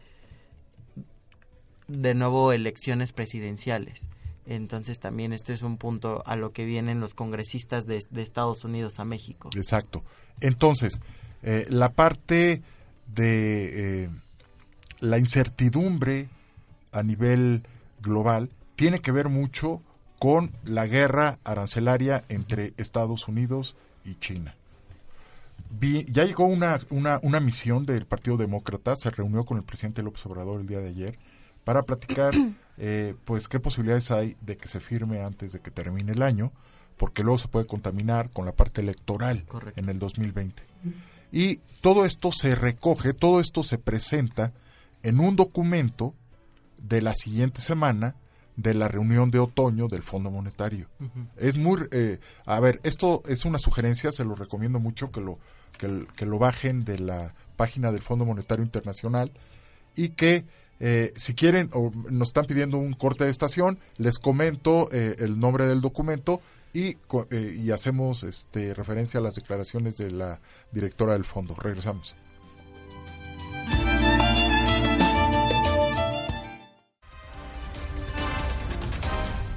de 1.88 2.14
nuevo 2.14 2.52
elecciones 2.52 3.12
presidenciales. 3.12 4.06
Entonces 4.48 4.98
también 4.98 5.34
este 5.34 5.52
es 5.52 5.60
un 5.60 5.76
punto 5.76 6.22
a 6.24 6.34
lo 6.34 6.52
que 6.52 6.64
vienen 6.64 7.00
los 7.00 7.12
congresistas 7.12 7.86
de, 7.86 7.98
Estados 8.16 8.64
Unidos 8.64 8.98
a 8.98 9.04
México. 9.04 9.50
Exacto. 9.54 10.02
Entonces, 10.40 11.02
eh, 11.42 11.66
la 11.68 11.90
parte 11.90 12.62
de 13.14 14.04
eh, 14.04 14.10
la 15.00 15.18
incertidumbre 15.18 16.30
a 16.92 17.02
nivel 17.02 17.62
global 18.00 18.48
tiene 18.74 19.00
que 19.00 19.12
ver 19.12 19.28
mucho 19.28 19.82
con 20.18 20.52
la 20.64 20.86
guerra 20.86 21.38
arancelaria 21.44 22.24
entre 22.30 22.72
Estados 22.78 23.28
Unidos 23.28 23.76
y 24.06 24.14
China. 24.14 24.54
Ya 25.80 26.24
llegó 26.24 26.46
una, 26.46 26.80
una, 26.88 27.20
una 27.22 27.40
misión 27.40 27.84
del 27.84 28.06
Partido 28.06 28.38
Demócrata, 28.38 28.96
se 28.96 29.10
reunió 29.10 29.44
con 29.44 29.58
el 29.58 29.64
presidente 29.64 30.02
López 30.02 30.24
Obrador 30.24 30.62
el 30.62 30.66
día 30.66 30.80
de 30.80 30.88
ayer 30.88 31.18
para 31.68 31.82
platicar 31.82 32.34
eh, 32.78 33.14
pues 33.26 33.46
qué 33.46 33.60
posibilidades 33.60 34.10
hay 34.10 34.38
de 34.40 34.56
que 34.56 34.68
se 34.68 34.80
firme 34.80 35.22
antes 35.22 35.52
de 35.52 35.60
que 35.60 35.70
termine 35.70 36.12
el 36.12 36.22
año, 36.22 36.50
porque 36.96 37.22
luego 37.22 37.36
se 37.36 37.48
puede 37.48 37.66
contaminar 37.66 38.30
con 38.30 38.46
la 38.46 38.52
parte 38.52 38.80
electoral 38.80 39.44
Correcto. 39.44 39.78
en 39.78 39.90
el 39.90 39.98
2020. 39.98 40.62
Y 41.30 41.56
todo 41.82 42.06
esto 42.06 42.32
se 42.32 42.54
recoge, 42.54 43.12
todo 43.12 43.40
esto 43.40 43.62
se 43.64 43.76
presenta 43.76 44.54
en 45.02 45.20
un 45.20 45.36
documento 45.36 46.14
de 46.78 47.02
la 47.02 47.12
siguiente 47.12 47.60
semana 47.60 48.14
de 48.56 48.72
la 48.72 48.88
reunión 48.88 49.30
de 49.30 49.38
otoño 49.38 49.88
del 49.88 50.02
Fondo 50.02 50.30
Monetario. 50.30 50.88
Es 51.36 51.58
muy, 51.58 51.82
eh, 51.90 52.18
a 52.46 52.60
ver, 52.60 52.80
esto 52.82 53.22
es 53.28 53.44
una 53.44 53.58
sugerencia, 53.58 54.10
se 54.10 54.24
lo 54.24 54.34
recomiendo 54.34 54.80
mucho 54.80 55.10
que 55.10 55.20
lo 55.20 55.38
que 55.76 56.24
lo 56.24 56.38
bajen 56.38 56.86
de 56.86 56.98
la 56.98 57.34
página 57.58 57.92
del 57.92 58.00
Fondo 58.00 58.24
Monetario 58.24 58.64
Internacional 58.64 59.30
y 59.94 60.08
que 60.08 60.46
Eh, 60.80 61.12
si 61.16 61.34
quieren 61.34 61.70
o 61.72 61.90
nos 62.10 62.28
están 62.28 62.44
pidiendo 62.44 62.78
un 62.78 62.92
corte 62.92 63.24
de 63.24 63.30
estación, 63.30 63.78
les 63.96 64.18
comento 64.18 64.88
eh, 64.92 65.16
el 65.18 65.38
nombre 65.38 65.66
del 65.66 65.80
documento 65.80 66.40
y, 66.72 66.96
eh, 67.30 67.56
y 67.58 67.70
hacemos 67.70 68.22
este, 68.22 68.74
referencia 68.74 69.18
a 69.20 69.22
las 69.22 69.34
declaraciones 69.34 69.96
de 69.96 70.10
la 70.10 70.40
directora 70.72 71.14
del 71.14 71.24
fondo. 71.24 71.54
Regresamos. 71.54 72.14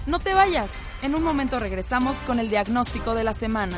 No 0.08 0.20
te 0.20 0.34
vayas. 0.34 0.82
En 1.04 1.16
un 1.16 1.24
momento 1.24 1.60
regresamos 1.60 2.18
con 2.24 2.40
el 2.40 2.50
diagnóstico 2.50 3.14
de 3.14 3.24
la 3.24 3.34
semana. 3.34 3.78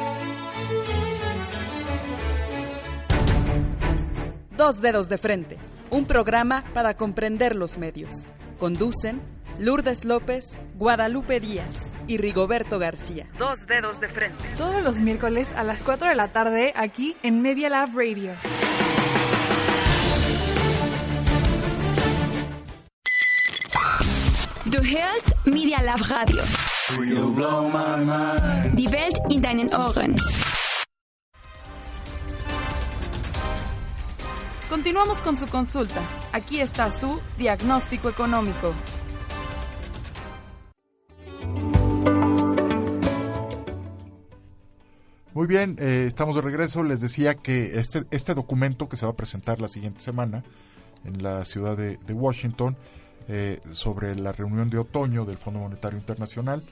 Dos 4.61 4.79
dedos 4.79 5.09
de 5.09 5.17
frente, 5.17 5.57
un 5.89 6.05
programa 6.05 6.63
para 6.75 6.93
comprender 6.93 7.55
los 7.55 7.79
medios. 7.79 8.27
Conducen 8.59 9.19
Lourdes 9.57 10.05
López, 10.05 10.55
Guadalupe 10.75 11.39
Díaz 11.39 11.91
y 12.05 12.19
Rigoberto 12.19 12.77
García. 12.77 13.25
Dos 13.39 13.65
dedos 13.65 13.99
de 13.99 14.07
frente. 14.07 14.43
Todos 14.57 14.83
los 14.83 14.99
miércoles 14.99 15.51
a 15.55 15.63
las 15.63 15.83
4 15.83 16.09
de 16.09 16.15
la 16.15 16.27
tarde 16.27 16.73
aquí 16.75 17.17
en 17.23 17.41
Media 17.41 17.69
Lab 17.69 17.89
Radio. 17.95 18.33
Du 24.65 24.77
hörst 24.77 25.47
Media 25.47 25.81
Lab 25.81 26.01
Radio. 26.07 26.43
Die 28.75 28.87
Welt 28.87 29.17
in 29.29 29.41
deinen 29.41 29.73
Ohren. 29.73 30.15
Continuamos 34.71 35.21
con 35.21 35.35
su 35.35 35.47
consulta. 35.47 36.01
Aquí 36.31 36.61
está 36.61 36.89
su 36.89 37.19
diagnóstico 37.37 38.09
económico. 38.09 38.73
Muy 45.33 45.45
bien, 45.47 45.75
eh, 45.77 46.05
estamos 46.07 46.35
de 46.35 46.41
regreso. 46.41 46.83
Les 46.83 47.01
decía 47.01 47.35
que 47.35 47.77
este, 47.81 48.05
este 48.11 48.33
documento 48.33 48.87
que 48.87 48.95
se 48.95 49.05
va 49.05 49.11
a 49.11 49.15
presentar 49.17 49.59
la 49.59 49.67
siguiente 49.67 49.99
semana 49.99 50.41
en 51.03 51.21
la 51.21 51.43
ciudad 51.43 51.75
de, 51.75 51.97
Washington 52.13 52.77
eh, 53.27 53.59
sobre 53.71 54.15
la 54.15 54.31
reunión 54.31 54.69
de 54.69 54.77
otoño 54.77 55.25
del 55.25 55.37
Fondo 55.37 55.59
Monetario 55.59 55.99
Internacional 55.99 56.63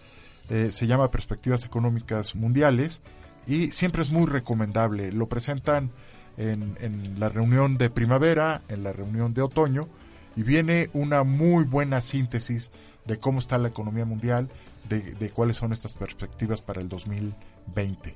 eh, 0.50 0.72
se 0.72 0.88
llama 0.88 1.12
Perspectivas 1.12 1.66
Económicas 1.66 2.34
Mundiales 2.34 3.02
y 3.46 3.74
siempre 3.74 4.04
es 4.04 4.10
muy 4.10 4.26
recomendable. 4.26 5.12
Lo 5.12 5.28
presentan 5.28 5.92
en, 6.40 6.78
en 6.82 7.20
la 7.20 7.30
reunión 7.30 7.78
de 7.78 7.90
primavera, 7.92 8.62
en 8.70 8.84
la 8.84 8.92
reunión 8.94 9.34
de 9.34 9.42
otoño 9.44 9.88
y 10.36 10.44
viene 10.44 10.90
una 10.94 11.24
muy 11.24 11.66
buena 11.66 12.02
síntesis 12.02 12.72
de 13.06 13.20
cómo 13.20 13.40
está 13.40 13.58
la 13.58 13.68
economía 13.68 14.06
mundial, 14.06 14.50
de, 14.88 15.02
de 15.02 15.30
cuáles 15.30 15.58
son 15.58 15.74
estas 15.74 15.94
perspectivas 15.94 16.62
para 16.62 16.82
el 16.82 16.88
2020. 16.90 18.16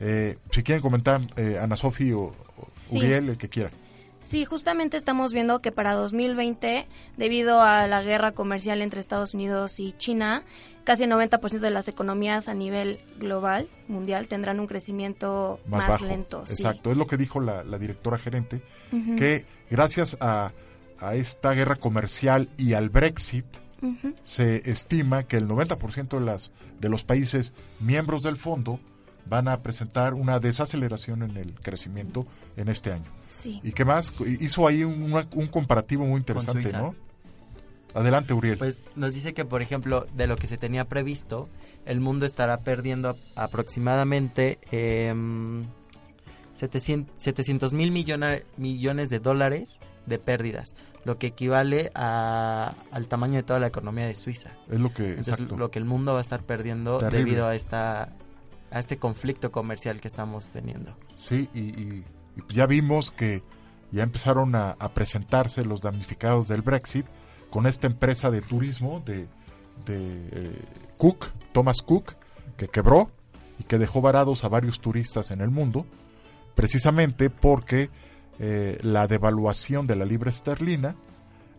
Eh, 0.00 0.36
si 0.50 0.62
quieren 0.62 0.82
comentar, 0.82 1.20
eh, 1.36 1.58
Ana 1.60 1.76
Sofi 1.76 2.12
o, 2.12 2.20
o 2.22 2.34
Sí. 2.90 2.98
Uriel, 2.98 3.30
el 3.30 3.38
que 3.38 3.48
quiera. 3.48 3.70
Sí, 4.32 4.46
justamente 4.46 4.96
estamos 4.96 5.34
viendo 5.34 5.60
que 5.60 5.72
para 5.72 5.92
2020, 5.92 6.86
debido 7.18 7.60
a 7.60 7.86
la 7.86 8.02
guerra 8.02 8.32
comercial 8.32 8.80
entre 8.80 8.98
Estados 8.98 9.34
Unidos 9.34 9.78
y 9.78 9.94
China, 9.98 10.42
casi 10.84 11.04
el 11.04 11.10
90% 11.10 11.58
de 11.58 11.68
las 11.68 11.86
economías 11.86 12.48
a 12.48 12.54
nivel 12.54 12.98
global, 13.18 13.68
mundial, 13.88 14.28
tendrán 14.28 14.58
un 14.58 14.68
crecimiento 14.68 15.60
más, 15.66 15.80
más, 15.80 15.88
bajo. 15.90 16.06
lento. 16.06 16.46
sí. 16.46 16.54
Exacto, 16.54 16.90
es 16.90 16.96
lo 16.96 17.06
que 17.06 17.18
dijo 17.18 17.40
la, 17.40 17.62
la 17.62 17.76
directora 17.76 18.16
gerente, 18.16 18.62
que 19.18 19.44
gracias 19.70 20.16
a, 20.18 20.52
a 20.98 21.14
esta 21.14 21.52
guerra 21.52 21.76
comercial 21.76 22.48
y 22.56 22.72
al 22.72 22.88
Brexit, 22.88 23.44
se 24.22 24.70
estima 24.70 25.24
que 25.24 25.36
el 25.36 25.46
90% 25.46 26.08
de, 26.08 26.24
las, 26.24 26.52
de 26.80 26.88
los 26.88 27.04
países 27.04 27.52
miembros 27.80 28.22
del 28.22 28.38
fondo 28.38 28.80
van 29.26 29.48
a 29.48 29.60
presentar 29.62 30.14
una 30.14 30.38
desaceleración 30.40 31.22
en 31.22 31.36
el 31.36 31.54
crecimiento 31.54 32.26
en 32.56 32.68
este 32.68 32.92
año. 32.92 33.10
Sí. 33.40 33.60
¿Y 33.62 33.72
qué 33.72 33.84
más? 33.84 34.14
Hizo 34.40 34.66
ahí 34.66 34.84
un, 34.84 35.12
un 35.34 35.46
comparativo 35.48 36.04
muy 36.04 36.18
interesante. 36.18 36.72
¿no? 36.72 36.94
Adelante, 37.94 38.32
Uriel. 38.34 38.58
Pues 38.58 38.84
nos 38.96 39.14
dice 39.14 39.34
que, 39.34 39.44
por 39.44 39.62
ejemplo, 39.62 40.06
de 40.14 40.26
lo 40.26 40.36
que 40.36 40.46
se 40.46 40.56
tenía 40.58 40.84
previsto, 40.86 41.48
el 41.84 42.00
mundo 42.00 42.24
estará 42.26 42.58
perdiendo 42.60 43.10
ap- 43.10 43.18
aproximadamente 43.36 44.58
em, 44.70 45.64
700 46.54 47.72
mil 47.72 47.90
millones 47.90 49.10
de 49.10 49.18
dólares 49.18 49.80
de 50.06 50.18
pérdidas, 50.18 50.74
lo 51.04 51.18
que 51.18 51.28
equivale 51.28 51.90
a- 51.94 52.72
al 52.90 53.08
tamaño 53.08 53.34
de 53.34 53.42
toda 53.42 53.58
la 53.60 53.66
economía 53.68 54.06
de 54.06 54.14
Suiza. 54.14 54.50
Es 54.70 54.80
lo 54.80 54.92
que, 54.92 55.08
Entonces, 55.10 55.34
exacto. 55.34 55.56
lo 55.56 55.70
que 55.70 55.78
el 55.78 55.84
mundo 55.84 56.12
va 56.12 56.18
a 56.18 56.22
estar 56.22 56.42
perdiendo 56.42 56.98
Terrible. 56.98 57.18
debido 57.24 57.46
a 57.46 57.54
esta 57.54 58.10
a 58.72 58.78
este 58.80 58.96
conflicto 58.96 59.52
comercial 59.52 60.00
que 60.00 60.08
estamos 60.08 60.50
teniendo. 60.50 60.96
Sí, 61.16 61.48
y, 61.54 61.60
y- 61.60 62.04
ya 62.48 62.66
vimos 62.66 63.10
que 63.10 63.42
ya 63.90 64.02
empezaron 64.02 64.54
a, 64.54 64.70
a 64.72 64.88
presentarse 64.94 65.64
los 65.64 65.82
damnificados 65.82 66.48
del 66.48 66.62
Brexit 66.62 67.04
con 67.50 67.66
esta 67.66 67.86
empresa 67.86 68.30
de 68.30 68.40
turismo 68.40 69.00
de, 69.04 69.26
de 69.84 70.28
eh, 70.32 70.64
Cook, 70.96 71.26
Thomas 71.52 71.82
Cook, 71.82 72.14
que 72.56 72.68
quebró 72.68 73.10
y 73.58 73.64
que 73.64 73.76
dejó 73.78 74.00
varados 74.00 74.44
a 74.44 74.48
varios 74.48 74.80
turistas 74.80 75.30
en 75.30 75.42
el 75.42 75.50
mundo, 75.50 75.84
precisamente 76.54 77.28
porque 77.28 77.90
eh, 78.38 78.78
la 78.82 79.06
devaluación 79.06 79.86
de 79.86 79.96
la 79.96 80.06
libra 80.06 80.30
esterlina 80.30 80.96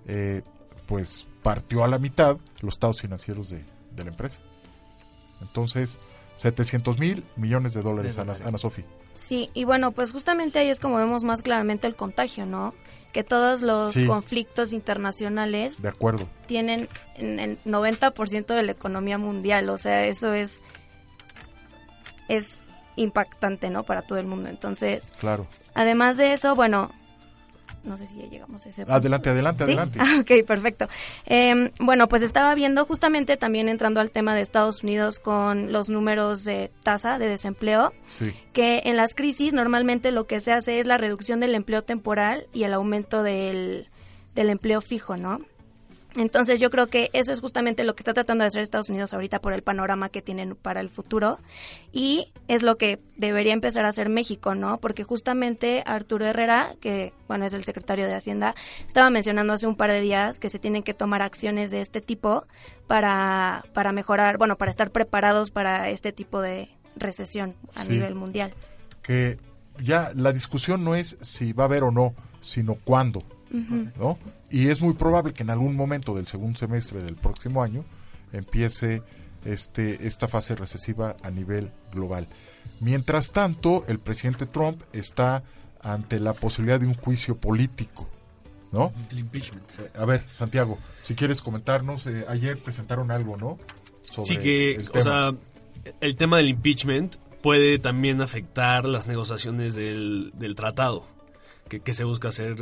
eh, 0.07 0.41
pues 0.87 1.27
partió 1.43 1.83
a 1.83 1.87
la 1.87 1.99
mitad 1.99 2.37
los 2.61 2.73
estados 2.73 2.99
financieros 2.99 3.49
de, 3.49 3.63
de 3.95 4.03
la 4.03 4.09
empresa. 4.09 4.39
Entonces, 5.41 5.97
700 6.35 6.97
mil 6.99 7.23
millones 7.35 7.73
de 7.73 7.81
dólares, 7.81 8.15
De 8.15 8.21
Ana, 8.21 8.33
dólares. 8.33 8.47
Ana 8.47 8.57
Sofi. 8.57 8.83
Sí, 9.15 9.49
y 9.53 9.63
bueno, 9.63 9.91
pues 9.91 10.11
justamente 10.11 10.59
ahí 10.59 10.69
es 10.69 10.79
como 10.79 10.97
vemos 10.97 11.23
más 11.23 11.41
claramente 11.43 11.87
el 11.87 11.95
contagio, 11.95 12.45
¿no? 12.45 12.73
Que 13.11 13.23
todos 13.23 13.61
los 13.61 13.93
Sí. 13.93 14.07
conflictos 14.07 14.73
internacionales 14.73 15.81
De 15.81 15.89
acuerdo. 15.89 16.27
tienen 16.47 16.89
en 17.15 17.39
el 17.39 17.59
90% 17.63 18.55
de 18.55 18.63
la 18.63 18.71
economía 18.71 19.17
mundial, 19.19 19.69
o 19.69 19.77
sea, 19.77 20.05
eso 20.07 20.33
es 20.33 20.63
es 22.29 22.63
impactante, 22.95 23.69
¿no? 23.69 23.83
Para 23.83 24.01
todo 24.03 24.17
el 24.19 24.25
mundo. 24.27 24.49
Entonces, 24.49 25.13
Claro. 25.19 25.47
además 25.73 26.17
de 26.17 26.33
eso, 26.33 26.55
bueno, 26.55 26.91
no 27.83 27.97
sé 27.97 28.07
si 28.07 28.19
ya 28.19 28.27
llegamos 28.27 28.65
a 28.65 28.69
ese 28.69 28.83
punto. 28.83 28.93
Adelante, 28.95 29.29
adelante, 29.29 29.65
¿Sí? 29.65 29.71
adelante. 29.71 29.99
Ah, 30.01 30.15
ok, 30.21 30.45
perfecto. 30.47 30.87
Eh, 31.25 31.71
bueno, 31.79 32.07
pues 32.07 32.21
estaba 32.21 32.55
viendo 32.55 32.85
justamente 32.85 33.37
también 33.37 33.69
entrando 33.69 33.99
al 33.99 34.11
tema 34.11 34.35
de 34.35 34.41
Estados 34.41 34.83
Unidos 34.83 35.19
con 35.19 35.71
los 35.71 35.89
números 35.89 36.43
de 36.43 36.71
tasa 36.83 37.17
de 37.19 37.27
desempleo 37.27 37.93
Sí. 38.07 38.33
que 38.53 38.81
en 38.85 38.95
las 38.97 39.15
crisis 39.15 39.53
normalmente 39.53 40.11
lo 40.11 40.27
que 40.27 40.39
se 40.39 40.51
hace 40.53 40.79
es 40.79 40.85
la 40.85 40.97
reducción 40.97 41.39
del 41.39 41.55
empleo 41.55 41.83
temporal 41.83 42.47
y 42.53 42.63
el 42.63 42.73
aumento 42.73 43.23
del, 43.23 43.87
del 44.35 44.49
empleo 44.49 44.81
fijo, 44.81 45.17
¿no? 45.17 45.39
Entonces 46.15 46.59
yo 46.59 46.69
creo 46.69 46.87
que 46.87 47.09
eso 47.13 47.33
es 47.33 47.39
justamente 47.41 47.83
lo 47.83 47.95
que 47.95 48.01
está 48.01 48.13
tratando 48.13 48.43
de 48.43 48.49
hacer 48.49 48.61
Estados 48.61 48.89
Unidos 48.89 49.13
ahorita 49.13 49.39
por 49.39 49.51
el 49.53 49.63
panorama 49.63 50.09
que 50.09 50.21
tienen 50.21 50.55
para 50.55 50.79
el 50.79 50.89
futuro 50.89 51.39
y 51.91 52.31
es 52.47 52.61
lo 52.61 52.77
que 52.77 52.99
debería 53.17 53.53
empezar 53.53 53.83
a 53.85 53.89
hacer 53.89 54.09
México, 54.09 54.53
¿no? 54.53 54.77
Porque 54.79 55.03
justamente 55.03 55.81
Arturo 55.87 56.25
Herrera, 56.27 56.75
que 56.79 57.13
bueno 57.27 57.45
es 57.45 57.53
el 57.53 57.63
secretario 57.63 58.05
de 58.05 58.13
Hacienda, 58.13 58.53
estaba 58.85 59.09
mencionando 59.09 59.53
hace 59.53 59.65
un 59.65 59.75
par 59.75 59.89
de 59.89 60.01
días 60.01 60.39
que 60.39 60.49
se 60.49 60.59
tienen 60.59 60.83
que 60.83 60.93
tomar 60.93 61.23
acciones 61.23 61.71
de 61.71 61.81
este 61.81 61.99
tipo 61.99 62.45
para, 62.87 63.63
para 63.73 63.91
mejorar, 63.91 64.37
bueno, 64.37 64.55
para 64.57 64.69
estar 64.71 64.91
preparados 64.91 65.49
para 65.49 65.89
este 65.89 66.11
tipo 66.11 66.41
de 66.41 66.69
recesión 66.95 67.55
a 67.73 67.83
Sí. 67.85 67.89
nivel 67.89 68.13
mundial. 68.13 68.53
Que 69.01 69.39
ya 69.81 70.11
la 70.15 70.31
discusión 70.31 70.83
no 70.83 70.93
es 70.93 71.17
si 71.21 71.53
va 71.53 71.63
a 71.63 71.65
haber 71.65 71.83
o 71.83 71.89
no, 71.91 72.13
sino 72.41 72.75
cuándo. 72.75 73.23
¿no? 73.99 74.17
Y 74.53 74.69
es 74.69 74.81
muy 74.81 74.93
probable 74.93 75.33
que 75.33 75.41
en 75.41 75.49
algún 75.49 75.75
momento 75.75 76.13
del 76.13 76.27
segundo 76.27 76.59
semestre 76.59 77.01
del 77.01 77.15
próximo 77.15 77.63
año 77.63 77.83
empiece 78.31 79.01
este, 79.45 80.05
esta 80.05 80.27
fase 80.27 80.55
recesiva 80.55 81.15
a 81.23 81.31
nivel 81.31 81.71
global. 81.91 82.27
Mientras 82.79 83.31
tanto, 83.31 83.83
el 83.87 83.97
presidente 83.97 84.45
Trump 84.45 84.83
está 84.93 85.43
ante 85.81 86.19
la 86.19 86.33
posibilidad 86.33 86.79
de 86.79 86.85
un 86.85 86.93
juicio 86.93 87.35
político, 87.35 88.07
¿no? 88.71 88.93
El 89.09 89.17
impeachment. 89.17 89.65
A 89.95 90.05
ver, 90.05 90.23
Santiago, 90.33 90.77
si 91.01 91.15
quieres 91.15 91.41
comentarnos, 91.41 92.05
eh, 92.05 92.23
ayer 92.29 92.59
presentaron 92.59 93.09
algo, 93.09 93.37
¿no? 93.37 93.57
Sobre 94.05 94.27
sí 94.27 94.37
que, 94.37 94.75
el 94.75 94.89
o 94.93 95.01
sea, 95.01 95.33
el 95.99 96.15
tema 96.15 96.37
del 96.37 96.49
impeachment 96.49 97.15
puede 97.41 97.79
también 97.79 98.21
afectar 98.21 98.85
las 98.85 99.07
negociaciones 99.07 99.73
del, 99.73 100.31
del 100.35 100.53
tratado 100.53 101.07
que, 101.69 101.79
que 101.79 101.95
se 101.95 102.03
busca 102.03 102.27
hacer, 102.27 102.57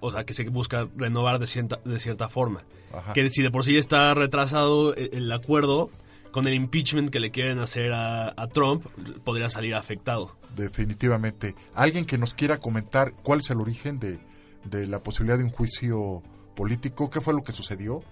o 0.00 0.12
sea, 0.12 0.24
que 0.24 0.34
se 0.34 0.48
busca 0.48 0.88
renovar 0.96 1.38
de 1.38 1.46
cierta, 1.46 1.80
de 1.84 1.98
cierta 1.98 2.28
forma. 2.28 2.64
Ajá. 2.92 3.12
Que 3.12 3.28
si 3.30 3.42
de 3.42 3.50
por 3.50 3.64
sí 3.64 3.76
está 3.76 4.14
retrasado 4.14 4.94
el, 4.94 5.10
el 5.12 5.32
acuerdo, 5.32 5.90
con 6.30 6.46
el 6.46 6.54
impeachment 6.54 7.10
que 7.10 7.20
le 7.20 7.30
quieren 7.30 7.58
hacer 7.58 7.92
a, 7.92 8.28
a 8.36 8.46
Trump, 8.48 8.86
podría 9.24 9.48
salir 9.50 9.74
afectado. 9.74 10.36
Definitivamente. 10.54 11.54
¿Alguien 11.74 12.04
que 12.04 12.18
nos 12.18 12.34
quiera 12.34 12.58
comentar 12.58 13.12
cuál 13.22 13.40
es 13.40 13.50
el 13.50 13.60
origen 13.60 13.98
de, 13.98 14.18
de 14.64 14.86
la 14.86 15.02
posibilidad 15.02 15.38
de 15.38 15.44
un 15.44 15.50
juicio 15.50 16.22
político? 16.54 17.10
¿Qué 17.10 17.20
fue 17.20 17.32
lo 17.34 17.42
que 17.42 17.52
sucedió? 17.52 18.02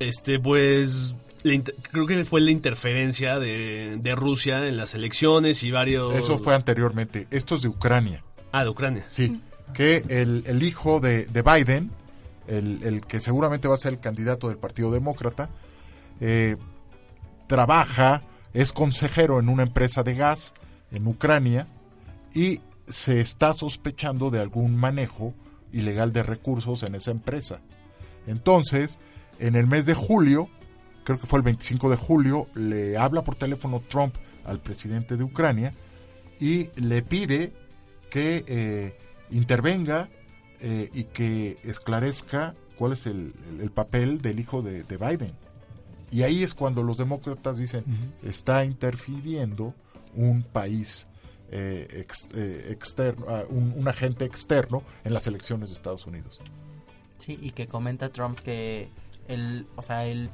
Este, 0.00 0.40
pues, 0.40 1.14
creo 1.92 2.06
que 2.06 2.24
fue 2.24 2.40
la 2.40 2.50
interferencia 2.50 3.38
de, 3.38 3.96
de 4.00 4.14
Rusia 4.14 4.66
en 4.66 4.76
las 4.76 4.94
elecciones 4.94 5.62
y 5.62 5.70
varios... 5.70 6.14
Eso 6.16 6.38
fue 6.40 6.54
anteriormente. 6.54 7.28
Esto 7.30 7.54
es 7.54 7.62
de 7.62 7.68
Ucrania. 7.68 8.24
Ah, 8.50 8.64
de 8.64 8.70
Ucrania. 8.70 9.04
Sí. 9.06 9.40
Que 9.72 10.04
el, 10.08 10.44
el 10.46 10.62
hijo 10.62 11.00
de, 11.00 11.24
de 11.26 11.42
Biden, 11.42 11.90
el, 12.46 12.82
el 12.82 13.06
que 13.06 13.20
seguramente 13.20 13.66
va 13.68 13.74
a 13.74 13.78
ser 13.78 13.92
el 13.92 14.00
candidato 14.00 14.48
del 14.48 14.58
Partido 14.58 14.90
Demócrata, 14.90 15.48
eh, 16.20 16.56
trabaja, 17.46 18.22
es 18.52 18.72
consejero 18.72 19.40
en 19.40 19.48
una 19.48 19.64
empresa 19.64 20.02
de 20.02 20.14
gas 20.14 20.54
en 20.90 21.06
Ucrania 21.06 21.66
y 22.34 22.60
se 22.88 23.20
está 23.20 23.54
sospechando 23.54 24.30
de 24.30 24.40
algún 24.40 24.76
manejo 24.76 25.34
ilegal 25.72 26.12
de 26.12 26.22
recursos 26.22 26.82
en 26.82 26.94
esa 26.94 27.10
empresa. 27.10 27.60
Entonces, 28.26 28.98
en 29.38 29.56
el 29.56 29.66
mes 29.66 29.86
de 29.86 29.94
julio, 29.94 30.48
creo 31.04 31.18
que 31.18 31.26
fue 31.26 31.38
el 31.38 31.44
25 31.44 31.90
de 31.90 31.96
julio, 31.96 32.46
le 32.54 32.96
habla 32.96 33.24
por 33.24 33.34
teléfono 33.34 33.82
Trump 33.88 34.14
al 34.44 34.60
presidente 34.60 35.16
de 35.16 35.24
Ucrania 35.24 35.72
y 36.40 36.70
le 36.76 37.02
pide 37.02 37.52
que 38.10 38.44
eh, 38.46 38.96
intervenga 39.30 40.08
eh, 40.60 40.90
y 40.92 41.04
que 41.04 41.58
esclarezca 41.64 42.54
cuál 42.76 42.92
es 42.94 43.06
el, 43.06 43.32
el- 43.50 43.60
el 43.60 43.70
papel 43.70 44.20
del 44.20 44.40
hijo 44.40 44.62
de, 44.62 44.82
de 44.84 44.96
Biden. 44.96 45.32
Y 46.10 46.22
ahí 46.22 46.42
es 46.42 46.54
cuando 46.54 46.82
los 46.82 46.96
demócratas 46.98 47.58
dicen, 47.58 47.84
está 48.22 48.64
interfiriendo 48.64 49.74
un 50.14 50.42
país 50.44 51.06
eh, 51.50 51.88
ex- 51.90 52.28
eh, 52.34 52.68
externo, 52.70 53.26
ah, 53.28 53.42
un, 53.48 53.72
un 53.76 53.88
agente 53.88 54.24
externo 54.24 54.82
en 55.04 55.12
las 55.12 55.26
elecciones 55.26 55.70
de 55.70 55.74
Estados 55.74 56.06
Unidos. 56.06 56.40
Sí, 57.18 57.38
y 57.40 57.50
que 57.50 57.66
comenta 57.66 58.10
Trump 58.10 58.38
que 58.40 58.88
él, 59.28 59.66
o 59.76 59.82
sea, 59.82 60.06
él, 60.06 60.30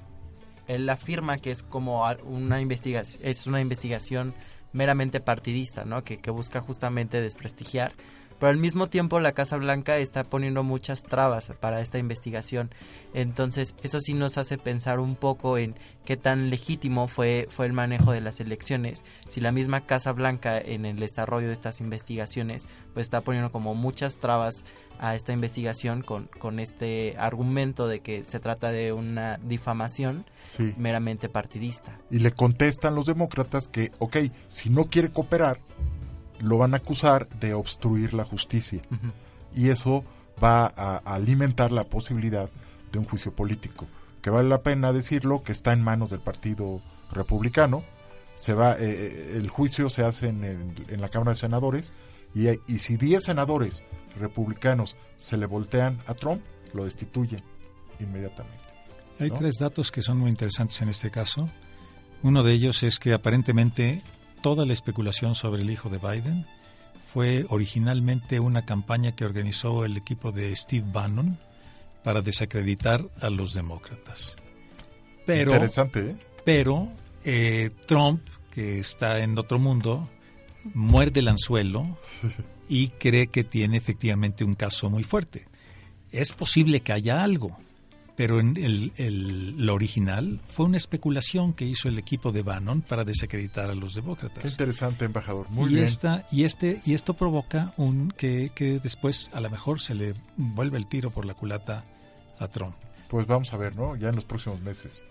él 0.69 0.89
afirma 0.91 1.39
que 1.39 1.51
es 1.51 1.63
como 1.63 2.05
una 2.25 2.61
investigación, 2.61 3.23
es 3.25 3.47
una 3.47 3.61
investigación 3.61 4.35
meramente 4.73 5.21
partidista, 5.21 5.85
¿no? 5.85 6.05
Que, 6.05 6.19
que 6.19 6.31
busca 6.31 6.61
justamente 6.61 7.21
desprestigiar. 7.21 7.93
Pero 8.41 8.51
al 8.51 8.57
mismo 8.57 8.89
tiempo 8.89 9.21
la 9.21 9.33
Casa 9.33 9.57
Blanca 9.59 9.99
está 9.99 10.25
poniendo 10.25 10.65
muchas 10.65 11.03
trabas 11.05 11.53
para 11.61 11.81
esta 11.81 11.99
investigación. 11.99 12.71
Entonces 13.15 13.75
eso 13.83 14.01
sí 14.01 14.15
nos 14.15 14.39
hace 14.39 14.57
pensar 14.59 14.99
un 14.99 15.15
poco 15.15 15.59
en 15.59 15.75
qué 16.05 16.17
tan 16.17 16.51
legítimo 16.51 17.07
fue, 17.07 17.47
fue 17.51 17.67
el 17.67 17.73
manejo 17.75 18.13
de 18.13 18.21
las 18.23 18.41
elecciones. 18.41 19.05
Si 19.29 19.41
la 19.41 19.53
misma 19.53 19.83
Casa 19.83 20.13
Blanca 20.13 20.59
en 20.59 20.87
el 20.87 20.97
desarrollo 20.97 21.49
de 21.49 21.53
estas 21.53 21.81
investigaciones 21.81 22.67
pues 22.95 23.05
está 23.05 23.21
poniendo 23.21 23.53
como 23.53 23.75
muchas 23.75 24.17
trabas 24.17 24.65
a 24.99 25.15
esta 25.15 25.33
investigación 25.33 26.03
con, 26.03 26.27
con 26.39 26.59
este 26.61 27.17
argumento 27.19 27.89
de 27.89 28.01
que 28.01 28.25
se 28.25 28.41
trata 28.41 28.71
de 28.73 28.93
una 28.93 29.39
difamación 29.39 30.25
Sí. 30.57 30.75
meramente 30.79 31.29
partidista. 31.29 31.97
Y 32.11 32.19
le 32.19 32.33
contestan 32.33 32.95
los 32.97 33.07
demócratas 33.07 33.69
que, 33.69 33.93
ok, 34.01 34.17
si 34.49 34.69
no 34.69 34.85
quiere 34.85 35.11
cooperar, 35.13 35.61
lo 36.41 36.59
van 36.59 36.75
a 36.75 36.79
acusar 36.79 37.29
de 37.41 37.55
obstruir 37.55 38.15
la 38.15 38.25
justicia. 38.25 38.81
Y 39.55 39.69
eso 39.69 40.05
va 40.43 40.67
a, 40.67 40.97
alimentar 40.99 41.71
la 41.73 41.85
posibilidad 41.85 42.51
de 42.93 42.99
un 42.99 43.05
juicio 43.05 43.33
político. 43.35 43.87
Que 44.23 44.31
vale 44.31 44.49
la 44.49 44.63
pena 44.63 44.93
decirlo, 44.93 45.43
que 45.43 45.53
está 45.53 45.73
en 45.73 45.83
manos 45.83 46.11
del 46.11 46.21
Partido 46.21 46.81
Republicano. 47.13 47.85
Se 48.35 48.55
va, 48.55 48.73
eh, 48.75 48.79
eh, 48.81 49.33
el 49.37 49.49
juicio 49.51 49.91
se 49.91 50.03
hace 50.05 50.29
en, 50.29 50.45
el- 50.45 50.85
en 50.89 51.01
la 51.01 51.09
Cámara 51.09 51.33
de 51.33 51.37
Senadores. 51.37 51.93
Y, 52.35 52.49
y 52.73 52.79
si 52.79 52.97
10 52.97 53.25
senadores 53.25 53.83
republicanos 54.19 54.97
se 55.17 55.37
le 55.37 55.47
voltean 55.47 55.99
a 56.07 56.15
Trump, 56.15 56.43
lo 56.73 56.85
destituyen 56.85 57.43
inmediatamente. 57.99 58.63
Hay 59.19 59.31
tres 59.31 59.57
datos 59.61 59.91
que 59.93 60.01
son 60.03 60.19
muy 60.19 60.31
interesantes 60.31 60.81
en 60.81 60.89
este 60.89 61.11
caso. 61.11 61.51
Uno 62.23 62.43
de 62.43 62.53
ellos 62.53 62.83
es 62.83 62.99
que 62.99 63.13
aparentemente 63.13 64.03
toda 64.43 64.67
la 64.67 64.73
especulación 64.73 65.35
sobre 65.35 65.63
el 65.63 65.71
hijo 65.71 65.89
de 65.89 65.99
Biden 65.99 66.47
fue 67.13 67.45
originalmente 67.49 68.41
una 68.41 68.65
campaña 68.65 69.17
que 69.17 69.25
organizó 69.25 69.85
el 69.85 69.97
equipo 69.97 70.33
de 70.33 70.55
Steve 70.55 70.87
Bannon 70.93 71.39
para 72.05 72.23
desacreditar 72.23 73.05
a 73.21 73.31
los 73.31 73.53
demócratas. 73.55 74.37
Pero, 75.27 75.53
Interesante, 75.53 76.11
¿eh? 76.11 76.17
pero 76.45 76.89
eh, 77.25 77.71
Trump, 77.87 78.23
que 78.51 78.79
está 78.79 79.21
en 79.21 79.37
otro 79.39 79.59
mundo, 79.59 80.09
muerde 80.75 81.21
el 81.21 81.29
anzuelo 81.29 81.99
y 82.69 82.89
cree 82.89 83.27
que 83.27 83.45
tiene 83.45 83.77
efectivamente 83.77 84.45
un 84.45 84.55
caso 84.55 84.89
muy 84.89 85.05
fuerte. 85.05 85.47
Es 86.13 86.33
posible 86.33 86.81
que 86.81 86.93
haya 86.93 87.23
algo, 87.23 87.57
pero 88.21 88.39
en 88.39 88.55
el, 88.59 88.93
el- 88.99 89.57
lo 89.65 89.73
original 89.73 90.43
fue 90.47 90.67
una 90.67 90.77
especulación 90.77 91.55
que 91.55 91.65
hizo 91.65 91.89
el 91.89 91.99
equipo 91.99 92.33
de 92.33 92.43
Bannon 92.43 92.83
para 92.83 93.03
desacreditar 93.03 93.71
a 93.71 93.75
los 93.75 93.95
demócratas. 93.95 94.43
Qué 94.43 94.51
interesante, 94.51 95.07
embajador. 95.07 95.49
Muy 95.49 95.71
y 95.71 95.75
bien. 95.77 95.85
esta 95.85 96.27
y 96.31 96.45
este 96.45 96.83
y 96.85 96.93
esto 96.93 97.15
provoca 97.15 97.73
un 97.79 98.11
que, 98.11 98.53
que 98.55 98.79
después 98.79 99.31
a 99.33 99.41
lo 99.41 99.49
mejor 99.49 99.81
se 99.81 99.95
le 99.95 100.13
vuelve 100.37 100.77
el 100.77 100.87
tiro 100.87 101.11
por 101.11 101.25
la 101.25 101.33
culata 101.33 101.87
a 102.39 102.49
Trump. 102.49 102.75
Pues 103.09 103.27
vamos 103.27 103.55
a 103.55 103.57
ver, 103.57 103.75
¿no? 103.75 103.97
Ya 103.97 104.11
en 104.11 104.17
los 104.17 104.27
próximos 104.27 104.61
meses 104.61 105.03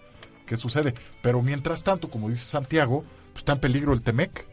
qué 0.45 0.55
sucede. 0.55 0.93
Pero 1.23 1.41
mientras 1.41 1.81
tanto, 1.81 2.11
como 2.11 2.29
dice 2.29 2.43
Santiago, 2.45 3.03
pues 3.33 3.37
está 3.39 3.53
en 3.53 3.59
peligro 3.59 3.91
el 3.91 4.03
Temec, 4.03 4.45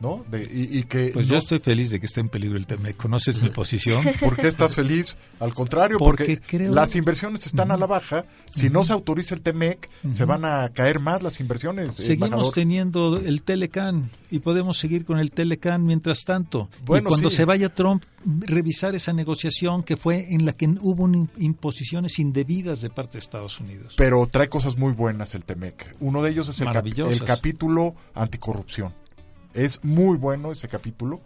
¿no? 0.00 0.24
De- 0.30 0.42
y, 0.44 0.78
y 0.78 0.82
que 0.84 1.10
Pues 1.12 1.26
no- 1.26 1.32
yo 1.32 1.38
estoy 1.38 1.58
feliz 1.58 1.90
de 1.90 2.00
que 2.00 2.06
esté 2.06 2.20
en 2.20 2.28
peligro 2.28 2.56
el 2.56 2.66
tema. 2.66 2.92
¿Conoces 2.94 3.40
mi 3.42 3.48
posición? 3.50 4.04
¿Por 4.20 4.36
qué 4.36 4.48
estás 4.48 4.74
feliz? 4.74 5.16
Al 5.40 5.54
contrario, 5.54 5.98
Porque 5.98 6.24
porque, 6.24 6.40
creo- 6.46 6.72
las 6.74 6.94
inversiones 6.96 7.46
están 7.46 7.70
a 7.70 7.76
la 7.76 7.86
baja. 7.86 8.24
Si 8.50 8.70
no 8.70 8.84
se 8.84 8.92
autoriza 8.92 9.34
el 9.34 9.40
TEMEC, 9.42 9.88
se 10.10 10.24
van 10.24 10.44
a 10.44 10.68
caer 10.72 11.00
más 11.00 11.22
las 11.22 11.40
inversiones. 11.40 11.94
Seguimos 11.94 12.26
embajador. 12.28 12.54
teniendo 12.54 13.16
el 13.18 13.42
Telecan 13.42 14.10
y 14.30 14.38
podemos 14.38 14.78
seguir 14.78 15.04
con 15.04 15.18
el 15.18 15.30
Telecan 15.30 15.84
mientras 15.84 16.24
tanto. 16.24 16.68
Bueno, 16.86 17.08
y 17.08 17.10
cuando 17.10 17.30
sí. 17.30 17.36
se 17.36 17.44
vaya 17.44 17.72
Trump, 17.74 18.04
revisar 18.24 18.94
esa 18.94 19.12
negociación 19.12 19.82
que 19.82 19.96
fue 19.96 20.26
en 20.32 20.46
la 20.46 20.52
que 20.52 20.66
hubo 20.80 21.04
un- 21.04 21.28
imposiciones 21.36 22.18
indebidas 22.18 22.80
de 22.80 22.90
parte 22.90 23.14
de 23.14 23.18
Estados 23.20 23.60
Unidos. 23.60 23.94
Pero 23.96 24.26
trae 24.26 24.48
cosas 24.48 24.76
muy 24.78 24.92
buenas 24.92 25.34
el 25.34 25.44
TEMEC. 25.44 25.96
Uno 26.00 26.22
de 26.22 26.30
ellos 26.30 26.48
es 26.48 26.56
el, 26.60 26.64
cap- 26.66 26.74
Maravillosas. 26.74 27.20
el 27.20 27.26
capítulo 27.26 27.94
anticorrupción. 28.14 28.92
Es 29.54 29.82
muy 29.84 30.16
bueno 30.16 30.50
ese 30.50 30.66
capítulo. 30.68 31.20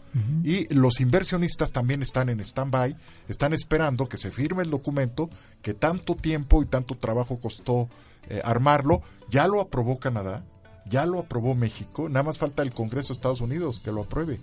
Y 0.44 0.72
los 0.72 1.00
inversionistas 1.00 1.72
también 1.72 2.02
están 2.02 2.28
en 2.28 2.40
stand-by, 2.40 2.94
están 3.28 3.54
esperando 3.54 4.06
que 4.06 4.18
se 4.18 4.30
firme 4.30 4.62
el 4.62 4.70
documento 4.70 5.30
que 5.62 5.72
tanto 5.72 6.14
tiempo 6.14 6.62
y 6.62 6.66
tanto 6.66 6.94
trabajo 6.94 7.38
costó 7.40 7.88
eh, 8.28 8.42
armarlo. 8.44 9.00
Ya 9.30 9.48
lo 9.48 9.62
aprobó 9.62 9.98
Canadá, 9.98 10.44
ya 10.86 11.06
lo 11.06 11.20
aprobó 11.20 11.54
México, 11.54 12.08
nada 12.08 12.24
más 12.24 12.38
falta 12.38 12.62
el 12.62 12.72
Congreso 12.74 13.08
de 13.08 13.14
Estados 13.14 13.40
Unidos 13.40 13.80
que 13.80 13.92
lo 13.92 14.02
apruebe. 14.02 14.38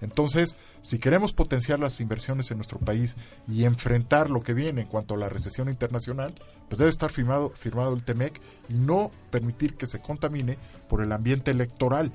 Entonces, 0.00 0.56
si 0.80 0.98
queremos 0.98 1.32
potenciar 1.32 1.80
las 1.80 2.00
inversiones 2.00 2.50
en 2.50 2.58
nuestro 2.58 2.78
país 2.78 3.16
y 3.48 3.64
enfrentar 3.64 4.30
lo 4.30 4.42
que 4.42 4.54
viene 4.54 4.82
en 4.82 4.86
cuanto 4.86 5.14
a 5.14 5.16
la 5.16 5.28
recesión 5.28 5.68
internacional, 5.68 6.34
pues 6.68 6.78
debe 6.78 6.90
estar 6.90 7.10
firmado, 7.10 7.50
firmado 7.50 7.94
el 7.94 8.04
TEMEC 8.04 8.40
y 8.68 8.74
no 8.74 9.10
permitir 9.30 9.74
que 9.74 9.86
se 9.86 10.00
contamine 10.00 10.56
por 10.88 11.02
el 11.02 11.10
ambiente 11.12 11.50
electoral 11.50 12.12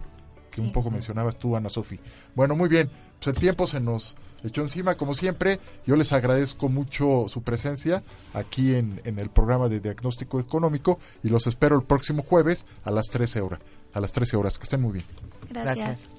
que 0.53 0.61
un 0.61 0.71
poco 0.71 0.91
mencionabas 0.91 1.37
tú, 1.37 1.55
Ana 1.55 1.69
Sofi. 1.69 1.99
Bueno, 2.35 2.55
muy 2.55 2.69
bien, 2.69 2.89
pues 3.19 3.35
el 3.35 3.41
tiempo 3.41 3.65
se 3.65 3.79
nos 3.79 4.15
echó 4.43 4.61
encima, 4.61 4.95
como 4.95 5.15
siempre. 5.15 5.59
Yo 5.87 5.95
les 5.95 6.13
agradezco 6.13 6.69
mucho 6.69 7.25
su 7.27 7.41
presencia 7.41 8.03
aquí 8.33 8.75
en, 8.75 9.01
en 9.03 9.17
el 9.17 9.29
programa 9.29 9.67
de 9.67 9.79
diagnóstico 9.79 10.39
económico 10.39 10.99
y 11.23 11.29
los 11.29 11.47
espero 11.47 11.75
el 11.75 11.83
próximo 11.83 12.23
jueves 12.23 12.65
a 12.83 12.91
las 12.91 13.07
13 13.07 13.41
horas. 13.41 13.59
A 13.93 13.99
las 13.99 14.11
13 14.11 14.37
horas, 14.37 14.57
que 14.57 14.63
estén 14.63 14.81
muy 14.81 14.93
bien. 14.93 15.05
Gracias. 15.49 16.15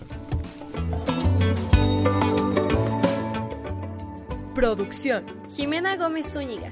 Producción. 4.54 5.24
Jimena 5.56 5.96
Gómez 5.96 6.32
Zúñiga. 6.32 6.70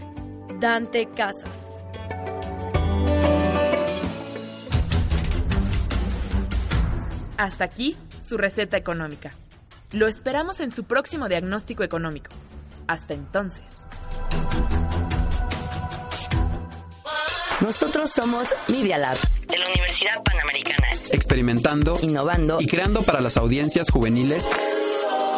Dante 0.60 1.06
Casas. 1.06 1.84
Hasta 7.42 7.64
aquí 7.64 7.96
su 8.20 8.38
receta 8.38 8.76
económica. 8.76 9.32
Lo 9.90 10.06
esperamos 10.06 10.60
en 10.60 10.70
su 10.70 10.84
próximo 10.84 11.28
diagnóstico 11.28 11.82
económico. 11.82 12.30
Hasta 12.86 13.14
entonces. 13.14 13.64
Nosotros 17.60 18.12
somos 18.12 18.54
Media 18.68 18.96
Lab 18.96 19.16
de 19.48 19.58
la 19.58 19.66
Universidad 19.66 20.22
Panamericana. 20.22 20.86
Experimentando, 21.10 21.98
innovando 22.00 22.58
y 22.60 22.68
creando 22.68 23.02
para 23.02 23.20
las 23.20 23.36
audiencias 23.36 23.90
juveniles 23.90 24.48